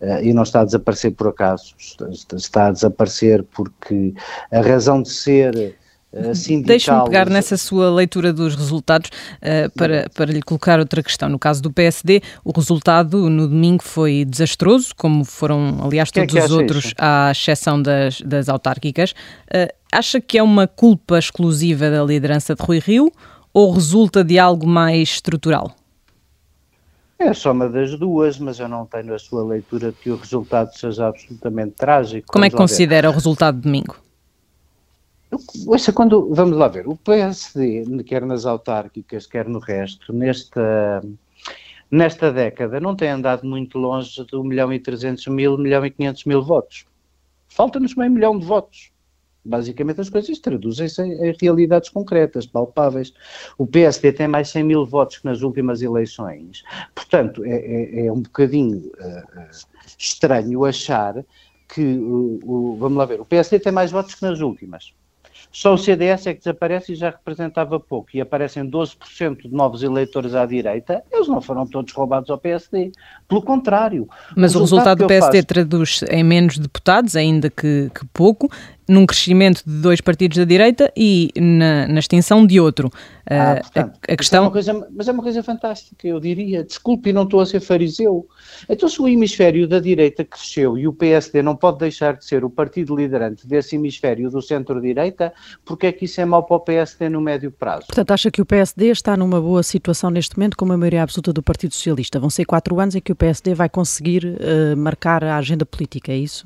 Uh, 0.00 0.20
e 0.20 0.32
não 0.32 0.42
está 0.42 0.62
a 0.62 0.64
desaparecer 0.64 1.12
por 1.12 1.28
acaso, 1.28 1.74
está, 1.78 2.36
está 2.36 2.66
a 2.66 2.72
desaparecer 2.72 3.44
porque 3.44 4.12
a 4.50 4.60
razão 4.60 5.00
de 5.00 5.10
ser 5.10 5.76
uh, 6.12 6.34
sindical... 6.34 6.66
Deixe-me 6.66 7.04
pegar 7.04 7.30
nessa 7.30 7.56
sua 7.56 7.88
leitura 7.88 8.32
dos 8.32 8.56
resultados 8.56 9.10
uh, 9.36 9.70
para, 9.76 10.10
para 10.12 10.32
lhe 10.32 10.42
colocar 10.42 10.80
outra 10.80 11.04
questão. 11.04 11.28
No 11.28 11.38
caso 11.38 11.62
do 11.62 11.72
PSD, 11.72 12.20
o 12.42 12.50
resultado 12.50 13.30
no 13.30 13.46
domingo 13.46 13.84
foi 13.84 14.24
desastroso, 14.24 14.92
como 14.96 15.24
foram, 15.24 15.78
aliás, 15.84 16.08
é 16.16 16.20
todos 16.20 16.34
é 16.34 16.44
os 16.46 16.50
outros, 16.50 16.84
isso? 16.86 16.94
à 16.98 17.30
exceção 17.30 17.80
das, 17.80 18.20
das 18.22 18.48
autárquicas. 18.48 19.14
acha 19.92 20.20
que 20.20 20.36
é 20.36 20.42
uma 20.42 20.66
culpa 20.66 21.16
exclusiva 21.16 21.88
da 21.90 22.02
liderança 22.02 22.56
de 22.56 22.62
Rui 22.64 22.80
Rio 22.80 23.12
ou 23.52 23.72
resulta 23.72 24.24
de 24.24 24.38
algo 24.38 24.66
mais 24.66 25.10
estrutural? 25.10 25.74
É 27.18 27.32
só 27.32 27.52
uma 27.52 27.68
das 27.68 27.96
duas, 27.96 28.38
mas 28.38 28.58
eu 28.58 28.68
não 28.68 28.84
tenho 28.84 29.14
a 29.14 29.18
sua 29.18 29.44
leitura 29.44 29.92
de 29.92 29.98
que 29.98 30.10
o 30.10 30.16
resultado 30.16 30.76
seja 30.76 31.06
absolutamente 31.06 31.72
trágico. 31.72 32.32
Como 32.32 32.44
é 32.44 32.50
que 32.50 32.56
considera 32.56 33.08
o 33.08 33.12
resultado 33.12 33.56
de 33.56 33.62
domingo? 33.62 33.96
Ouça, 35.66 35.92
quando, 35.92 36.34
vamos 36.34 36.58
lá 36.58 36.68
ver, 36.68 36.86
o 36.86 36.96
PSD, 36.96 37.84
quer 38.04 38.26
nas 38.26 38.44
autárquicas, 38.44 39.26
quer 39.26 39.48
no 39.48 39.60
resto, 39.60 40.12
nesta, 40.12 41.02
nesta 41.90 42.30
década, 42.30 42.78
não 42.80 42.94
tem 42.94 43.08
andado 43.08 43.46
muito 43.46 43.78
longe 43.78 44.24
de 44.24 44.36
1 44.36 44.42
milhão 44.42 44.72
e 44.72 44.78
300 44.78 45.26
mil, 45.28 45.54
1 45.54 45.58
milhão 45.58 45.86
e 45.86 45.90
500 45.90 46.24
mil 46.24 46.42
votos. 46.42 46.84
Falta-nos 47.48 47.94
meio 47.94 48.10
milhão 48.10 48.38
de 48.38 48.44
votos. 48.44 48.91
Basicamente 49.44 50.00
as 50.00 50.08
coisas 50.08 50.38
traduzem-se 50.38 51.02
em, 51.02 51.34
realidades 51.40 51.88
concretas, 51.88 52.46
palpáveis. 52.46 53.12
O 53.58 53.66
PSD 53.66 54.12
tem 54.12 54.28
mais 54.28 54.48
100 54.50 54.64
mil 54.64 54.86
votos 54.86 55.18
que 55.18 55.24
nas 55.24 55.42
últimas 55.42 55.82
eleições. 55.82 56.62
Portanto, 56.94 57.44
é, 57.44 57.50
é, 57.50 58.06
é 58.06 58.12
um 58.12 58.20
bocadinho 58.22 58.78
uh, 58.78 59.50
estranho 59.98 60.64
achar 60.64 61.24
que, 61.68 61.82
o, 61.82 62.40
o, 62.44 62.76
vamos 62.76 62.98
lá 62.98 63.04
ver, 63.04 63.20
o 63.20 63.24
PSD 63.24 63.58
tem 63.58 63.72
mais 63.72 63.90
votos 63.90 64.14
que 64.14 64.22
nas 64.22 64.40
últimas. 64.40 64.92
Só 65.52 65.74
o 65.74 65.78
CDS 65.78 66.26
é 66.26 66.32
que 66.32 66.38
desaparece 66.38 66.92
e 66.92 66.94
já 66.94 67.10
representava 67.10 67.78
pouco. 67.78 68.08
E 68.14 68.20
aparecem 68.22 68.64
12% 68.64 69.42
de 69.42 69.52
novos 69.52 69.82
eleitores 69.82 70.34
à 70.34 70.46
direita. 70.46 71.02
Eles 71.12 71.28
não 71.28 71.42
foram 71.42 71.66
todos 71.66 71.92
roubados 71.92 72.30
ao 72.30 72.38
PSD. 72.38 72.90
Pelo 73.28 73.42
contrário. 73.42 74.08
Mas 74.34 74.54
o 74.54 74.60
resultado, 74.60 74.60
o 74.60 74.62
resultado 74.62 74.98
do 74.98 75.06
PSD 75.06 75.38
faço... 75.38 75.46
traduz 75.46 76.00
em 76.08 76.24
menos 76.24 76.56
deputados, 76.58 77.14
ainda 77.16 77.50
que, 77.50 77.90
que 77.94 78.06
pouco. 78.14 78.50
Num 78.92 79.06
crescimento 79.06 79.62
de 79.66 79.80
dois 79.80 80.00
partidos 80.00 80.38
da 80.38 80.44
direita 80.44 80.92
e 80.96 81.30
na, 81.36 81.88
na 81.88 81.98
extinção 81.98 82.46
de 82.46 82.60
outro. 82.60 82.90
Ah, 83.26 83.58
portanto, 83.60 83.98
a, 84.08 84.12
a 84.12 84.16
questão... 84.16 84.46
É 84.46 84.50
coisa, 84.50 84.88
mas 84.94 85.08
é 85.08 85.12
uma 85.12 85.22
coisa 85.22 85.42
fantástica, 85.42 86.06
eu 86.06 86.20
diria. 86.20 86.64
Desculpe, 86.64 87.12
não 87.12 87.22
estou 87.22 87.40
a 87.40 87.46
ser 87.46 87.60
fariseu. 87.60 88.26
Então, 88.68 88.88
se 88.88 89.00
o 89.00 89.08
hemisfério 89.08 89.66
da 89.66 89.80
direita 89.80 90.24
cresceu 90.24 90.76
e 90.76 90.86
o 90.86 90.92
PSD 90.92 91.42
não 91.42 91.56
pode 91.56 91.78
deixar 91.78 92.16
de 92.16 92.24
ser 92.24 92.44
o 92.44 92.50
partido 92.50 92.94
liderante 92.94 93.46
desse 93.46 93.76
hemisfério 93.76 94.30
do 94.30 94.42
centro-direita, 94.42 95.32
porque 95.64 95.86
é 95.86 95.92
que 95.92 96.04
isso 96.04 96.20
é 96.20 96.24
mau 96.24 96.42
para 96.42 96.56
o 96.56 96.60
PSD 96.60 97.08
no 97.08 97.20
médio 97.20 97.50
prazo? 97.50 97.86
Portanto, 97.86 98.10
acha 98.10 98.30
que 98.30 98.42
o 98.42 98.46
PSD 98.46 98.90
está 98.90 99.16
numa 99.16 99.40
boa 99.40 99.62
situação 99.62 100.10
neste 100.10 100.36
momento 100.36 100.56
com 100.56 100.70
a 100.70 100.76
maioria 100.76 101.02
absoluta 101.02 101.32
do 101.32 101.42
Partido 101.42 101.74
Socialista? 101.74 102.20
Vão 102.20 102.30
ser 102.30 102.44
quatro 102.44 102.78
anos 102.78 102.94
em 102.94 103.00
que 103.00 103.12
o 103.12 103.16
PSD 103.16 103.54
vai 103.54 103.68
conseguir 103.68 104.24
uh, 104.24 104.76
marcar 104.76 105.24
a 105.24 105.36
agenda 105.36 105.64
política, 105.64 106.12
é 106.12 106.16
isso? 106.16 106.44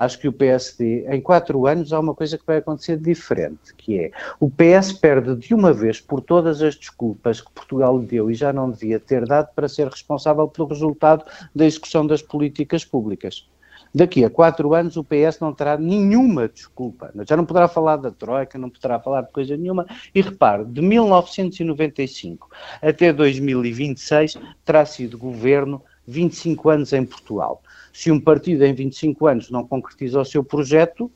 Acho 0.00 0.18
que 0.18 0.26
o 0.26 0.32
PSD, 0.32 1.04
em 1.10 1.20
quatro 1.20 1.66
anos, 1.66 1.92
há 1.92 2.00
uma 2.00 2.14
coisa 2.14 2.38
que 2.38 2.46
vai 2.46 2.56
acontecer 2.56 2.96
diferente, 2.96 3.74
que 3.76 3.98
é 3.98 4.10
o 4.40 4.50
PS 4.50 4.94
perde 4.94 5.36
de 5.36 5.52
uma 5.52 5.74
vez 5.74 6.00
por 6.00 6.22
todas 6.22 6.62
as 6.62 6.74
desculpas 6.74 7.42
que 7.42 7.52
Portugal 7.52 7.98
deu 7.98 8.30
e 8.30 8.34
já 8.34 8.50
não 8.50 8.70
devia 8.70 8.98
ter 8.98 9.26
dado 9.26 9.54
para 9.54 9.68
ser 9.68 9.86
responsável 9.88 10.48
pelo 10.48 10.68
resultado 10.68 11.22
da 11.54 11.66
execução 11.66 12.06
das 12.06 12.22
políticas 12.22 12.82
públicas. 12.82 13.46
Daqui 13.94 14.24
a 14.24 14.30
quatro 14.30 14.72
anos 14.72 14.96
o 14.96 15.04
PS 15.04 15.38
não 15.40 15.52
terá 15.52 15.76
nenhuma 15.76 16.48
desculpa, 16.48 17.12
já 17.28 17.36
não 17.36 17.44
poderá 17.44 17.68
falar 17.68 17.96
da 17.96 18.10
Troika, 18.10 18.56
não 18.56 18.70
poderá 18.70 19.00
falar 19.00 19.22
de 19.22 19.32
coisa 19.32 19.54
nenhuma. 19.56 19.84
E 20.14 20.22
repare, 20.22 20.64
de 20.64 20.80
1995 20.80 22.48
até 22.80 23.12
2026 23.12 24.38
terá 24.64 24.86
sido 24.86 25.18
governo 25.18 25.82
25 26.06 26.70
anos 26.70 26.92
em 26.92 27.04
Portugal. 27.04 27.62
Se 27.92 28.10
um 28.10 28.20
partido 28.20 28.64
em 28.64 28.72
25 28.72 29.26
anos 29.26 29.50
não 29.50 29.66
concretiza 29.66 30.20
o 30.20 30.24
seu 30.24 30.44
projeto, 30.44 31.10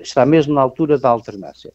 está 0.00 0.26
mesmo 0.26 0.54
na 0.54 0.60
altura 0.60 0.98
da 0.98 1.08
alternância. 1.08 1.72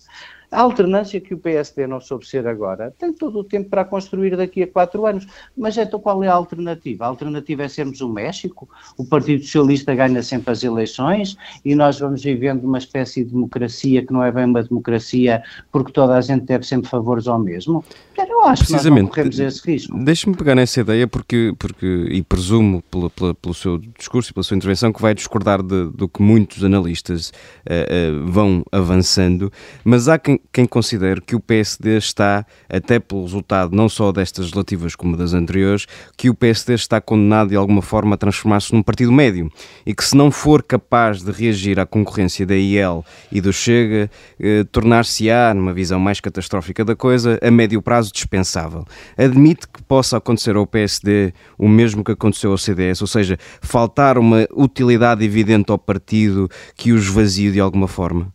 A 0.54 0.62
alternância 0.62 1.20
que 1.20 1.34
o 1.34 1.38
PSD 1.38 1.88
não 1.88 2.00
soube 2.00 2.28
ser 2.28 2.48
agora 2.48 2.94
tem 2.98 3.12
todo 3.12 3.39
o 3.39 3.44
tempo 3.44 3.70
para 3.70 3.84
construir 3.84 4.38
daqui 4.38 4.63
a 4.63 4.68
quatro 4.68 5.06
anos. 5.06 5.26
Mas 5.58 5.78
então 5.78 6.00
qual 6.00 6.24
é 6.24 6.28
a 6.28 6.34
alternativa? 6.34 7.06
A 7.06 7.08
alternativa 7.08 7.63
é 7.63 7.68
sermos 7.68 8.02
o 8.02 8.10
México? 8.10 8.70
O 8.98 9.06
Partido 9.06 9.44
Socialista 9.44 9.94
ganha 9.96 10.22
sempre 10.22 10.52
as 10.52 10.63
eleições 10.63 11.38
e 11.66 11.76
nós 11.76 12.00
vamos 12.00 12.24
vivendo 12.24 12.63
uma 12.63 12.78
espécie 12.78 13.24
de 13.24 13.32
democracia 13.32 14.06
que 14.06 14.13
não 14.13 14.24
é 14.24 14.32
bem 14.32 14.46
uma 14.46 14.63
democracia 14.63 15.42
porque 15.72 15.92
toda 15.92 16.16
a 16.16 16.22
gente 16.22 16.46
deve 16.46 16.66
sempre 16.66 16.89
favores 16.89 17.28
ao 17.28 17.39
mesmo? 17.39 17.84
Eu 18.18 18.44
acho 18.44 18.66
que 18.66 18.72
nós 18.74 18.86
não 18.86 19.08
corremos 19.08 19.39
esse 19.39 19.66
risco. 19.66 19.98
Deixe-me 20.04 20.36
pegar 20.36 20.56
nessa 20.56 20.82
ideia 20.82 21.08
porque, 21.08 21.54
porque 21.58 21.86
e 22.10 22.22
presumo 22.22 22.82
pelo, 22.84 23.10
pelo, 23.10 23.34
pelo 23.36 23.54
seu 23.54 23.78
discurso 23.78 24.32
e 24.32 24.34
pela 24.34 24.44
sua 24.44 24.58
intervenção 24.58 24.92
que 24.92 25.02
vai 25.02 25.13
discordar 25.13 25.62
de, 25.62 25.89
do 25.92 26.08
que 26.08 26.22
muitos 26.22 26.63
analistas 26.63 27.30
uh, 27.30 28.24
uh, 28.24 28.32
vão 28.32 28.63
avançando, 28.72 29.52
mas 29.84 30.08
há 30.08 30.20
quem, 30.20 30.39
quem 30.51 30.65
considere 30.65 31.21
que 31.21 31.36
o 31.36 31.39
PSD 31.39 31.97
está, 31.97 32.45
até 32.69 32.99
pelo 32.99 33.23
resultado 33.23 33.75
não 33.75 33.89
só 33.89 34.12
destas 34.12 34.45
legislativas 34.45 34.95
como 34.95 35.17
das 35.17 35.34
anteriores, 35.34 35.88
que 36.15 36.29
o 36.29 36.36
PSD 36.36 36.75
está 36.75 37.01
condenado 37.01 37.49
de 37.49 37.56
alguma 37.56 37.82
forma 37.82 38.15
a 38.15 38.17
transformar-se 38.17 38.73
num 38.73 38.84
partido 38.84 39.12
médio 39.12 39.51
e 39.86 39.93
que 39.93 40.03
se 40.03 40.15
não 40.15 40.29
for 40.29 40.62
capaz 40.62 41.23
de 41.23 41.32
reagir 41.32 41.79
à 41.79 41.86
concorrência 41.86 42.45
da 42.45 42.56
IEL 42.56 43.03
e 43.32 43.41
do 43.41 43.51
Chega, 43.51 44.10
eh, 44.39 44.63
tornar-se-á, 44.71 45.53
numa 45.53 45.73
visão 45.73 45.99
mais 45.99 46.19
catastrófica 46.19 46.86
da 46.86 46.95
coisa, 46.95 47.39
a 47.41 47.49
médio 47.49 47.82
prazo 47.82 48.12
dispensável. 48.12 48.86
Admite 49.17 49.67
que 49.67 49.82
possa 49.84 50.17
acontecer 50.17 50.56
ao 50.56 50.67
PSD 50.67 51.34
o 51.58 51.67
mesmo 51.67 52.03
que 52.03 52.12
aconteceu 52.12 52.51
ao 52.51 52.58
CDS, 52.58 53.01
ou 53.01 53.08
seja, 53.08 53.38
faltar 53.62 54.17
uma 54.17 54.47
utilidade 54.51 55.23
evidente 55.23 55.71
ao 55.71 55.77
partido 55.77 56.49
que 56.75 56.91
os 56.91 57.08
vazie 57.08 57.51
de 57.51 57.60
alguma 57.60 57.88
forma? 57.88 58.32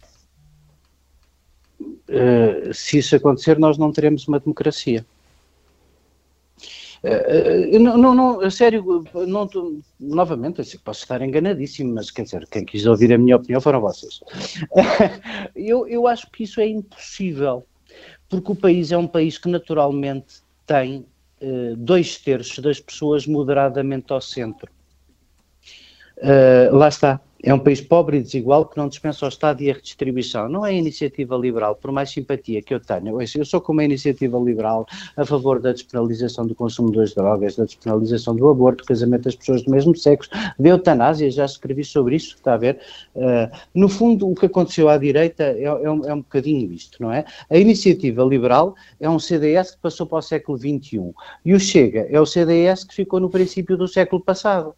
Uh, 2.08 2.72
se 2.72 2.98
isso 2.98 3.14
acontecer, 3.14 3.58
nós 3.58 3.76
não 3.76 3.92
teremos 3.92 4.26
uma 4.26 4.40
democracia. 4.40 5.04
Uh, 7.04 7.78
não, 7.78 7.98
não, 7.98 8.14
não, 8.14 8.40
a 8.40 8.50
sério, 8.50 9.04
não, 9.26 9.46
tô, 9.46 9.78
novamente, 10.00 10.60
assim, 10.60 10.78
posso 10.78 11.02
estar 11.02 11.20
enganadíssimo, 11.20 11.94
mas 11.94 12.10
quer 12.10 12.22
dizer, 12.22 12.46
quem 12.50 12.64
quis 12.64 12.86
ouvir 12.86 13.12
a 13.12 13.18
minha 13.18 13.36
opinião 13.36 13.60
foram 13.60 13.80
vocês. 13.80 14.20
eu, 15.54 15.86
eu 15.86 16.06
acho 16.06 16.30
que 16.30 16.44
isso 16.44 16.60
é 16.60 16.66
impossível, 16.66 17.64
porque 18.28 18.52
o 18.52 18.56
país 18.56 18.90
é 18.90 18.96
um 18.96 19.06
país 19.06 19.36
que 19.36 19.48
naturalmente 19.48 20.42
tem 20.66 21.06
uh, 21.42 21.76
dois 21.76 22.16
terços 22.16 22.58
das 22.60 22.80
pessoas 22.80 23.26
moderadamente 23.26 24.12
ao 24.12 24.20
centro. 24.20 24.72
lá 26.72 26.88
está, 26.88 27.20
é 27.42 27.54
um 27.54 27.58
país 27.58 27.80
pobre 27.80 28.18
e 28.18 28.22
desigual 28.22 28.66
que 28.66 28.76
não 28.76 28.88
dispensa 28.88 29.24
o 29.24 29.28
Estado 29.28 29.62
e 29.62 29.70
a 29.70 29.74
redistribuição. 29.74 30.48
Não 30.48 30.66
é 30.66 30.70
a 30.70 30.72
iniciativa 30.72 31.36
liberal, 31.36 31.76
por 31.76 31.92
mais 31.92 32.10
simpatia 32.10 32.60
que 32.60 32.74
eu 32.74 32.80
tenha. 32.80 33.12
Eu 33.12 33.44
sou 33.44 33.60
como 33.60 33.80
a 33.80 33.84
iniciativa 33.84 34.36
liberal 34.38 34.86
a 35.16 35.24
favor 35.24 35.60
da 35.60 35.72
despenalização 35.72 36.46
do 36.46 36.54
consumo 36.54 36.90
das 36.90 37.14
drogas, 37.14 37.56
da 37.56 37.64
despenalização 37.64 38.34
do 38.34 38.48
aborto, 38.48 38.82
do 38.82 38.88
casamento 38.88 39.22
das 39.22 39.36
pessoas 39.36 39.62
do 39.62 39.70
mesmo 39.70 39.96
sexo, 39.96 40.30
da 40.58 40.68
eutanásia, 40.68 41.30
já 41.30 41.44
escrevi 41.44 41.84
sobre 41.84 42.16
isso, 42.16 42.34
está 42.34 42.54
a 42.54 42.56
ver? 42.56 42.80
Uh, 43.14 43.56
no 43.74 43.88
fundo, 43.88 44.28
o 44.28 44.34
que 44.34 44.46
aconteceu 44.46 44.88
à 44.88 44.96
direita 44.96 45.44
é, 45.44 45.64
é, 45.64 45.90
um, 45.90 46.04
é 46.04 46.14
um 46.14 46.18
bocadinho 46.18 46.72
isto, 46.72 47.00
não 47.00 47.12
é? 47.12 47.24
A 47.48 47.56
iniciativa 47.56 48.22
liberal 48.24 48.74
é 49.00 49.08
um 49.08 49.18
CDS 49.18 49.72
que 49.72 49.78
passou 49.78 50.06
para 50.06 50.18
o 50.18 50.22
século 50.22 50.58
XXI 50.58 51.12
e 51.44 51.54
o 51.54 51.60
Chega 51.60 52.06
é 52.10 52.20
o 52.20 52.26
CDS 52.26 52.84
que 52.84 52.94
ficou 52.94 53.20
no 53.20 53.30
princípio 53.30 53.76
do 53.76 53.86
século 53.86 54.20
passado. 54.20 54.74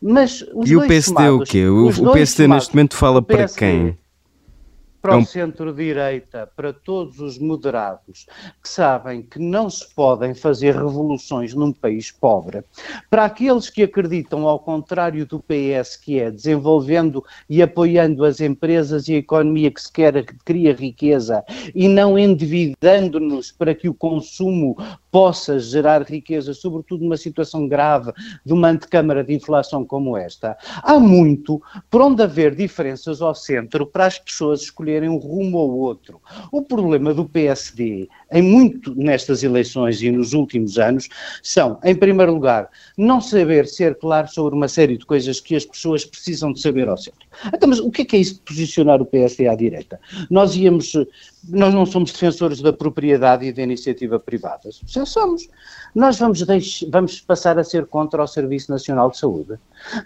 Mas 0.00 0.44
e 0.64 0.76
o 0.76 0.86
PSD 0.86 1.14
tomados, 1.14 1.40
o 1.40 1.52
quê? 1.52 1.66
O, 1.66 1.88
o 1.88 2.12
PSD 2.12 2.46
neste 2.48 2.74
momento 2.74 2.96
fala 2.96 3.22
para 3.22 3.48
quem? 3.48 3.96
Para 5.06 5.18
o 5.18 5.24
centro-direita, 5.24 6.50
para 6.56 6.72
todos 6.72 7.20
os 7.20 7.38
moderados 7.38 8.26
que 8.60 8.68
sabem 8.68 9.22
que 9.22 9.38
não 9.38 9.70
se 9.70 9.94
podem 9.94 10.34
fazer 10.34 10.74
revoluções 10.74 11.54
num 11.54 11.72
país 11.72 12.10
pobre, 12.10 12.64
para 13.08 13.26
aqueles 13.26 13.70
que 13.70 13.84
acreditam, 13.84 14.48
ao 14.48 14.58
contrário 14.58 15.24
do 15.24 15.38
PS, 15.38 15.96
que 15.96 16.18
é 16.18 16.28
desenvolvendo 16.28 17.24
e 17.48 17.62
apoiando 17.62 18.24
as 18.24 18.40
empresas 18.40 19.06
e 19.06 19.14
a 19.14 19.18
economia 19.18 19.70
que 19.70 19.80
se 19.80 19.92
quer, 19.92 20.24
que 20.24 20.34
cria 20.44 20.74
riqueza 20.74 21.44
e 21.72 21.86
não 21.86 22.18
endividando-nos 22.18 23.52
para 23.52 23.76
que 23.76 23.88
o 23.88 23.94
consumo 23.94 24.76
possa 25.12 25.58
gerar 25.58 26.02
riqueza, 26.02 26.52
sobretudo 26.52 27.04
numa 27.04 27.16
situação 27.16 27.68
grave 27.68 28.12
de 28.44 28.52
uma 28.52 28.68
antecâmara 28.68 29.22
de 29.22 29.32
inflação 29.32 29.84
como 29.84 30.16
esta. 30.16 30.58
Há 30.82 30.98
muito 30.98 31.62
por 31.88 32.02
onde 32.02 32.22
haver 32.22 32.54
diferenças 32.54 33.22
ao 33.22 33.34
centro 33.34 33.86
para 33.86 34.06
as 34.06 34.18
pessoas 34.18 34.62
escolherem 34.62 34.95
um 35.02 35.16
rumo 35.16 35.58
ou 35.58 35.70
outro. 35.72 36.20
O 36.52 36.62
problema 36.62 37.12
do 37.12 37.24
PSD, 37.24 38.08
em 38.32 38.42
muito 38.42 38.94
nestas 38.94 39.42
eleições 39.42 40.02
e 40.02 40.10
nos 40.10 40.32
últimos 40.32 40.78
anos, 40.78 41.08
são, 41.42 41.78
em 41.84 41.94
primeiro 41.94 42.34
lugar, 42.34 42.68
não 42.96 43.20
saber 43.20 43.66
ser 43.66 43.96
claro 43.96 44.28
sobre 44.28 44.54
uma 44.54 44.68
série 44.68 44.96
de 44.96 45.06
coisas 45.06 45.40
que 45.40 45.56
as 45.56 45.64
pessoas 45.64 46.04
precisam 46.04 46.52
de 46.52 46.60
saber 46.60 46.88
ao 46.88 46.96
centro. 46.96 47.26
Então, 47.52 47.68
mas 47.68 47.80
o 47.80 47.90
que 47.90 48.02
é 48.02 48.04
que 48.04 48.16
é 48.16 48.20
isso 48.20 48.34
de 48.34 48.40
posicionar 48.40 49.00
o 49.00 49.06
PSD 49.06 49.48
à 49.48 49.54
direita? 49.54 50.00
Nós 50.30 50.56
íamos 50.56 50.92
nós 51.48 51.72
não 51.72 51.86
somos 51.86 52.12
defensores 52.12 52.60
da 52.60 52.72
propriedade 52.72 53.46
e 53.46 53.52
da 53.52 53.62
iniciativa 53.62 54.18
privada. 54.18 54.68
Já 54.86 55.06
somos. 55.06 55.48
Nós 55.96 56.18
vamos, 56.18 56.44
vamos 56.90 57.20
passar 57.22 57.58
a 57.58 57.64
ser 57.64 57.86
contra 57.86 58.22
o 58.22 58.26
Serviço 58.26 58.70
Nacional 58.70 59.10
de 59.10 59.16
Saúde. 59.16 59.54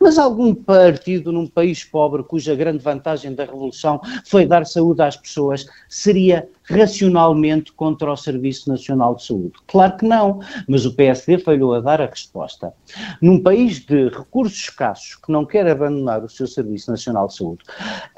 Mas 0.01 0.19
algum 0.19 0.55
partido 0.55 1.33
num 1.33 1.49
país 1.49 1.83
pobre, 1.83 2.23
cuja 2.23 2.55
grande 2.55 2.79
vantagem 2.79 3.35
da 3.35 3.45
Revolução 3.45 4.01
foi 4.25 4.47
dar 4.47 4.65
saúde 4.65 5.03
às 5.03 5.17
pessoas, 5.17 5.67
seria 5.89 6.49
racionalmente 6.71 7.73
contra 7.73 8.13
o 8.13 8.17
Serviço 8.17 8.69
Nacional 8.69 9.17
de 9.17 9.25
Saúde? 9.25 9.53
Claro 9.67 9.97
que 9.97 10.07
não, 10.07 10.41
mas 10.69 10.87
o 10.87 10.95
PSD 10.95 11.39
falhou 11.39 11.75
a 11.75 11.81
dar 11.81 12.01
a 12.01 12.07
resposta. 12.07 12.73
Num 13.21 13.43
país 13.43 13.81
de 13.81 14.09
recursos 14.09 14.59
escassos 14.59 15.17
que 15.17 15.33
não 15.33 15.45
quer 15.45 15.67
abandonar 15.67 16.23
o 16.23 16.29
seu 16.29 16.47
Serviço 16.47 16.91
Nacional 16.91 17.27
de 17.27 17.35
Saúde, 17.35 17.65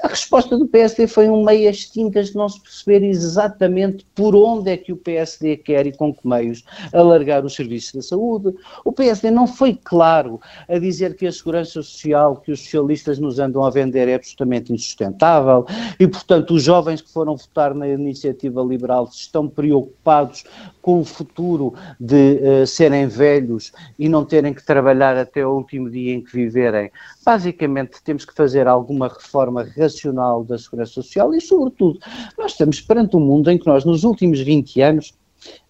a 0.01 0.07
resposta 0.07 0.57
do 0.57 0.67
PSD 0.67 1.07
foi 1.07 1.29
um 1.29 1.43
meias 1.43 1.89
tintas 1.89 2.29
de 2.29 2.35
não 2.35 2.47
se 2.47 2.61
perceber 2.61 3.03
exatamente 3.03 4.05
por 4.13 4.35
onde 4.35 4.69
é 4.69 4.77
que 4.77 4.93
o 4.93 4.97
PSD 4.97 5.57
quer 5.57 5.87
e 5.87 5.91
com 5.91 6.13
que 6.13 6.27
meios 6.27 6.63
alargar 6.93 7.43
o 7.43 7.49
Serviço 7.49 7.95
da 7.95 8.03
Saúde. 8.03 8.53
O 8.85 8.91
PSD 8.91 9.31
não 9.31 9.47
foi 9.47 9.77
claro 9.83 10.39
a 10.69 10.77
dizer 10.77 11.15
que 11.15 11.25
a 11.25 11.31
segurança 11.31 11.81
social 11.81 12.37
que 12.37 12.51
os 12.51 12.61
socialistas 12.61 13.17
nos 13.17 13.39
andam 13.39 13.63
a 13.63 13.69
vender 13.69 14.07
é 14.07 14.15
absolutamente 14.15 14.71
insustentável 14.71 15.65
e, 15.99 16.07
portanto, 16.07 16.53
os 16.53 16.63
jovens 16.63 17.01
que 17.01 17.11
foram 17.11 17.35
votar 17.35 17.73
na 17.73 17.87
iniciativa 17.87 18.42
iniciativa 18.43 18.61
liberal 18.61 19.09
estão 19.11 19.47
preocupados 19.47 20.43
com 20.81 20.99
o 20.99 21.05
futuro 21.05 21.73
de 21.99 22.39
uh, 22.41 22.67
serem 22.67 23.07
velhos 23.07 23.71
e 23.97 24.09
não 24.09 24.25
terem 24.25 24.53
que 24.53 24.65
trabalhar 24.65 25.17
até 25.17 25.45
o 25.45 25.51
último 25.51 25.89
dia 25.89 26.13
em 26.13 26.21
que 26.21 26.33
viverem. 26.33 26.91
Basicamente, 27.25 28.03
temos 28.03 28.25
que 28.25 28.33
fazer 28.33 28.67
alguma 28.67 29.07
reforma 29.07 29.63
racional 29.77 30.43
da 30.43 30.57
segurança 30.57 30.93
social 30.93 31.33
e, 31.33 31.39
sobretudo, 31.39 31.99
nós 32.37 32.51
estamos 32.51 32.81
perante 32.81 33.15
um 33.15 33.21
mundo 33.21 33.49
em 33.49 33.57
que 33.57 33.67
nós, 33.67 33.85
nos 33.85 34.03
últimos 34.03 34.39
20 34.39 34.81
anos, 34.81 35.13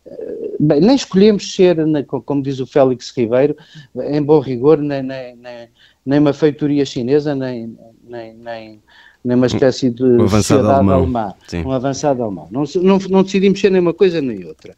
eh, 0.05 0.43
Bem, 0.59 0.79
nem 0.79 0.95
escolhemos 0.95 1.53
ser, 1.53 1.77
como 2.25 2.41
diz 2.41 2.59
o 2.59 2.65
Félix 2.65 3.11
Ribeiro, 3.15 3.55
em 3.95 4.21
bom 4.21 4.39
rigor, 4.39 4.77
nem, 4.77 5.01
nem, 5.01 5.35
nem, 5.35 5.67
nem 6.05 6.19
uma 6.19 6.31
feitoria 6.31 6.85
chinesa, 6.85 7.35
nem, 7.35 7.77
nem, 8.03 8.33
nem 8.33 8.81
nem 9.23 9.37
uma 9.37 9.47
espécie 9.47 9.89
de 9.89 10.03
um 10.03 10.27
sociedade 10.27 10.67
alemão. 10.69 10.95
alemã, 10.95 11.33
Sim. 11.47 11.63
um 11.63 11.71
avançado 11.71 12.21
alemão. 12.21 12.47
Não, 12.51 12.63
não, 12.81 12.97
não 13.09 13.23
decidimos 13.23 13.59
ser 13.59 13.71
nem 13.71 13.81
uma 13.81 13.93
coisa 13.93 14.21
nem 14.21 14.45
outra. 14.45 14.75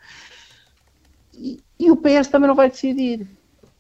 E, 1.33 1.59
e 1.79 1.91
o 1.91 1.97
PS 1.97 2.27
também 2.27 2.47
não 2.47 2.55
vai 2.55 2.69
decidir. 2.69 3.27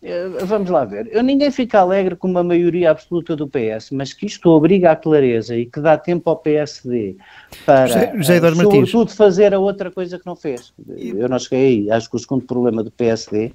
Eh, 0.05 0.27
vamos 0.45 0.69
lá 0.69 0.85
ver. 0.85 1.09
Eu, 1.11 1.23
ninguém 1.23 1.49
fica 1.49 1.79
alegre 1.79 2.15
com 2.15 2.27
uma 2.27 2.43
maioria 2.43 2.91
absoluta 2.91 3.35
do 3.35 3.47
PS, 3.47 3.89
mas 3.91 4.13
que 4.13 4.27
isto 4.27 4.47
obriga 4.51 4.91
à 4.91 4.95
clareza 4.95 5.57
e 5.57 5.65
que 5.65 5.79
dá 5.79 5.97
tempo 5.97 6.29
ao 6.29 6.37
PSD 6.37 7.17
para, 7.65 7.87
José, 7.87 8.13
José 8.15 8.53
sobretudo, 8.53 9.11
fazer 9.11 9.51
a 9.55 9.59
outra 9.59 9.89
coisa 9.89 10.19
que 10.19 10.25
não 10.27 10.35
fez. 10.35 10.73
Eu 10.95 11.27
não 11.27 11.39
cheguei 11.39 11.65
aí. 11.65 11.91
Acho 11.91 12.07
que 12.07 12.17
o 12.17 12.19
segundo 12.19 12.45
problema 12.45 12.83
do 12.83 12.91
PSD, 12.91 13.51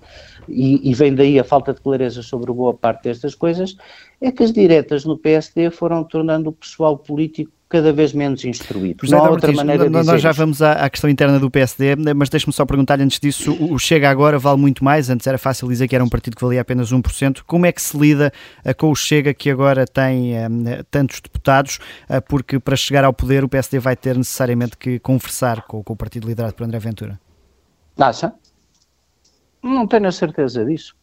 e, 0.49 0.91
e 0.91 0.93
vem 0.93 1.15
daí 1.15 1.39
a 1.39 1.45
falta 1.45 1.73
de 1.73 1.81
clareza 1.81 2.21
sobre 2.21 2.53
boa 2.53 2.75
parte 2.75 3.05
destas 3.05 3.37
coisas, 3.37 3.77
é 4.21 4.33
que 4.33 4.43
as 4.43 4.53
diretas 4.53 5.05
no 5.05 5.17
PSD 5.17 5.71
foram 5.71 6.03
tornando 6.03 6.51
o 6.51 6.53
pessoal 6.53 6.99
político 6.99 7.53
cada 7.71 7.93
vez 7.93 8.13
menos 8.13 8.45
instruído. 8.45 9.07
José 9.07 9.17
não 9.17 9.25
há 9.25 9.31
outra 9.31 9.53
maneira 9.53 9.85
de 9.85 9.91
Nós 9.91 10.21
já 10.21 10.33
vamos 10.33 10.61
à, 10.61 10.73
à, 10.73 10.91
questão 10.91 11.09
interna 11.09 11.39
do 11.39 11.49
PSD, 11.49 11.95
mas 12.17 12.29
deixe-me 12.29 12.53
só 12.53 12.67
perguntar-lhe 12.67 13.05
antes 13.05 13.21
disso, 13.21 13.57
o 13.61 13.79
Chega 13.79 14.11
agora 14.11 14.41
vale 14.41 14.61
muito 14.61 14.83
mais, 14.83 15.09
antes 15.09 15.25
era 15.25 15.39
fácil 15.39 15.69
dizer 15.69 15.87
que 15.87 15.95
era 15.95 16.03
um 16.03 16.09
partido 16.09 16.35
que 16.35 16.43
valia 16.43 16.61
apenas 16.61 16.93
1%, 16.93 17.43
como 17.47 17.65
é 17.65 17.71
que 17.71 17.81
se 17.81 17.97
lida 17.97 18.33
uh, 18.67 18.75
com 18.75 18.91
o 18.91 18.97
Chega 18.97 19.33
que 19.33 19.49
agora 19.49 19.87
tem 19.87 20.35
um, 20.37 20.65
tantos 20.91 21.21
deputados, 21.21 21.79
uh, 22.09 22.21
porque 22.29 22.59
para 22.59 22.75
chegar 22.75 23.05
ao 23.05 23.13
poder 23.13 23.45
o 23.45 23.49
PSD 23.49 23.79
vai 23.79 23.95
ter 23.95 24.17
necessariamente 24.17 24.77
que 24.77 24.99
conversar 24.99 25.63
com, 25.63 25.81
com 25.85 25.93
o 25.93 25.97
partido 25.97 26.27
liderado 26.27 26.55
por 26.55 26.65
André 26.65 26.81
Ventura? 26.81 27.21
Acha? 27.97 28.33
Não 29.63 29.87
tenho 29.87 30.09
a 30.09 30.13
certeza 30.13 30.65
disso. 30.65 30.97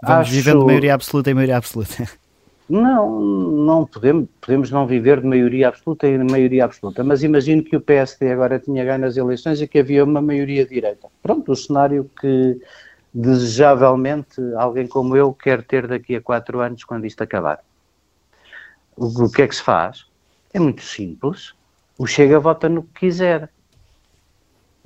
Vamos 0.00 0.28
Acho... 0.28 0.30
vivendo 0.30 0.64
maioria 0.64 0.94
absoluta 0.94 1.30
e 1.30 1.34
maioria 1.34 1.56
absoluta. 1.56 2.08
Não, 2.70 3.20
não 3.20 3.84
podemos, 3.84 4.28
podemos 4.40 4.70
não 4.70 4.86
viver 4.86 5.20
de 5.20 5.26
maioria 5.26 5.66
absoluta 5.66 6.06
e 6.06 6.16
de 6.16 6.22
maioria 6.22 6.64
absoluta, 6.64 7.02
mas 7.02 7.24
imagino 7.24 7.64
que 7.64 7.74
o 7.74 7.80
PSD 7.80 8.30
agora 8.30 8.60
tinha 8.60 8.84
ganho 8.84 9.04
as 9.04 9.16
eleições 9.16 9.60
e 9.60 9.66
que 9.66 9.80
havia 9.80 10.04
uma 10.04 10.22
maioria 10.22 10.64
direita. 10.64 11.08
Pronto, 11.20 11.50
o 11.50 11.56
cenário 11.56 12.08
que 12.20 12.60
desejavelmente 13.12 14.40
alguém 14.54 14.86
como 14.86 15.16
eu 15.16 15.34
quer 15.34 15.64
ter 15.64 15.88
daqui 15.88 16.14
a 16.14 16.20
quatro 16.20 16.60
anos 16.60 16.84
quando 16.84 17.06
isto 17.06 17.20
acabar. 17.24 17.58
O, 18.96 19.28
que 19.28 19.42
é 19.42 19.48
que 19.48 19.56
se 19.56 19.62
faz? 19.62 20.06
É 20.54 20.60
muito 20.60 20.82
simples. 20.82 21.54
O 21.98 22.06
Chega 22.06 22.38
vota 22.38 22.68
no 22.68 22.84
que 22.84 23.00
quiser 23.00 23.50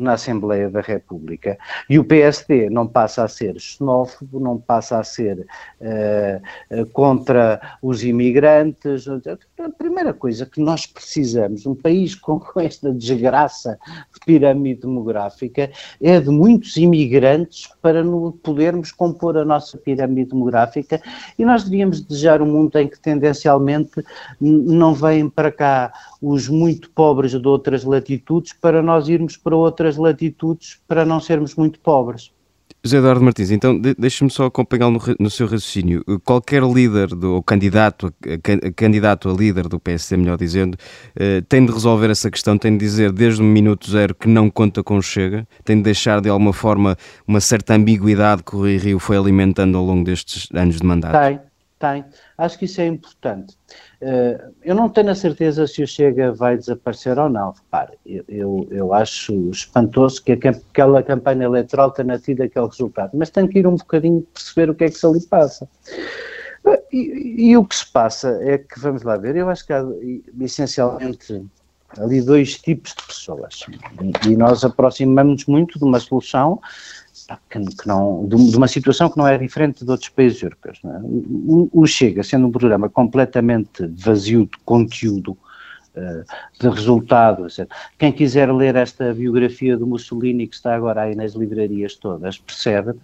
na 0.04 0.12
Assembleia 0.12 0.70
da 0.70 0.80
República. 0.80 1.58
E 1.88 1.98
o 1.98 2.04
PSD 2.04 2.70
não 2.70 2.86
passa 2.86 3.24
a 3.24 3.28
ser 3.28 3.58
xenófobo, 3.58 4.38
não 4.38 4.58
passa 4.58 4.98
a 4.98 5.04
ser 5.04 5.46
uh, 5.80 6.86
contra 6.92 7.60
os 7.82 8.04
imigrantes. 8.04 9.06
A 9.08 9.70
primeira 9.76 10.12
coisa 10.12 10.46
que 10.46 10.60
nós 10.60 10.86
precisamos, 10.86 11.66
um 11.66 11.74
país 11.74 12.14
com, 12.14 12.38
com 12.40 12.60
esta 12.60 12.92
desgraça 12.92 13.78
de 14.12 14.20
pirâmide 14.24 14.82
demográfica, 14.82 15.70
é 16.00 16.20
de 16.20 16.30
muitos 16.30 16.76
imigrantes 16.76 17.68
para 17.80 18.04
no, 18.04 18.32
podermos 18.32 18.92
compor 18.92 19.36
a 19.36 19.44
nossa 19.44 19.78
pirâmide 19.78 20.30
demográfica 20.30 21.00
e 21.38 21.44
nós 21.44 21.64
devíamos 21.64 22.00
desejar 22.00 22.42
um 22.42 22.46
mundo 22.46 22.76
em 22.78 22.88
que 22.88 23.00
tendencialmente 23.00 24.04
não 24.40 24.94
vêm 24.94 25.28
para 25.28 25.50
cá 25.50 25.92
os 26.20 26.48
muito 26.48 26.90
pobres 26.90 27.32
de 27.32 27.48
outras 27.48 27.84
latitudes 27.84 28.52
para 28.52 28.82
nós 28.82 29.08
irmos 29.08 29.36
para 29.36 29.56
outras 29.56 29.93
latitudes 29.96 30.80
para 30.86 31.04
não 31.04 31.20
sermos 31.20 31.54
muito 31.54 31.78
pobres. 31.80 32.32
José 32.86 32.98
Eduardo 32.98 33.24
Martins, 33.24 33.50
então 33.50 33.80
deixe-me 33.98 34.30
só 34.30 34.44
acompanhá-lo 34.44 34.92
no, 34.92 35.00
no, 35.18 35.30
seu 35.30 35.46
raciocínio. 35.46 36.04
Qualquer 36.22 36.62
líder 36.62 37.08
do, 37.08 37.36
ou 37.36 37.42
candidato, 37.42 38.12
a, 38.22 38.72
candidato 38.72 39.30
a 39.30 39.32
líder 39.32 39.68
do 39.68 39.80
PSD, 39.80 40.18
melhor 40.18 40.36
dizendo, 40.36 40.76
eh, 41.16 41.40
tem 41.48 41.64
de 41.64 41.72
resolver 41.72 42.10
essa 42.10 42.30
questão, 42.30 42.58
tem 42.58 42.72
de 42.72 42.78
dizer 42.78 43.10
desde 43.10 43.40
o 43.40 43.44
minuto 43.44 43.90
zero 43.90 44.14
que 44.14 44.28
não 44.28 44.50
conta 44.50 44.82
com 44.82 44.98
o 44.98 45.02
Chega, 45.02 45.48
tem 45.64 45.78
de 45.78 45.82
deixar 45.82 46.20
de 46.20 46.28
alguma 46.28 46.52
forma 46.52 46.94
uma 47.26 47.40
certa 47.40 47.74
ambiguidade 47.74 48.42
que 48.42 48.54
o 48.54 48.58
Rui 48.58 48.76
Rio 48.76 48.98
foi 48.98 49.16
alimentando 49.16 49.78
ao 49.78 49.84
longo 49.84 50.04
destes 50.04 50.46
anos 50.52 50.76
de 50.76 50.84
mandato. 50.84 51.18
Tem, 51.18 51.40
tem. 51.78 52.04
Acho 52.36 52.58
que 52.58 52.66
isso 52.66 52.82
é 52.82 52.86
importante. 52.86 53.56
Uh, 54.04 54.52
eu 54.62 54.74
não 54.74 54.90
tenho 54.90 55.08
a 55.08 55.14
certeza 55.14 55.66
se 55.66 55.82
o 55.82 55.86
Chega 55.86 56.30
vai 56.30 56.58
desaparecer 56.58 57.18
ou 57.18 57.30
não. 57.30 57.52
Repare, 57.52 57.98
eu, 58.28 58.68
eu, 58.70 58.92
acho 58.92 59.32
espantoso 59.48 60.22
que 60.22 60.32
aquela 60.32 61.02
campanha 61.02 61.44
eleitoral 61.44 61.90
tenha 61.90 62.18
tido 62.18 62.42
aquele 62.42 62.66
resultado, 62.66 63.12
mas 63.14 63.30
tenho 63.30 63.48
que 63.48 63.60
ir 63.60 63.66
um 63.66 63.76
bocadinho 63.76 64.20
perceber 64.34 64.68
o 64.68 64.74
que 64.74 64.84
é 64.84 64.90
que 64.90 64.98
se 64.98 65.06
ali 65.06 65.26
passa. 65.26 65.66
Uh, 66.66 66.76
e, 66.92 67.50
e, 67.50 67.56
o 67.56 67.64
que 67.64 67.76
se 67.76 67.90
passa 67.90 68.38
é 68.42 68.58
que, 68.58 68.78
vamos 68.78 69.02
lá 69.04 69.16
ver, 69.16 69.36
eu 69.36 69.48
acho 69.48 69.66
que 69.66 69.72
há 69.72 69.82
essencialmente 70.38 71.42
ali 71.98 72.20
dois 72.20 72.58
tipos 72.58 72.94
de 72.94 73.06
pessoas. 73.06 73.60
E, 74.24 74.30
e 74.30 74.36
nós 74.36 74.64
aproximamos-nos 74.64 75.46
muito 75.46 75.78
de 75.78 75.84
uma 75.84 76.00
solução 76.00 76.60
que, 77.50 77.58
que 77.58 77.86
não, 77.86 78.26
de, 78.26 78.56
uma 78.56 78.68
situação 78.68 79.08
que 79.08 79.16
não 79.16 79.26
é 79.26 79.38
diferente 79.38 79.84
de 79.84 79.90
outros 79.90 80.10
países 80.10 80.42
europeus. 80.42 80.80
É? 80.84 81.00
O, 81.02 81.68
o, 81.72 81.86
Chega, 81.86 82.22
sendo 82.22 82.46
um 82.46 82.52
programa 82.52 82.88
completamente 82.88 83.86
vazio 83.86 84.44
de 84.44 84.58
conteúdo, 84.64 85.36
uh, 85.96 86.24
de 86.60 86.68
resultado, 86.68 87.46
quem 87.98 88.12
quiser 88.12 88.52
ler 88.52 88.76
esta 88.76 89.14
biografia 89.14 89.76
do 89.76 89.86
Mussolini 89.86 90.46
que 90.46 90.56
está 90.56 90.74
agora 90.74 91.02
aí 91.02 91.14
nas 91.14 91.34
livrarias 91.34 91.94
todas, 91.94 92.38
percebe 92.38 92.94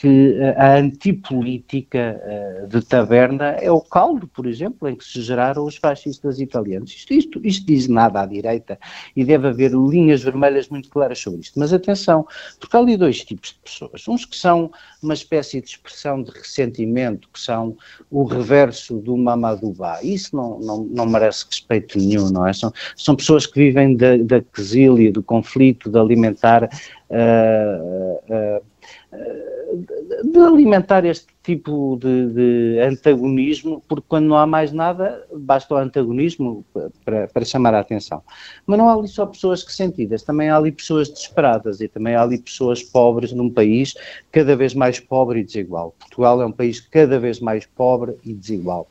que 0.00 0.40
a 0.56 0.76
antipolítica 0.78 2.18
uh, 2.24 2.66
de 2.68 2.80
taberna 2.80 3.50
é 3.60 3.70
o 3.70 3.82
caldo, 3.82 4.26
por 4.26 4.46
exemplo, 4.46 4.88
em 4.88 4.96
que 4.96 5.04
se 5.04 5.20
geraram 5.20 5.66
os 5.66 5.76
fascistas 5.76 6.40
italianos. 6.40 6.90
Isto, 6.90 7.12
isto, 7.12 7.40
isto, 7.44 7.66
diz 7.66 7.86
nada 7.86 8.22
à 8.22 8.26
direita 8.26 8.78
e 9.14 9.22
deve 9.26 9.48
haver 9.48 9.72
linhas 9.72 10.22
vermelhas 10.22 10.70
muito 10.70 10.88
claras 10.88 11.18
sobre 11.18 11.40
isto. 11.40 11.58
Mas 11.58 11.74
atenção, 11.74 12.26
porque 12.58 12.74
há 12.74 12.80
ali 12.80 12.96
dois 12.96 13.22
tipos 13.22 13.50
de 13.50 13.58
pessoas. 13.58 14.08
Uns 14.08 14.24
que 14.24 14.38
são 14.38 14.70
uma 15.02 15.12
espécie 15.12 15.60
de 15.60 15.68
expressão 15.68 16.22
de 16.22 16.30
ressentimento, 16.30 17.28
que 17.30 17.38
são 17.38 17.76
o 18.10 18.24
reverso 18.24 18.96
do 19.00 19.18
Mamadouba. 19.18 19.98
Isso 20.02 20.34
não, 20.34 20.58
não, 20.60 20.82
não 20.84 21.04
merece 21.04 21.44
respeito 21.44 21.98
nenhum, 21.98 22.30
não 22.30 22.46
é? 22.46 22.54
São, 22.54 22.72
são 22.96 23.14
pessoas 23.14 23.44
que 23.44 23.58
vivem 23.58 23.94
da, 23.94 24.40
quesília, 24.40 25.12
do 25.12 25.22
conflito, 25.22 25.90
de 25.90 25.98
alimentar. 25.98 26.70
Uh, 27.10 28.58
uh, 28.58 28.69
de 29.12 30.38
alimentar 30.38 31.04
este 31.04 31.26
tipo 31.42 31.98
de, 32.00 32.26
de, 32.32 32.80
antagonismo, 32.80 33.82
porque 33.88 34.04
quando 34.08 34.26
não 34.26 34.36
há 34.36 34.46
mais 34.46 34.72
nada, 34.72 35.26
basta 35.34 35.74
o 35.74 35.76
antagonismo 35.76 36.64
para, 37.04 37.26
para, 37.28 37.44
chamar 37.44 37.74
a 37.74 37.80
atenção. 37.80 38.22
Mas 38.66 38.78
não 38.78 38.88
há 38.88 38.94
ali 38.94 39.08
só 39.08 39.26
pessoas 39.26 39.64
ressentidas, 39.64 40.22
também 40.22 40.48
há 40.48 40.56
ali 40.56 40.70
pessoas 40.70 41.08
desesperadas 41.08 41.80
e 41.80 41.88
também 41.88 42.14
há 42.14 42.22
ali 42.22 42.38
pessoas 42.38 42.82
pobres 42.82 43.32
num 43.32 43.50
país 43.50 43.94
cada 44.30 44.54
vez 44.54 44.74
mais 44.74 45.00
pobre 45.00 45.40
e 45.40 45.44
desigual. 45.44 45.94
Portugal 45.98 46.42
é 46.42 46.46
um 46.46 46.52
país 46.52 46.80
cada 46.80 47.18
vez 47.18 47.40
mais 47.40 47.66
pobre 47.66 48.14
e 48.24 48.32
desigual. 48.32 48.88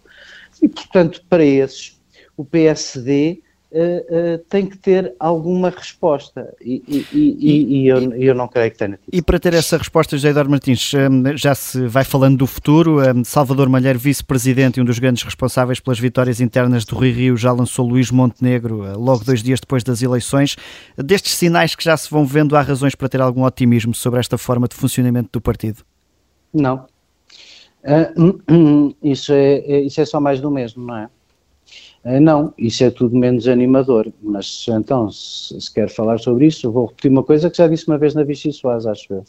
E, 0.62 0.68
portanto, 0.68 1.24
para 1.30 1.44
esses, 1.44 2.00
o 2.36 2.44
PSD 2.44 3.42
Uh, 3.72 3.78
uh, 3.78 4.38
tem 4.50 4.66
que 4.66 4.76
ter 4.76 5.14
alguma 5.20 5.70
resposta 5.70 6.56
e, 6.60 6.82
e, 6.88 7.06
e, 7.14 7.82
e 7.82 7.88
eu, 7.88 8.14
eu, 8.14 8.34
não 8.34 8.48
creio 8.48 8.72
que 8.72 8.78
tenha 8.80 8.98
tido. 8.98 9.14
E 9.14 9.22
para 9.22 9.40
ter 9.40 9.54
essa 9.54 9.78
resposta, 9.78 10.18
José 10.18 10.30
Eduardo 10.30 10.50
Martins, 10.50 10.92
um, 10.96 11.38
já 11.38 11.54
se 11.54 11.86
vai 11.86 12.04
falando 12.04 12.38
do 12.38 12.48
futuro. 12.48 13.00
Um, 13.00 13.24
Salvador 13.24 13.70
Malheiro, 13.70 14.00
vice-presidente 14.00 14.78
e 14.78 14.82
um 14.82 14.86
dos 14.86 14.98
grandes 14.98 15.22
responsáveis 15.22 15.80
pelas 15.80 16.00
vitórias 16.00 16.42
internas 16.42 16.84
do 16.84 16.98
Rio 16.98 17.14
Rio, 17.14 17.38
já 17.38 17.52
lançou 17.52 17.88
Luís 17.88 18.10
Montenegro 18.10 18.92
uh, 18.92 19.00
logo 19.00 19.24
dois 19.24 19.44
dias 19.44 19.60
depois 19.60 19.84
das 19.84 20.02
eleições. 20.02 20.56
Destes 20.98 21.36
sinais 21.36 21.76
que 21.76 21.84
já 21.84 21.96
se 21.96 22.10
vão 22.10 22.26
vendo, 22.26 22.56
há 22.56 22.62
razões 22.62 22.96
para 22.96 23.08
ter 23.08 23.22
algum 23.22 23.44
otimismo 23.44 23.94
sobre 23.94 24.20
esta 24.20 24.36
forma 24.36 24.68
de 24.68 24.76
funcionamento 24.76 25.30
do 25.32 25.40
partido? 25.40 25.84
Não. 26.52 26.88
Hum, 28.18 28.40
hum, 28.50 28.96
isso, 29.04 29.32
é, 29.32 29.58
é, 29.60 29.82
isso 29.82 30.02
é 30.02 30.06
só 30.06 30.20
mais 30.20 30.42
do 30.42 30.52
mesmo, 30.52 30.86
não 30.86 30.98
é? 30.98 31.10
Eh, 32.04 32.20
não, 32.20 32.54
isso 32.58 32.84
é 32.84 32.90
tudo 32.90 33.18
menos 33.18 33.48
animador. 33.48 34.12
Mas 34.22 34.66
então, 34.70 35.12
se, 35.12 35.60
se 35.60 35.74
quer 35.74 35.90
falar 35.90 36.20
sobre 36.20 36.48
isso, 36.48 36.72
vou 36.72 36.88
repetir 36.88 37.12
uma 37.12 37.24
coisa 37.24 37.50
que 37.50 37.58
já 37.58 37.68
disse 37.68 37.88
uma 37.88 37.98
vez 37.98 38.14
na 38.14 38.24
Vichy 38.24 38.54
Soares, 38.54 38.86
acho 38.86 39.14
eu. 39.14 39.26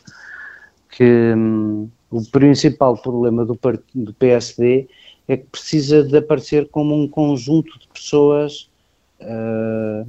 Que 0.91 1.35
hum, 1.37 1.89
o 2.11 2.23
principal 2.31 2.97
problema 2.97 3.45
do, 3.45 3.59
do 3.95 4.15
PSD 4.15 4.89
é 5.29 5.37
que 5.37 5.47
precisa 5.47 6.03
de 6.03 6.17
aparecer 6.17 6.69
como 6.69 6.95
um 6.95 7.09
conjunto 7.09 7.79
de 7.79 7.89
pessoas. 7.89 8.69
Uh, 9.21 10.07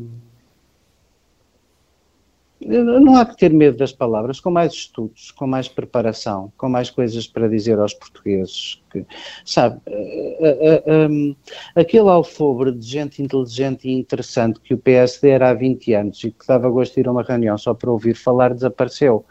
não 2.65 3.15
há 3.15 3.25
que 3.25 3.35
ter 3.37 3.51
medo 3.51 3.77
das 3.77 3.91
palavras, 3.91 4.39
com 4.39 4.51
mais 4.51 4.73
estudos, 4.73 5.31
com 5.31 5.47
mais 5.47 5.67
preparação, 5.67 6.51
com 6.57 6.69
mais 6.69 6.89
coisas 6.89 7.27
para 7.27 7.49
dizer 7.49 7.79
aos 7.79 7.93
portugueses. 7.93 8.81
Que, 8.91 9.05
sabe, 9.45 9.79
uh, 9.87 11.31
uh, 11.31 11.35
aquele 11.75 12.09
alfobre 12.09 12.71
de 12.71 12.85
gente 12.85 13.21
inteligente 13.21 13.87
e 13.87 13.93
interessante 13.93 14.59
que 14.59 14.73
o 14.73 14.77
PSD 14.77 15.29
era 15.29 15.49
há 15.49 15.53
20 15.53 15.93
anos 15.93 16.23
e 16.23 16.31
que 16.31 16.45
dava 16.45 16.69
gosto 16.69 16.93
de 16.93 16.99
ir 16.99 17.07
a 17.07 17.11
uma 17.11 17.23
reunião 17.23 17.57
só 17.57 17.73
para 17.73 17.89
ouvir 17.89 18.15
falar 18.15 18.53
desapareceu. 18.53 19.25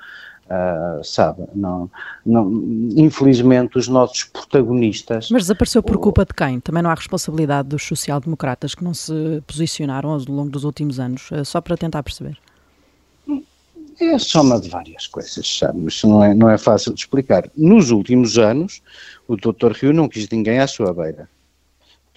Uh, 0.46 1.04
sabe, 1.04 1.44
não, 1.54 1.88
não, 2.26 2.50
infelizmente 2.96 3.78
os 3.78 3.86
nossos 3.86 4.24
protagonistas. 4.24 5.28
Mas 5.30 5.42
desapareceu 5.42 5.80
por 5.80 5.96
culpa 5.98 6.24
de 6.24 6.34
quem? 6.34 6.58
Também 6.58 6.82
não 6.82 6.90
há 6.90 6.94
responsabilidade 6.94 7.68
dos 7.68 7.84
social-democratas 7.84 8.74
que 8.74 8.82
não 8.82 8.92
se 8.92 9.40
posicionaram 9.46 10.10
ao 10.10 10.18
longo 10.18 10.50
dos 10.50 10.64
últimos 10.64 10.98
anos, 10.98 11.30
uh, 11.30 11.44
só 11.44 11.60
para 11.60 11.76
tentar 11.76 12.02
perceber. 12.02 12.36
É 14.00 14.14
a 14.14 14.18
soma 14.18 14.60
de 14.60 14.68
várias 14.70 15.06
coisas, 15.06 15.58
sabe? 15.58 15.86
Isso 15.86 16.08
não 16.08 16.24
é, 16.24 16.34
não 16.34 16.48
é 16.48 16.56
fácil 16.56 16.94
de 16.94 17.00
explicar. 17.00 17.50
Nos 17.56 17.90
últimos 17.90 18.38
anos, 18.38 18.82
o 19.28 19.36
Dr. 19.36 19.72
Rio 19.72 19.92
não 19.92 20.08
quis 20.08 20.28
ninguém 20.28 20.58
à 20.58 20.66
sua 20.66 20.92
beira 20.94 21.28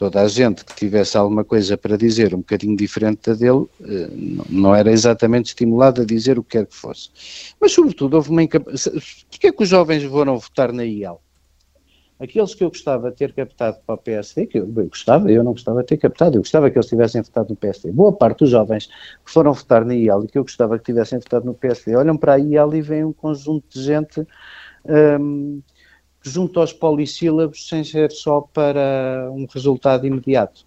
toda 0.03 0.21
a 0.21 0.27
gente 0.27 0.65
que 0.65 0.75
tivesse 0.75 1.17
alguma 1.17 1.45
coisa 1.45 1.77
para 1.77 1.97
dizer 1.97 2.33
um 2.33 2.39
bocadinho 2.39 2.75
diferente 2.75 3.29
da 3.29 3.33
dele, 3.33 3.65
eh, 3.81 4.09
não 4.49 4.75
era 4.75 4.91
exatamente 4.91 5.47
estimulado 5.47 6.01
a 6.01 6.05
dizer 6.05 6.37
o 6.37 6.43
que 6.43 6.57
quer 6.57 6.65
que 6.65 6.75
fosse. 6.75 7.09
Mas, 7.57 7.71
sobretudo, 7.71 8.15
houve 8.15 8.29
uma 8.29 8.43
incapacidade. 8.43 9.01
Porquê 9.29 9.47
é 9.47 9.51
que 9.53 9.63
os 9.63 9.69
jovens 9.69 10.03
foram 10.03 10.37
votar 10.37 10.73
na 10.73 10.83
IEL? 10.83 11.21
Aqueles 12.19 12.53
que 12.53 12.63
eu 12.63 12.69
gostava 12.69 13.09
de 13.09 13.17
ter 13.17 13.33
captado 13.33 13.79
para 13.85 13.95
o 13.95 13.97
PSD, 13.97 14.45
que 14.45 14.59
eu, 14.59 14.71
eu, 14.75 14.87
gostava, 14.87 15.31
eu 15.31 15.43
não 15.43 15.51
gostava 15.51 15.81
de 15.81 15.87
ter 15.87 15.97
captado, 15.97 16.37
eu 16.37 16.41
gostava 16.41 16.69
que 16.69 16.77
eles 16.77 16.87
tivessem 16.87 17.21
votado 17.21 17.49
no 17.49 17.55
PSD. 17.55 17.91
Boa 17.91 18.13
parte 18.13 18.39
dos 18.39 18.49
jovens 18.49 18.87
que 18.87 19.31
foram 19.31 19.51
votar 19.51 19.83
na 19.83 19.95
IEL 19.95 20.23
e 20.23 20.27
que 20.27 20.37
eu 20.37 20.43
gostava 20.43 20.77
que 20.77 20.85
tivessem 20.85 21.19
votado 21.19 21.45
no 21.45 21.53
PSD, 21.53 21.95
olham 21.95 22.15
para 22.15 22.33
a 22.33 22.37
IEL 22.37 22.73
e 22.75 22.81
veem 22.81 23.03
um 23.03 23.13
conjunto 23.13 23.65
de 23.67 23.83
gente 23.83 24.25
hum, 25.19 25.61
junto 26.21 26.59
aos 26.59 26.71
polissílabos 26.71 27.67
sem 27.67 27.83
ser 27.83 28.11
só 28.11 28.41
para 28.41 29.29
um 29.31 29.45
resultado 29.51 30.07
imediato. 30.07 30.65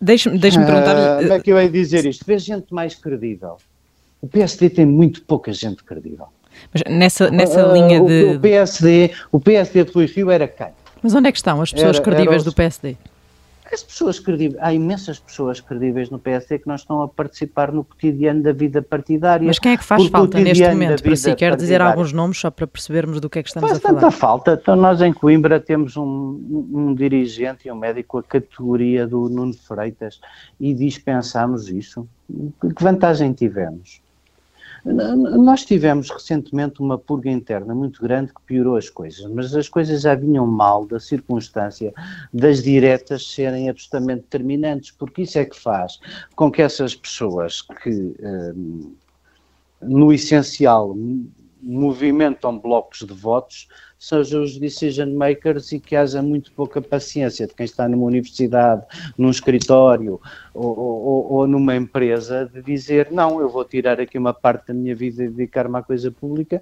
Deixa-me 0.00 0.38
deixa 0.38 0.64
perguntar. 0.64 0.96
Uh, 0.96 1.22
como 1.22 1.32
é 1.32 1.40
que 1.40 1.50
eu 1.50 1.60
ia 1.60 1.68
dizer 1.68 2.06
isto? 2.06 2.24
Vê 2.24 2.38
gente 2.38 2.72
mais 2.72 2.94
credível. 2.94 3.56
O 4.20 4.28
PSD 4.28 4.70
tem 4.70 4.86
muito 4.86 5.22
pouca 5.24 5.52
gente 5.52 5.82
credível. 5.82 6.28
Mas 6.72 6.82
nessa, 6.88 7.30
nessa 7.30 7.66
uh, 7.66 7.72
linha 7.72 8.00
de. 8.00 8.24
O, 8.24 8.36
o, 8.36 8.40
PSD, 8.40 9.10
o 9.30 9.40
PSD 9.40 9.84
de 9.84 9.92
Rui 9.92 10.06
Rio 10.06 10.30
era 10.30 10.48
quem? 10.48 10.68
Mas 11.02 11.14
onde 11.14 11.28
é 11.28 11.32
que 11.32 11.38
estão 11.38 11.60
as 11.60 11.72
pessoas 11.72 11.96
era, 11.96 12.04
credíveis 12.04 12.28
era 12.28 12.38
os... 12.38 12.44
do 12.44 12.52
PSD? 12.52 12.96
As 13.72 13.82
pessoas 13.82 14.20
credíveis, 14.20 14.62
há 14.62 14.74
imensas 14.74 15.18
pessoas 15.18 15.58
credíveis 15.58 16.10
no 16.10 16.18
PSD 16.18 16.58
que 16.58 16.68
não 16.68 16.74
estão 16.74 17.00
a 17.00 17.08
participar 17.08 17.72
no 17.72 17.82
cotidiano 17.82 18.42
da 18.42 18.52
vida 18.52 18.82
partidária. 18.82 19.46
Mas 19.46 19.58
quem 19.58 19.72
é 19.72 19.76
que 19.78 19.84
faz 19.84 20.06
falta 20.08 20.38
neste 20.38 20.68
momento? 20.68 21.02
Para 21.02 21.16
si, 21.16 21.34
quer 21.34 21.56
dizer 21.56 21.80
alguns 21.80 22.12
nomes 22.12 22.36
só 22.38 22.50
para 22.50 22.66
percebermos 22.66 23.18
do 23.18 23.30
que 23.30 23.38
é 23.38 23.42
que 23.42 23.48
estamos 23.48 23.70
faz 23.70 23.78
a 23.78 23.80
falar? 23.80 24.00
Faz 24.00 24.12
tanta 24.12 24.20
falta. 24.20 24.58
Então, 24.60 24.76
nós 24.76 25.00
em 25.00 25.10
Coimbra 25.10 25.58
temos 25.58 25.96
um, 25.96 26.68
um 26.70 26.94
dirigente 26.94 27.66
e 27.66 27.72
um 27.72 27.76
médico 27.76 28.18
a 28.18 28.22
categoria 28.22 29.06
do 29.06 29.30
Nuno 29.30 29.54
Freitas 29.54 30.20
e 30.60 30.74
dispensamos 30.74 31.70
isso. 31.70 32.06
Que 32.76 32.84
vantagem 32.84 33.32
tivemos? 33.32 34.01
Nós 34.84 35.64
tivemos 35.64 36.10
recentemente 36.10 36.80
uma 36.80 36.98
purga 36.98 37.30
interna 37.30 37.72
muito 37.72 38.02
grande 38.02 38.32
que 38.34 38.42
piorou 38.42 38.76
as 38.76 38.90
coisas, 38.90 39.24
mas 39.30 39.54
as 39.54 39.68
coisas 39.68 40.02
já 40.02 40.14
vinham 40.16 40.44
mal 40.44 40.84
da 40.84 40.98
circunstância 40.98 41.94
das 42.32 42.62
diretas 42.62 43.30
serem 43.30 43.70
absolutamente 43.70 44.22
determinantes, 44.22 44.90
porque 44.90 45.22
isso 45.22 45.38
é 45.38 45.44
que 45.44 45.58
faz 45.58 46.00
com 46.34 46.50
que 46.50 46.60
essas 46.60 46.96
pessoas 46.96 47.62
que, 47.62 48.16
eh, 48.18 48.52
no 49.80 50.12
essencial, 50.12 50.96
movimentam 51.62 52.58
blocos 52.58 53.06
de 53.06 53.14
votos, 53.14 53.68
sejam 54.02 54.42
os 54.42 54.58
decision 54.58 55.14
makers 55.14 55.70
e 55.70 55.78
que 55.78 55.94
haja 55.94 56.20
muito 56.20 56.50
pouca 56.54 56.82
paciência 56.82 57.46
de 57.46 57.54
quem 57.54 57.64
está 57.64 57.88
numa 57.88 58.04
universidade, 58.04 58.84
num 59.16 59.30
escritório 59.30 60.20
ou, 60.52 60.76
ou, 60.76 61.32
ou, 61.32 61.46
numa 61.46 61.76
empresa 61.76 62.50
de 62.52 62.60
dizer 62.62 63.12
não, 63.12 63.40
eu 63.40 63.48
vou 63.48 63.64
tirar 63.64 64.00
aqui 64.00 64.18
uma 64.18 64.34
parte 64.34 64.66
da 64.66 64.74
minha 64.74 64.92
vida 64.92 65.22
e 65.22 65.28
dedicar-me 65.28 65.78
à 65.78 65.82
coisa 65.84 66.10
pública, 66.10 66.60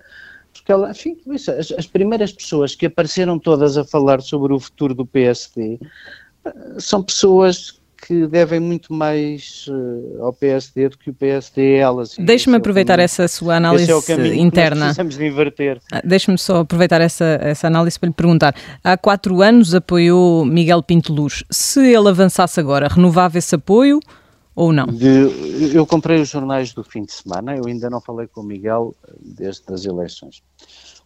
porque 0.53 0.71
ela, 0.71 0.91
enfim, 0.91 1.17
as, 1.33 1.73
as 1.73 1.87
primeiras 1.87 2.31
pessoas 2.31 2.75
que 2.75 2.85
apareceram 2.85 3.39
todas 3.39 3.79
a 3.79 3.85
falar 3.85 4.21
sobre 4.21 4.53
o 4.53 4.61
futuro 4.61 4.95
do 4.95 5.07
PSD 5.07 5.81
eh, 6.45 6.53
são 6.79 7.03
pessoas 7.03 7.80
que 8.01 8.27
devem 8.27 8.61
muito 8.61 8.93
mais 8.93 9.67
uh, 9.69 10.25
ao 10.25 10.33
PSD 10.33 10.89
do 10.89 10.99
que 10.99 11.11
o 11.11 11.15
PSD 11.15 11.77
a 11.77 11.87
elas. 11.87 12.17
Deixe-me 12.19 12.57
é 12.57 12.59
aproveitar 12.59 12.99
é 12.99 13.05
essa 13.05 13.29
sua 13.29 13.57
análise 13.57 13.91
é 13.91 14.37
interna. 14.37 14.87
precisamos 14.87 15.17
de 15.17 15.27
inverter. 15.27 15.81
Ah, 15.93 16.01
deixe-me 16.05 16.39
só 16.39 16.61
aproveitar 16.61 17.01
essa, 17.01 17.39
essa 17.41 17.67
análise 17.67 17.99
para 17.99 18.09
lhe 18.09 18.15
perguntar. 18.15 18.55
Há 18.83 18.97
quatro 18.97 19.43
anos 19.43 19.75
apoiou 19.75 20.45
Miguel 20.45 20.83
Pinto 20.83 21.13
Luz. 21.13 21.45
Se 21.51 21.81
ele 21.81 22.09
avançasse 22.09 22.59
agora, 22.59 22.89
renovava 22.89 23.39
esse 23.39 23.55
apoio 23.55 24.01
ou 24.55 24.73
não? 24.73 24.87
De, 24.87 25.75
eu 25.75 25.87
comprei 25.87 26.21
os 26.21 26.29
jornais 26.29 26.73
do 26.73 26.83
fim 26.85 27.05
de 27.05 27.13
semana, 27.13 27.57
eu 27.57 27.67
ainda 27.67 27.89
não 27.89 28.01
falei 28.01 28.27
com 28.27 28.41
o 28.41 28.45
Miguel 28.45 28.95
eh, 29.07 29.13
desde 29.21 29.73
as 29.73 29.85
eleições. 29.85 30.43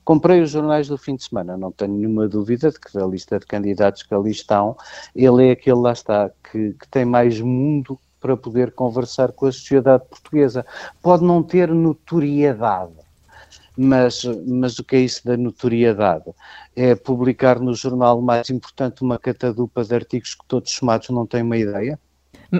Comprei 0.04 0.42
os 0.42 0.50
jornais 0.50 0.88
do 0.88 0.98
fim 0.98 1.16
de 1.16 1.24
semana, 1.24 1.56
não 1.56 1.72
tenho 1.72 1.94
nenhuma 1.94 2.28
dúvida 2.28 2.70
de 2.70 2.78
que 2.78 2.98
a 2.98 3.06
lista 3.06 3.38
de 3.38 3.46
candidatos 3.46 4.02
que 4.02 4.14
ali 4.14 4.30
estão, 4.30 4.76
ele 5.14 5.48
é 5.48 5.52
aquele 5.52 5.78
lá 5.78 5.92
está, 5.92 6.30
que, 6.50 6.72
que 6.72 6.88
tem 6.88 7.04
mais 7.04 7.40
mundo 7.40 7.98
para 8.20 8.36
poder 8.36 8.72
conversar 8.72 9.32
com 9.32 9.46
a 9.46 9.52
sociedade 9.52 10.04
portuguesa. 10.08 10.64
Pode 11.02 11.22
não 11.22 11.42
ter 11.42 11.68
notoriedade, 11.68 12.94
mas, 13.76 14.24
mas 14.46 14.78
o 14.78 14.84
que 14.84 14.96
é 14.96 15.00
isso 15.00 15.26
da 15.26 15.36
notoriedade? 15.36 16.32
É 16.74 16.94
publicar 16.94 17.58
no 17.58 17.74
jornal 17.74 18.20
mais 18.20 18.48
importante 18.50 19.02
uma 19.02 19.18
catadupa 19.18 19.84
de 19.84 19.94
artigos 19.94 20.34
que 20.34 20.44
todos 20.46 20.70
somados 20.72 21.10
não 21.10 21.26
têm 21.26 21.42
uma 21.42 21.56
ideia? 21.56 21.98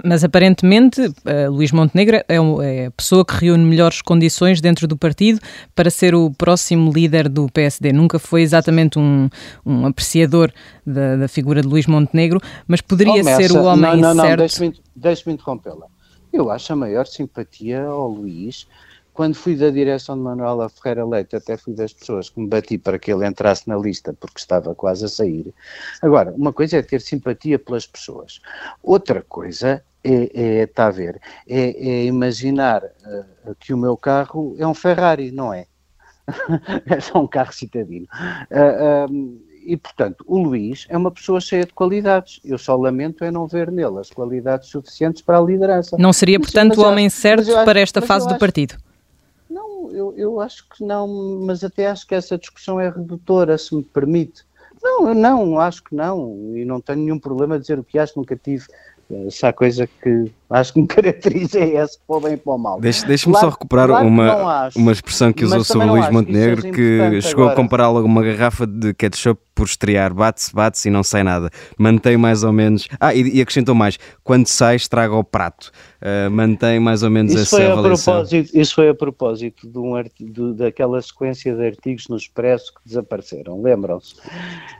Mas 0.03 0.23
aparentemente 0.23 1.01
uh, 1.01 1.51
Luís 1.51 1.71
Montenegro 1.71 2.17
é, 2.17 2.25
é, 2.27 2.85
a 2.87 2.91
pessoa 2.91 3.25
que 3.25 3.33
reúne 3.33 3.63
melhores 3.63 4.01
condições 4.01 4.59
dentro 4.61 4.87
do 4.87 4.97
partido 4.97 5.39
para 5.73 5.89
ser 5.89 6.15
o 6.15 6.31
próximo 6.31 6.91
líder 6.91 7.29
do 7.29 7.47
PSD. 7.49 7.93
Nunca 7.93 8.19
foi 8.19 8.41
exatamente 8.41 8.99
um, 8.99 9.29
um 9.65 9.85
apreciador 9.85 10.51
da, 10.85 11.15
da, 11.15 11.27
figura 11.27 11.61
de 11.61 11.67
Luís 11.67 11.85
Montenegro, 11.87 12.39
mas 12.67 12.81
poderia 12.81 13.23
ser 13.23 13.51
o 13.51 13.63
homem 13.63 13.97
não, 13.97 14.13
não, 14.13 14.23
certo. 14.23 14.29
Não, 14.29 14.47
deixe-me 14.47 14.73
deixe 14.95 15.31
interrompê-la. 15.31 15.87
Eu 16.31 16.51
acho 16.51 16.73
a 16.73 16.75
maior 16.75 17.07
simpatia 17.07 17.83
ao 17.83 18.09
Luís 18.09 18.67
quando 19.15 19.33
fui 19.33 19.55
da 19.55 19.69
direção 19.69 20.17
de 20.17 20.21
Manuela 20.21 20.67
Ferreira 20.67 21.05
Leite, 21.05 21.37
até 21.37 21.55
fui 21.55 21.73
das 21.73 21.93
pessoas 21.93 22.29
que 22.29 22.37
me 22.37 22.47
bati 22.47 22.77
para 22.77 22.99
que 22.99 23.11
ele 23.11 23.25
entrasse 23.25 23.65
na 23.65 23.77
lista, 23.77 24.13
porque 24.13 24.37
estava 24.37 24.75
quase 24.75 25.05
a 25.05 25.07
sair. 25.07 25.53
Agora, 26.01 26.33
uma 26.33 26.51
coisa 26.51 26.77
é 26.77 26.81
ter 26.81 26.99
simpatia 26.99 27.57
pelas 27.57 27.87
pessoas, 27.87 28.41
outra 28.83 29.21
coisa 29.21 29.81
é, 30.03 30.29
é 30.33 30.63
está 30.63 30.87
a 30.87 30.91
ver, 30.91 31.21
é, 31.47 31.61
é 31.61 32.05
imaginar 32.05 32.83
uh, 32.83 33.55
que 33.57 33.73
o 33.73 33.77
meu 33.77 33.95
carro 33.95 34.53
é 34.59 34.67
um 34.67 34.73
Ferrari, 34.73 35.31
não 35.31 35.53
é? 35.53 35.65
é 36.85 36.99
só 36.99 37.21
um 37.21 37.27
carro 37.27 37.53
citadino. 37.53 38.07
Uh, 38.51 39.09
uh, 39.09 39.45
e, 39.65 39.77
portanto, 39.77 40.25
o 40.27 40.37
Luís 40.37 40.85
é 40.89 40.97
uma 40.97 41.09
pessoa 41.09 41.39
cheia 41.39 41.65
de 41.65 41.73
qualidades. 41.73 42.39
Eu 42.43 42.57
só 42.57 42.75
lamento 42.75 43.23
é 43.23 43.31
não 43.31 43.47
ver 43.47 43.71
nele 43.71 43.97
as 43.99 44.11
qualidades 44.11 44.69
suficientes 44.69 45.21
para 45.23 45.39
a 45.39 45.41
liderança. 45.41 45.97
Não 45.97 46.13
seria, 46.13 46.39
portanto, 46.39 46.75
mas, 46.75 46.77
o 46.77 46.85
homem 46.85 47.09
certo 47.09 47.51
para 47.65 47.79
esta 47.79 48.01
fase 48.01 48.27
do 48.27 48.31
acho, 48.31 48.39
partido? 48.39 48.75
Eu, 49.95 50.13
eu 50.17 50.41
acho 50.41 50.67
que 50.69 50.83
não, 50.83 51.07
mas 51.41 51.63
até 51.63 51.87
acho 51.87 52.05
que 52.05 52.15
essa 52.15 52.37
discussão 52.37 52.79
é 52.79 52.89
redutora, 52.89 53.57
se 53.57 53.73
me 53.75 53.83
permite. 53.83 54.45
Não, 54.83 55.13
não, 55.13 55.59
acho 55.59 55.83
que 55.83 55.95
não, 55.95 56.55
e 56.55 56.63
não 56.65 56.79
tenho 56.79 56.99
nenhum 56.99 57.19
problema 57.19 57.55
a 57.55 57.57
dizer 57.57 57.79
o 57.79 57.83
que 57.83 57.97
acho, 57.97 58.17
nunca 58.17 58.35
tive 58.35 58.67
essa 59.27 59.53
coisa 59.53 59.87
que 60.01 60.31
acho 60.49 60.73
que 60.73 60.81
me 60.81 60.87
caracteriza 60.87 61.59
é 61.59 61.75
essa, 61.75 61.97
para 62.07 62.17
o 62.17 62.19
bem 62.19 62.33
e 62.33 62.37
para 62.37 62.53
o 62.53 62.57
mal. 62.57 62.79
Deixe-me 62.79 63.17
claro, 63.17 63.39
só 63.39 63.49
recuperar 63.49 63.87
claro 63.87 64.07
uma, 64.07 64.69
uma 64.75 64.91
expressão 64.91 65.31
que 65.31 65.45
usou 65.45 65.63
sobre 65.63 65.87
Luís 65.87 66.09
Montenegro, 66.09 66.63
que, 66.63 66.71
que 66.71 67.21
chegou 67.21 67.43
agora. 67.43 67.53
a 67.53 67.55
compará-lo 67.55 67.99
a 67.99 68.03
uma 68.03 68.23
garrafa 68.23 68.65
de 68.65 68.93
ketchup 68.93 69.39
por 69.53 69.65
estrear, 69.65 70.13
bate-se, 70.13 70.53
bate-se 70.53 70.89
e 70.89 70.91
não 70.91 71.03
sai 71.03 71.23
nada. 71.23 71.49
Mantém 71.77 72.17
mais 72.17 72.43
ou 72.43 72.51
menos. 72.51 72.87
Ah, 72.99 73.13
e, 73.13 73.37
e 73.37 73.41
acrescentou 73.41 73.75
mais: 73.75 73.97
quando 74.23 74.47
sai, 74.47 74.75
estraga 74.75 75.15
o 75.15 75.23
prato. 75.23 75.71
Uh, 76.01 76.29
mantém 76.29 76.79
mais 76.79 77.03
ou 77.03 77.09
menos 77.09 77.31
isso 77.33 77.41
essa 77.43 77.57
foi 77.57 77.65
avaliação. 77.65 78.13
A 78.13 78.17
propósito, 78.17 78.57
isso 78.57 78.75
foi 78.75 78.89
a 78.89 78.93
propósito 78.93 79.67
de 79.67 79.77
um 79.77 79.95
artigo, 79.95 80.31
de, 80.31 80.53
daquela 80.57 81.01
sequência 81.01 81.55
de 81.55 81.65
artigos 81.65 82.07
no 82.09 82.17
Expresso 82.17 82.73
que 82.73 82.81
desapareceram, 82.85 83.61
lembram-se? 83.61 84.15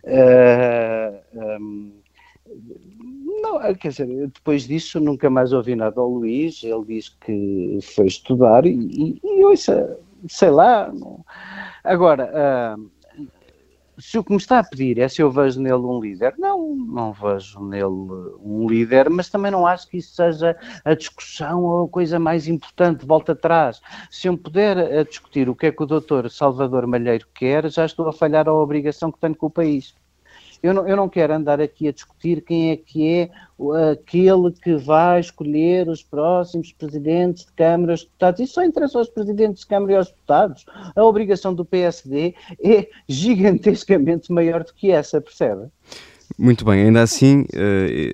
Uh, 0.04 1.16
ah, 1.38 1.58
um, 1.60 1.92
não, 3.46 3.62
eh, 3.62 3.76
quer 3.76 3.90
dizer, 3.90 4.08
depois 4.28 4.68
disso 4.68 5.00
nunca 5.00 5.30
mais 5.30 5.54
ouvi 5.54 5.76
nada 5.76 6.00
ao 6.02 6.10
Luís, 6.10 6.64
ele 6.64 6.86
diz 6.86 7.10
que 7.10 7.80
foi 7.82 8.08
estudar 8.08 8.66
e, 8.66 8.72
e, 8.72 9.20
e 9.24 9.46
ouça, 9.46 10.00
sei 10.28 10.50
lá. 10.50 10.92
Não. 10.92 11.24
Agora, 11.84 12.32
uh, 12.34 12.90
se 14.00 14.18
o 14.18 14.24
que 14.24 14.32
me 14.32 14.38
está 14.38 14.60
a 14.60 14.64
pedir 14.64 15.00
é 15.00 15.08
se 15.08 15.22
eu 15.22 15.32
vejo 15.32 15.62
nele 15.62 15.76
um 15.76 16.00
líder, 16.00 16.34
não, 16.38 16.76
não 16.76 17.14
vejo 17.14 17.60
nele 17.62 17.86
um 18.44 18.68
líder, 18.68 19.10
mas 19.10 19.30
também 19.30 19.52
não 19.52 19.66
acho 19.66 19.88
que 19.88 19.98
isso 19.98 20.16
seja 20.16 20.58
a 20.84 20.94
discussão 20.94 21.64
ou 21.64 21.86
a 21.86 21.90
coisa 21.90 22.20
mais 22.20 22.48
importante, 22.48 23.06
volta 23.06 23.34
atrás. 23.34 23.80
Se 24.10 24.28
eu 24.28 24.38
puder 24.38 24.78
a 24.78 24.82
eh, 24.82 25.04
discutir 25.04 25.48
o 25.48 25.56
que 25.56 25.68
é 25.68 25.72
que 25.72 25.84
o 25.84 25.86
doutor 25.86 26.30
Salvador 26.30 26.88
Malheiro 26.88 27.28
quer, 27.34 27.70
já 27.70 27.86
estou 27.86 28.08
a 28.08 28.14
falhar 28.14 28.50
a 28.50 28.54
obrigação 28.54 29.12
que 29.12 29.20
tenho 29.20 29.36
com 29.36 29.46
o 29.46 29.52
país. 29.52 29.94
Eu 30.66 30.74
não, 30.74 30.88
eu 30.88 30.96
não 30.96 31.08
quero 31.08 31.34
andar 31.34 31.62
aqui 31.62 31.88
a 31.88 31.92
discutir 31.92 32.42
quem 32.42 32.72
é 32.72 32.78
que 32.78 33.08
é 33.08 33.30
aquele 33.92 34.52
que 34.52 34.76
vai 34.76 35.20
escolher 35.20 35.88
os 35.88 36.02
próximos 36.02 36.72
presidentes 36.72 37.46
de 37.46 37.52
câmaras 37.54 38.00
de 38.00 38.06
deputados. 38.06 38.42
Isso 38.42 38.54
só 38.54 38.64
interessa 38.64 38.98
aos 38.98 39.10
presidentes 39.10 39.62
de 39.62 39.68
Câmara 39.68 39.94
e 39.94 39.96
aos 39.96 40.08
deputados. 40.08 40.66
A 40.96 41.04
obrigação 41.04 41.54
do 41.54 41.64
PSD 41.64 42.34
é 42.64 42.88
gigantescamente 43.08 44.32
maior 44.32 44.64
do 44.64 44.74
que 44.74 44.92
essa, 44.92 45.22
percebe? 45.22 45.68
Muito 46.38 46.66
bem, 46.66 46.84
ainda 46.84 47.04
assim, 47.04 47.46
eh, 47.54 48.14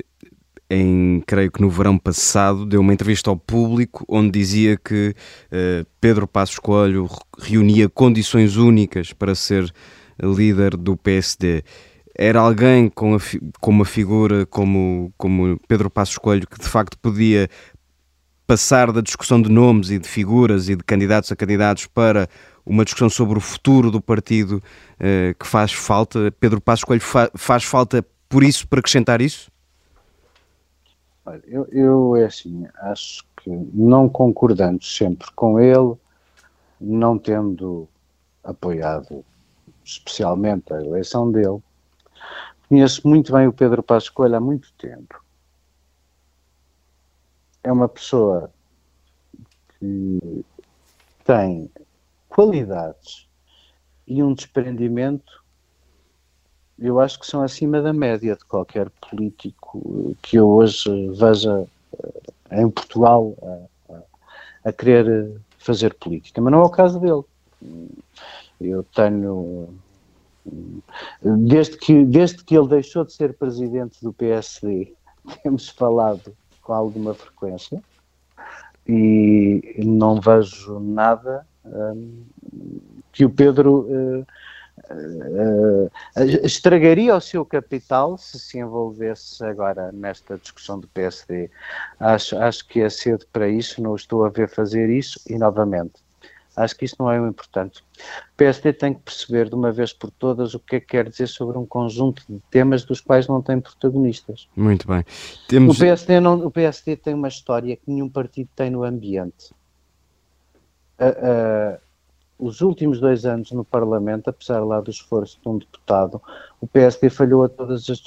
em, 0.71 1.21
creio 1.27 1.51
que 1.51 1.61
no 1.61 1.69
verão 1.69 1.97
passado, 1.97 2.65
deu 2.65 2.79
uma 2.79 2.93
entrevista 2.93 3.29
ao 3.29 3.35
público 3.35 4.05
onde 4.07 4.31
dizia 4.31 4.77
que 4.77 5.13
uh, 5.51 5.85
Pedro 5.99 6.25
Passos 6.25 6.59
Coelho 6.59 7.09
reunia 7.37 7.89
condições 7.89 8.55
únicas 8.55 9.11
para 9.11 9.35
ser 9.35 9.71
líder 10.21 10.77
do 10.77 10.95
PSD. 10.95 11.63
Era 12.15 12.41
alguém 12.41 12.89
com, 12.89 13.17
com 13.59 13.71
uma 13.71 13.85
figura 13.85 14.45
como, 14.45 15.13
como 15.17 15.59
Pedro 15.67 15.89
Passos 15.89 16.17
Coelho 16.17 16.47
que 16.47 16.59
de 16.59 16.67
facto 16.67 16.97
podia 16.97 17.49
passar 18.45 18.91
da 18.91 18.99
discussão 18.99 19.41
de 19.41 19.49
nomes 19.49 19.91
e 19.91 19.97
de 19.97 20.07
figuras 20.07 20.67
e 20.67 20.75
de 20.75 20.83
candidatos 20.83 21.31
a 21.31 21.35
candidatos 21.35 21.87
para 21.87 22.27
uma 22.65 22.83
discussão 22.83 23.09
sobre 23.09 23.37
o 23.37 23.41
futuro 23.41 23.89
do 23.89 24.01
partido 24.01 24.61
uh, 24.99 25.33
que 25.39 25.47
faz 25.47 25.71
falta. 25.71 26.31
Pedro 26.39 26.59
Passos 26.59 26.83
Coelho 26.83 27.01
fa 27.01 27.31
faz 27.35 27.63
falta 27.63 28.05
por 28.27 28.43
isso, 28.43 28.67
para 28.67 28.79
acrescentar 28.79 29.21
isso? 29.21 29.51
Olha, 31.25 31.41
eu, 31.47 31.67
eu 31.71 32.15
é 32.15 32.25
assim, 32.25 32.65
acho 32.81 33.23
que 33.37 33.49
não 33.73 34.09
concordando 34.09 34.83
sempre 34.83 35.27
com 35.35 35.59
ele, 35.59 35.93
não 36.79 37.17
tendo 37.17 37.87
apoiado 38.43 39.23
especialmente 39.83 40.73
a 40.73 40.81
eleição 40.81 41.31
dele, 41.31 41.61
conheço 42.67 43.07
muito 43.07 43.31
bem 43.33 43.47
o 43.47 43.53
Pedro 43.53 43.83
Passos 43.83 44.09
Coelho 44.09 44.37
há 44.37 44.39
muito 44.39 44.71
tempo. 44.73 45.23
É 47.63 47.71
uma 47.71 47.87
pessoa 47.87 48.51
que 49.77 50.45
tem 51.23 51.69
qualidades 52.29 53.27
e 54.07 54.23
um 54.23 54.33
desprendimento 54.33 55.41
eu 56.81 56.99
acho 56.99 57.19
que 57.19 57.27
são 57.27 57.43
acima 57.43 57.79
da 57.79 57.93
média 57.93 58.35
de 58.35 58.43
qualquer 58.43 58.89
político 58.89 60.15
que 60.19 60.37
eu 60.37 60.49
hoje 60.49 61.09
veja 61.09 61.67
eh, 62.49 62.61
em 62.61 62.67
Portugal 62.71 63.35
a, 63.43 63.93
a, 63.93 64.69
a 64.69 64.73
querer 64.73 65.39
fazer 65.59 65.93
política. 65.93 66.41
Mas 66.41 66.51
não 66.51 66.61
é 66.61 66.65
o 66.65 66.69
caso 66.69 66.99
dele. 66.99 67.23
Eu 68.59 68.83
tenho. 68.83 69.69
Desde 71.21 71.77
que, 71.77 72.03
desde 72.05 72.43
que 72.43 72.57
ele 72.57 72.67
deixou 72.67 73.05
de 73.05 73.13
ser 73.13 73.33
presidente 73.33 74.01
do 74.01 74.11
PSD, 74.11 74.93
temos 75.43 75.69
falado 75.69 76.35
com 76.61 76.73
alguma 76.73 77.13
frequência 77.13 77.81
e 78.87 79.75
não 79.77 80.19
vejo 80.19 80.79
nada 80.79 81.45
hum, 81.65 82.23
que 83.11 83.23
o 83.25 83.29
Pedro 83.29 83.81
uh, 83.81 84.25
uh, 84.89 85.91
estragaria 86.43 87.15
o 87.15 87.21
seu 87.21 87.45
capital 87.45 88.17
se 88.17 88.39
se 88.39 88.57
envolvesse 88.59 89.43
agora 89.43 89.91
nesta 89.91 90.37
discussão 90.37 90.79
do 90.79 90.87
PSD. 90.87 91.49
Acho, 91.99 92.37
acho 92.37 92.67
que 92.67 92.81
é 92.81 92.89
cedo 92.89 93.25
para 93.31 93.47
isso, 93.47 93.81
não 93.81 93.95
estou 93.95 94.25
a 94.25 94.29
ver 94.29 94.49
fazer 94.49 94.89
isso 94.89 95.19
e 95.29 95.37
novamente. 95.37 95.93
Acho 96.61 96.75
que 96.75 96.85
isso 96.85 96.95
não 96.99 97.11
é 97.11 97.19
o 97.19 97.27
importante. 97.27 97.79
O 97.79 98.37
PSD 98.37 98.73
tem 98.73 98.93
que 98.93 99.01
perceber 99.01 99.49
de 99.49 99.55
uma 99.55 99.71
vez 99.71 99.93
por 99.93 100.11
todas 100.11 100.53
o 100.53 100.59
que 100.59 100.75
é 100.75 100.79
que 100.79 100.87
quer 100.87 101.09
dizer 101.09 101.27
sobre 101.27 101.57
um 101.57 101.65
conjunto 101.65 102.23
de 102.29 102.39
temas 102.51 102.83
dos 102.83 103.01
quais 103.01 103.27
não 103.27 103.41
tem 103.41 103.59
protagonistas. 103.59 104.47
Muito 104.55 104.87
bem. 104.87 105.03
Temos... 105.47 105.77
O, 105.77 105.79
PSD 105.79 106.19
não, 106.19 106.45
o 106.45 106.51
PSD 106.51 106.95
tem 106.95 107.13
uma 107.13 107.27
história 107.27 107.75
que 107.75 107.83
nenhum 107.87 108.09
partido 108.09 108.49
tem 108.55 108.69
no 108.69 108.83
ambiente. 108.83 109.51
Uh, 110.99 111.77
uh, 111.77 111.91
os 112.41 112.61
últimos 112.61 112.99
dois 112.99 113.23
anos 113.23 113.51
no 113.51 113.63
Parlamento, 113.63 114.29
apesar 114.29 114.63
lá 114.65 114.81
do 114.81 114.89
esforço 114.89 115.39
de 115.41 115.47
um 115.47 115.59
deputado, 115.59 116.19
o 116.59 116.65
PSD 116.65 117.09
falhou 117.09 117.43
a 117.43 117.49
todas 117.49 117.87
as. 117.87 118.03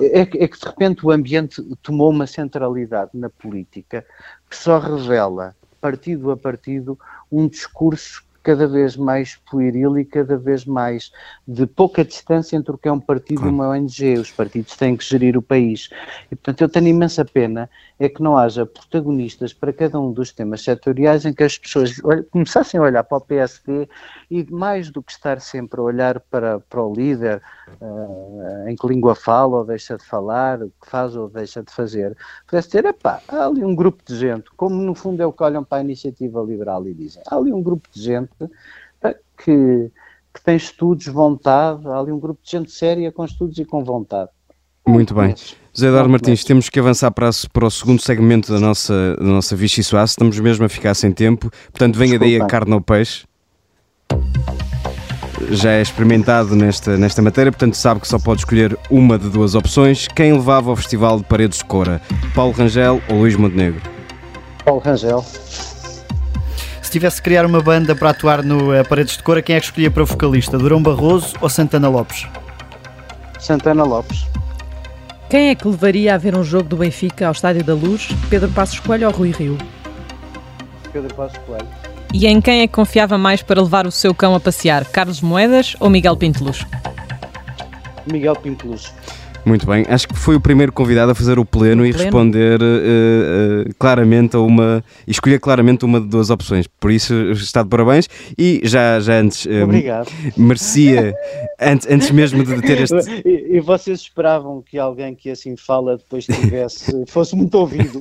É, 0.00 0.20
é, 0.20 0.24
que 0.24 0.58
de 0.58 0.66
repente 0.66 1.04
o 1.04 1.10
ambiente 1.10 1.60
tomou 1.82 2.10
uma 2.10 2.26
centralidade 2.26 3.10
na 3.14 3.28
política 3.28 4.06
que 4.48 4.56
só 4.56 4.78
revela, 4.78 5.56
partido 5.82 6.30
a 6.30 6.36
partido, 6.36 6.96
um 7.30 7.48
discurso 7.48 8.24
cada 8.42 8.66
vez 8.66 8.96
mais 8.96 9.36
pueril 9.48 9.98
e 9.98 10.04
cada 10.04 10.36
vez 10.36 10.64
mais 10.64 11.12
de 11.46 11.66
pouca 11.66 12.04
distância 12.04 12.56
entre 12.56 12.72
o 12.72 12.78
que 12.78 12.88
é 12.88 12.92
um 12.92 13.00
partido 13.00 13.46
e 13.46 13.48
uma 13.48 13.68
ONG. 13.68 14.18
Os 14.18 14.30
partidos 14.30 14.76
têm 14.76 14.96
que 14.96 15.04
gerir 15.04 15.36
o 15.36 15.42
país. 15.42 15.88
E, 16.30 16.34
portanto, 16.34 16.60
eu 16.62 16.68
tenho 16.68 16.88
imensa 16.88 17.24
pena 17.24 17.70
é 17.98 18.08
que 18.08 18.22
não 18.22 18.36
haja 18.36 18.66
protagonistas 18.66 19.52
para 19.52 19.72
cada 19.72 20.00
um 20.00 20.12
dos 20.12 20.32
temas 20.32 20.62
setoriais 20.62 21.24
em 21.24 21.32
que 21.32 21.44
as 21.44 21.56
pessoas 21.56 22.00
começassem 22.30 22.80
a 22.80 22.82
olhar 22.82 23.04
para 23.04 23.18
o 23.18 23.20
PSD 23.20 23.88
e 24.30 24.44
mais 24.50 24.90
do 24.90 25.02
que 25.02 25.12
estar 25.12 25.40
sempre 25.40 25.80
a 25.80 25.84
olhar 25.84 26.18
para, 26.20 26.58
para 26.58 26.82
o 26.82 26.92
líder 26.92 27.40
uh, 27.80 28.68
em 28.68 28.76
que 28.76 28.86
língua 28.86 29.14
fala 29.14 29.58
ou 29.58 29.64
deixa 29.64 29.96
de 29.96 30.04
falar, 30.04 30.62
o 30.62 30.72
que 30.80 30.90
faz 30.90 31.16
ou 31.16 31.28
deixa 31.28 31.62
de 31.62 31.72
fazer, 31.72 32.16
pudesse 32.46 32.70
ter, 32.70 32.84
epá, 32.84 33.20
há 33.28 33.46
ali 33.46 33.64
um 33.64 33.74
grupo 33.74 34.02
de 34.06 34.16
gente, 34.16 34.50
como 34.56 34.74
no 34.74 34.94
fundo 34.94 35.22
é 35.22 35.26
o 35.26 35.32
que 35.32 35.42
olham 35.42 35.64
para 35.64 35.78
a 35.78 35.84
iniciativa 35.84 36.40
liberal 36.42 36.86
e 36.86 36.94
dizem, 36.94 37.22
há 37.26 37.36
ali 37.36 37.52
um 37.52 37.62
grupo 37.62 37.88
de 37.92 38.02
gente 38.02 38.30
que, 39.44 39.90
que 40.32 40.44
tem 40.44 40.56
estudos, 40.56 41.06
vontade, 41.06 41.86
há 41.88 41.98
ali 41.98 42.12
um 42.12 42.20
grupo 42.20 42.40
de 42.42 42.50
gente 42.50 42.70
séria 42.70 43.10
com 43.10 43.24
estudos 43.24 43.58
e 43.58 43.64
com 43.64 43.84
vontade. 43.84 44.30
Muito 44.86 45.14
bem. 45.14 45.34
José 45.72 45.88
Eduardo 45.88 46.10
Martins, 46.10 46.44
temos 46.44 46.68
que 46.68 46.78
avançar 46.78 47.10
para, 47.10 47.30
para 47.52 47.66
o 47.66 47.70
segundo 47.70 48.02
segmento 48.02 48.52
da 48.52 48.58
nossa, 48.58 49.16
da 49.16 49.24
nossa 49.24 49.56
Vichy 49.56 49.82
Soasse. 49.82 50.12
Estamos 50.12 50.38
mesmo 50.38 50.64
a 50.64 50.68
ficar 50.68 50.92
sem 50.94 51.12
tempo. 51.12 51.50
Portanto, 51.70 51.96
venha 51.96 52.18
daí 52.18 52.40
a 52.40 52.46
carne 52.46 52.72
ao 52.74 52.80
peixe. 52.80 53.24
Já 55.50 55.72
é 55.72 55.82
experimentado 55.82 56.54
nesta, 56.54 56.96
nesta 56.96 57.20
matéria, 57.20 57.50
portanto 57.50 57.74
sabe 57.74 58.00
que 58.00 58.08
só 58.08 58.18
pode 58.18 58.40
escolher 58.40 58.78
uma 58.90 59.18
de 59.18 59.28
duas 59.28 59.54
opções. 59.54 60.08
Quem 60.08 60.32
levava 60.32 60.70
ao 60.70 60.76
Festival 60.76 61.18
de 61.18 61.24
Paredes 61.24 61.58
de 61.58 61.64
Cora? 61.64 62.00
Paulo 62.34 62.52
Rangel 62.52 63.00
ou 63.08 63.18
Luís 63.18 63.36
Montenegro? 63.36 63.80
Paulo 64.64 64.80
Rangel. 64.80 65.24
Se 66.82 66.90
tivesse 66.90 67.16
que 67.16 67.22
criar 67.22 67.44
uma 67.46 67.60
banda 67.60 67.94
para 67.94 68.10
atuar 68.10 68.42
no 68.42 68.78
uh, 68.78 68.86
Paredes 68.88 69.16
de 69.16 69.22
Cora, 69.22 69.42
quem 69.42 69.56
é 69.56 69.60
que 69.60 69.66
escolhia 69.66 69.90
para 69.90 70.02
o 70.02 70.06
vocalista? 70.06 70.58
Durão 70.58 70.82
Barroso 70.82 71.34
ou 71.40 71.48
Santana 71.48 71.88
Lopes? 71.88 72.26
Santana 73.38 73.82
Lopes. 73.82 74.26
Quem 75.28 75.48
é 75.48 75.54
que 75.54 75.66
levaria 75.66 76.14
a 76.14 76.18
ver 76.18 76.36
um 76.36 76.44
jogo 76.44 76.68
do 76.68 76.76
Benfica 76.76 77.26
ao 77.26 77.32
Estádio 77.32 77.64
da 77.64 77.74
Luz? 77.74 78.08
Pedro 78.28 78.50
Passos 78.50 78.78
Coelho 78.78 79.08
ou 79.08 79.14
Rui 79.14 79.30
Rio? 79.30 79.56
Pedro 80.92 81.14
Passos 81.14 81.38
Coelho. 81.38 81.91
E 82.12 82.26
em 82.26 82.40
quem 82.40 82.60
é 82.60 82.66
que 82.66 82.74
confiava 82.74 83.16
mais 83.16 83.42
para 83.42 83.62
levar 83.62 83.86
o 83.86 83.90
seu 83.90 84.14
cão 84.14 84.34
a 84.34 84.40
passear? 84.40 84.84
Carlos 84.84 85.22
Moedas 85.22 85.74
ou 85.80 85.88
Miguel 85.88 86.16
Pinteluz? 86.16 86.66
Miguel 88.06 88.36
Pinteluz. 88.36 88.92
Muito 89.44 89.66
bem, 89.66 89.84
acho 89.88 90.06
que 90.06 90.16
foi 90.16 90.36
o 90.36 90.40
primeiro 90.40 90.72
convidado 90.72 91.10
a 91.10 91.14
fazer 91.14 91.38
o 91.38 91.44
pleno, 91.44 91.82
o 91.82 91.86
e 91.86 91.90
responder 91.90 92.60
uh, 92.62 92.64
uh, 92.64 93.74
claramente 93.76 94.36
a 94.36 94.40
uma. 94.40 94.84
e 95.06 95.10
escolher 95.10 95.40
claramente 95.40 95.84
uma 95.84 96.00
de 96.00 96.06
duas 96.06 96.30
opções. 96.30 96.66
Por 96.66 96.92
isso 96.92 97.14
está 97.32 97.62
de 97.62 97.68
parabéns 97.68 98.08
e 98.38 98.60
já, 98.62 99.00
já 99.00 99.14
antes. 99.14 99.44
Uh, 99.44 99.64
Obrigado. 99.64 100.10
Merecia, 100.36 101.14
antes, 101.60 101.88
antes 101.90 102.10
mesmo 102.12 102.44
de 102.44 102.62
ter 102.62 102.82
este. 102.82 102.94
E, 103.24 103.56
e, 103.56 103.60
vocês 103.60 104.00
esperavam 104.00 104.62
que 104.62 104.78
alguém 104.78 105.14
que 105.14 105.30
assim 105.30 105.56
fala 105.56 105.96
depois 105.96 106.24
tivesse. 106.24 107.04
fosse 107.08 107.34
muito 107.34 107.54
ouvido. 107.56 107.98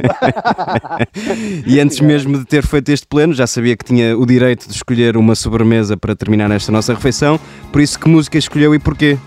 e 1.65 1.79
antes 1.79 1.99
mesmo 1.99 2.37
de 2.37 2.45
ter 2.45 2.65
feito 2.65 2.89
este 2.89 3.07
pleno, 3.07 3.33
já 3.33 3.47
sabia 3.47 3.75
que 3.75 3.83
tinha 3.83 4.15
o 4.15 4.25
direito 4.25 4.67
de 4.67 4.75
escolher 4.75 5.17
uma 5.17 5.33
sobremesa 5.33 5.97
para 5.97 6.15
terminar 6.15 6.51
esta 6.51 6.71
nossa 6.71 6.93
refeição. 6.93 7.39
Por 7.71 7.81
isso, 7.81 7.99
que 7.99 8.07
música 8.07 8.37
escolheu 8.37 8.75
e 8.75 8.79
porquê? 8.79 9.17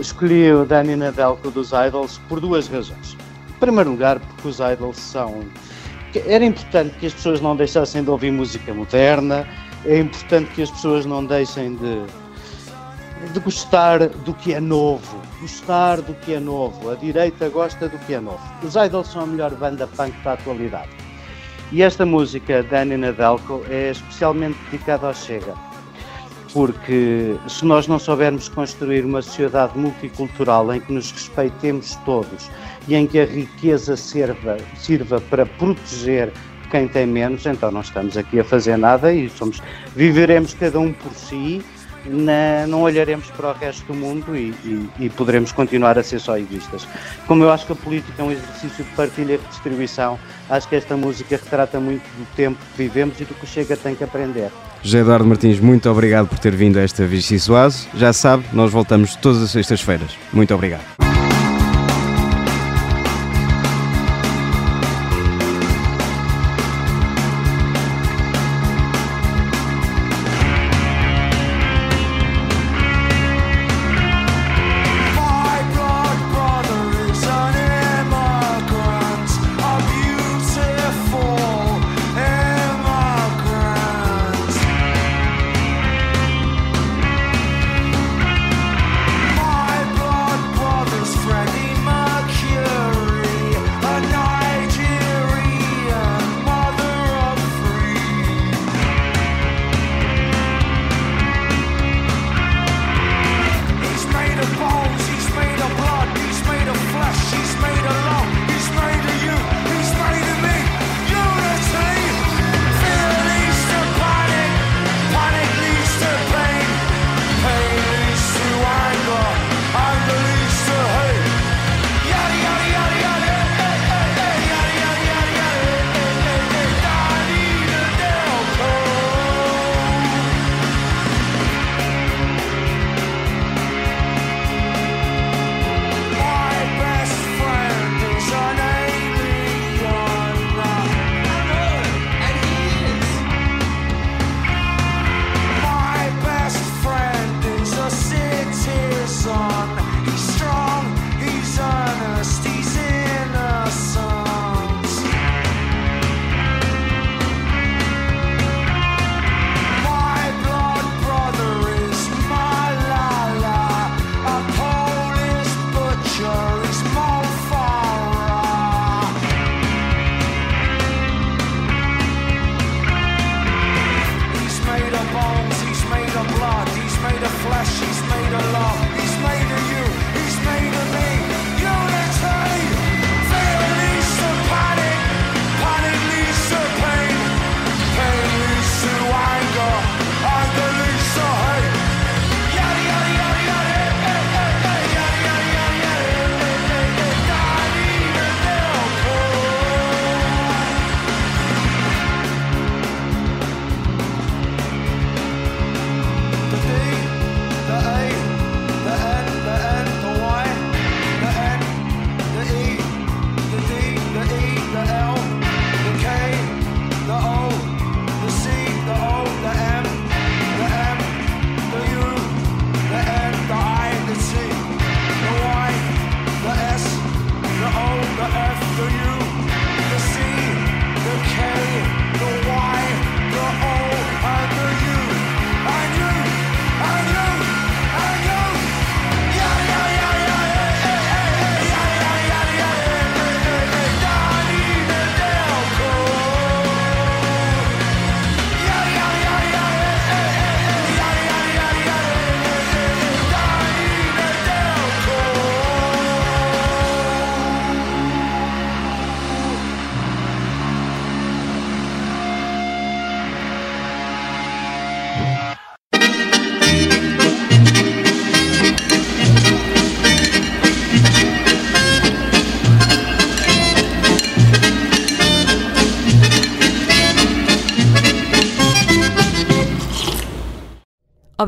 Escolhi 0.00 0.52
o 0.52 0.64
Danny 0.64 0.96
Nadelko 0.96 1.50
dos 1.50 1.70
Idols 1.72 2.20
por 2.28 2.40
duas 2.40 2.68
razões. 2.68 3.16
Em 3.48 3.60
primeiro 3.60 3.90
lugar, 3.90 4.20
porque 4.20 4.48
os 4.48 4.58
Idols 4.60 4.96
são. 4.96 5.42
Era 6.26 6.44
importante 6.44 6.96
que 6.98 7.06
as 7.06 7.14
pessoas 7.14 7.40
não 7.40 7.56
deixassem 7.56 8.02
de 8.02 8.10
ouvir 8.10 8.32
música 8.32 8.74
moderna, 8.74 9.46
é 9.84 9.98
importante 9.98 10.50
que 10.54 10.62
as 10.62 10.70
pessoas 10.70 11.06
não 11.06 11.24
deixem 11.24 11.76
de, 11.76 12.02
de 13.32 13.40
gostar 13.40 14.08
do 14.08 14.34
que 14.34 14.52
é 14.52 14.60
novo. 14.60 15.20
Gostar 15.40 16.00
do 16.02 16.12
que 16.14 16.34
é 16.34 16.40
novo. 16.40 16.90
A 16.90 16.96
direita 16.96 17.48
gosta 17.48 17.88
do 17.88 17.98
que 17.98 18.14
é 18.14 18.20
novo. 18.20 18.42
Os 18.62 18.74
Idols 18.74 19.08
são 19.08 19.22
a 19.22 19.26
melhor 19.26 19.54
banda 19.54 19.86
punk 19.86 20.12
da 20.22 20.32
atualidade. 20.32 20.90
E 21.72 21.82
esta 21.82 22.04
música, 22.04 22.62
Danny 22.64 22.96
Nadelko, 22.96 23.64
é 23.70 23.92
especialmente 23.92 24.58
dedicada 24.70 25.06
ao 25.06 25.14
Chega 25.14 25.69
porque 26.52 27.36
se 27.48 27.64
nós 27.64 27.86
não 27.86 27.98
soubermos 27.98 28.48
construir 28.48 29.04
uma 29.04 29.22
sociedade 29.22 29.78
multicultural 29.78 30.72
em 30.74 30.80
que 30.80 30.92
nos 30.92 31.10
respeitemos 31.10 31.96
todos 32.04 32.50
e 32.88 32.94
em 32.94 33.06
que 33.06 33.20
a 33.20 33.24
riqueza 33.24 33.96
sirva, 33.96 34.56
sirva 34.76 35.20
para 35.20 35.46
proteger 35.46 36.32
quem 36.70 36.86
tem 36.86 37.06
menos, 37.06 37.44
então 37.46 37.70
não 37.70 37.80
estamos 37.80 38.16
aqui 38.16 38.40
a 38.40 38.44
fazer 38.44 38.76
nada 38.76 39.12
e 39.12 39.28
somos, 39.28 39.60
viveremos 39.94 40.54
cada 40.54 40.78
um 40.78 40.92
por 40.92 41.12
si, 41.12 41.62
na, 42.06 42.66
não 42.66 42.82
olharemos 42.82 43.30
para 43.30 43.50
o 43.50 43.52
resto 43.52 43.84
do 43.86 43.94
mundo 43.94 44.36
e, 44.36 44.54
e, 44.64 44.90
e, 45.00 45.10
poderemos 45.10 45.52
continuar 45.52 45.98
a 45.98 46.02
ser 46.02 46.20
só 46.20 46.38
egoístas. 46.38 46.86
Como 47.26 47.44
eu 47.44 47.50
acho 47.50 47.66
que 47.66 47.72
a 47.72 47.76
política 47.76 48.22
é 48.22 48.24
um 48.24 48.32
exercício 48.32 48.84
de 48.84 48.90
partilha 48.92 49.34
e 49.34 49.36
redistribuição, 49.36 50.18
acho 50.48 50.68
que 50.68 50.76
esta 50.76 50.96
música 50.96 51.36
retrata 51.36 51.78
muito 51.80 52.02
do 52.02 52.26
tempo 52.34 52.58
que 52.72 52.82
vivemos 52.82 53.20
e 53.20 53.24
do 53.24 53.34
que 53.34 53.46
Chega 53.46 53.76
tem 53.76 53.94
que 53.94 54.04
aprender. 54.04 54.50
José 54.82 55.00
Eduardo 55.00 55.26
Martins, 55.26 55.60
muito 55.60 55.90
obrigado 55.90 56.28
por 56.28 56.38
ter 56.38 56.54
vindo 56.54 56.78
a 56.78 56.82
esta 56.82 57.06
Vichy 57.06 57.38
Soase. 57.38 57.86
Já 57.94 58.12
sabe, 58.12 58.44
nós 58.52 58.72
voltamos 58.72 59.14
todas 59.16 59.42
as 59.42 59.50
sextas-feiras. 59.50 60.16
Muito 60.32 60.54
obrigado. 60.54 60.84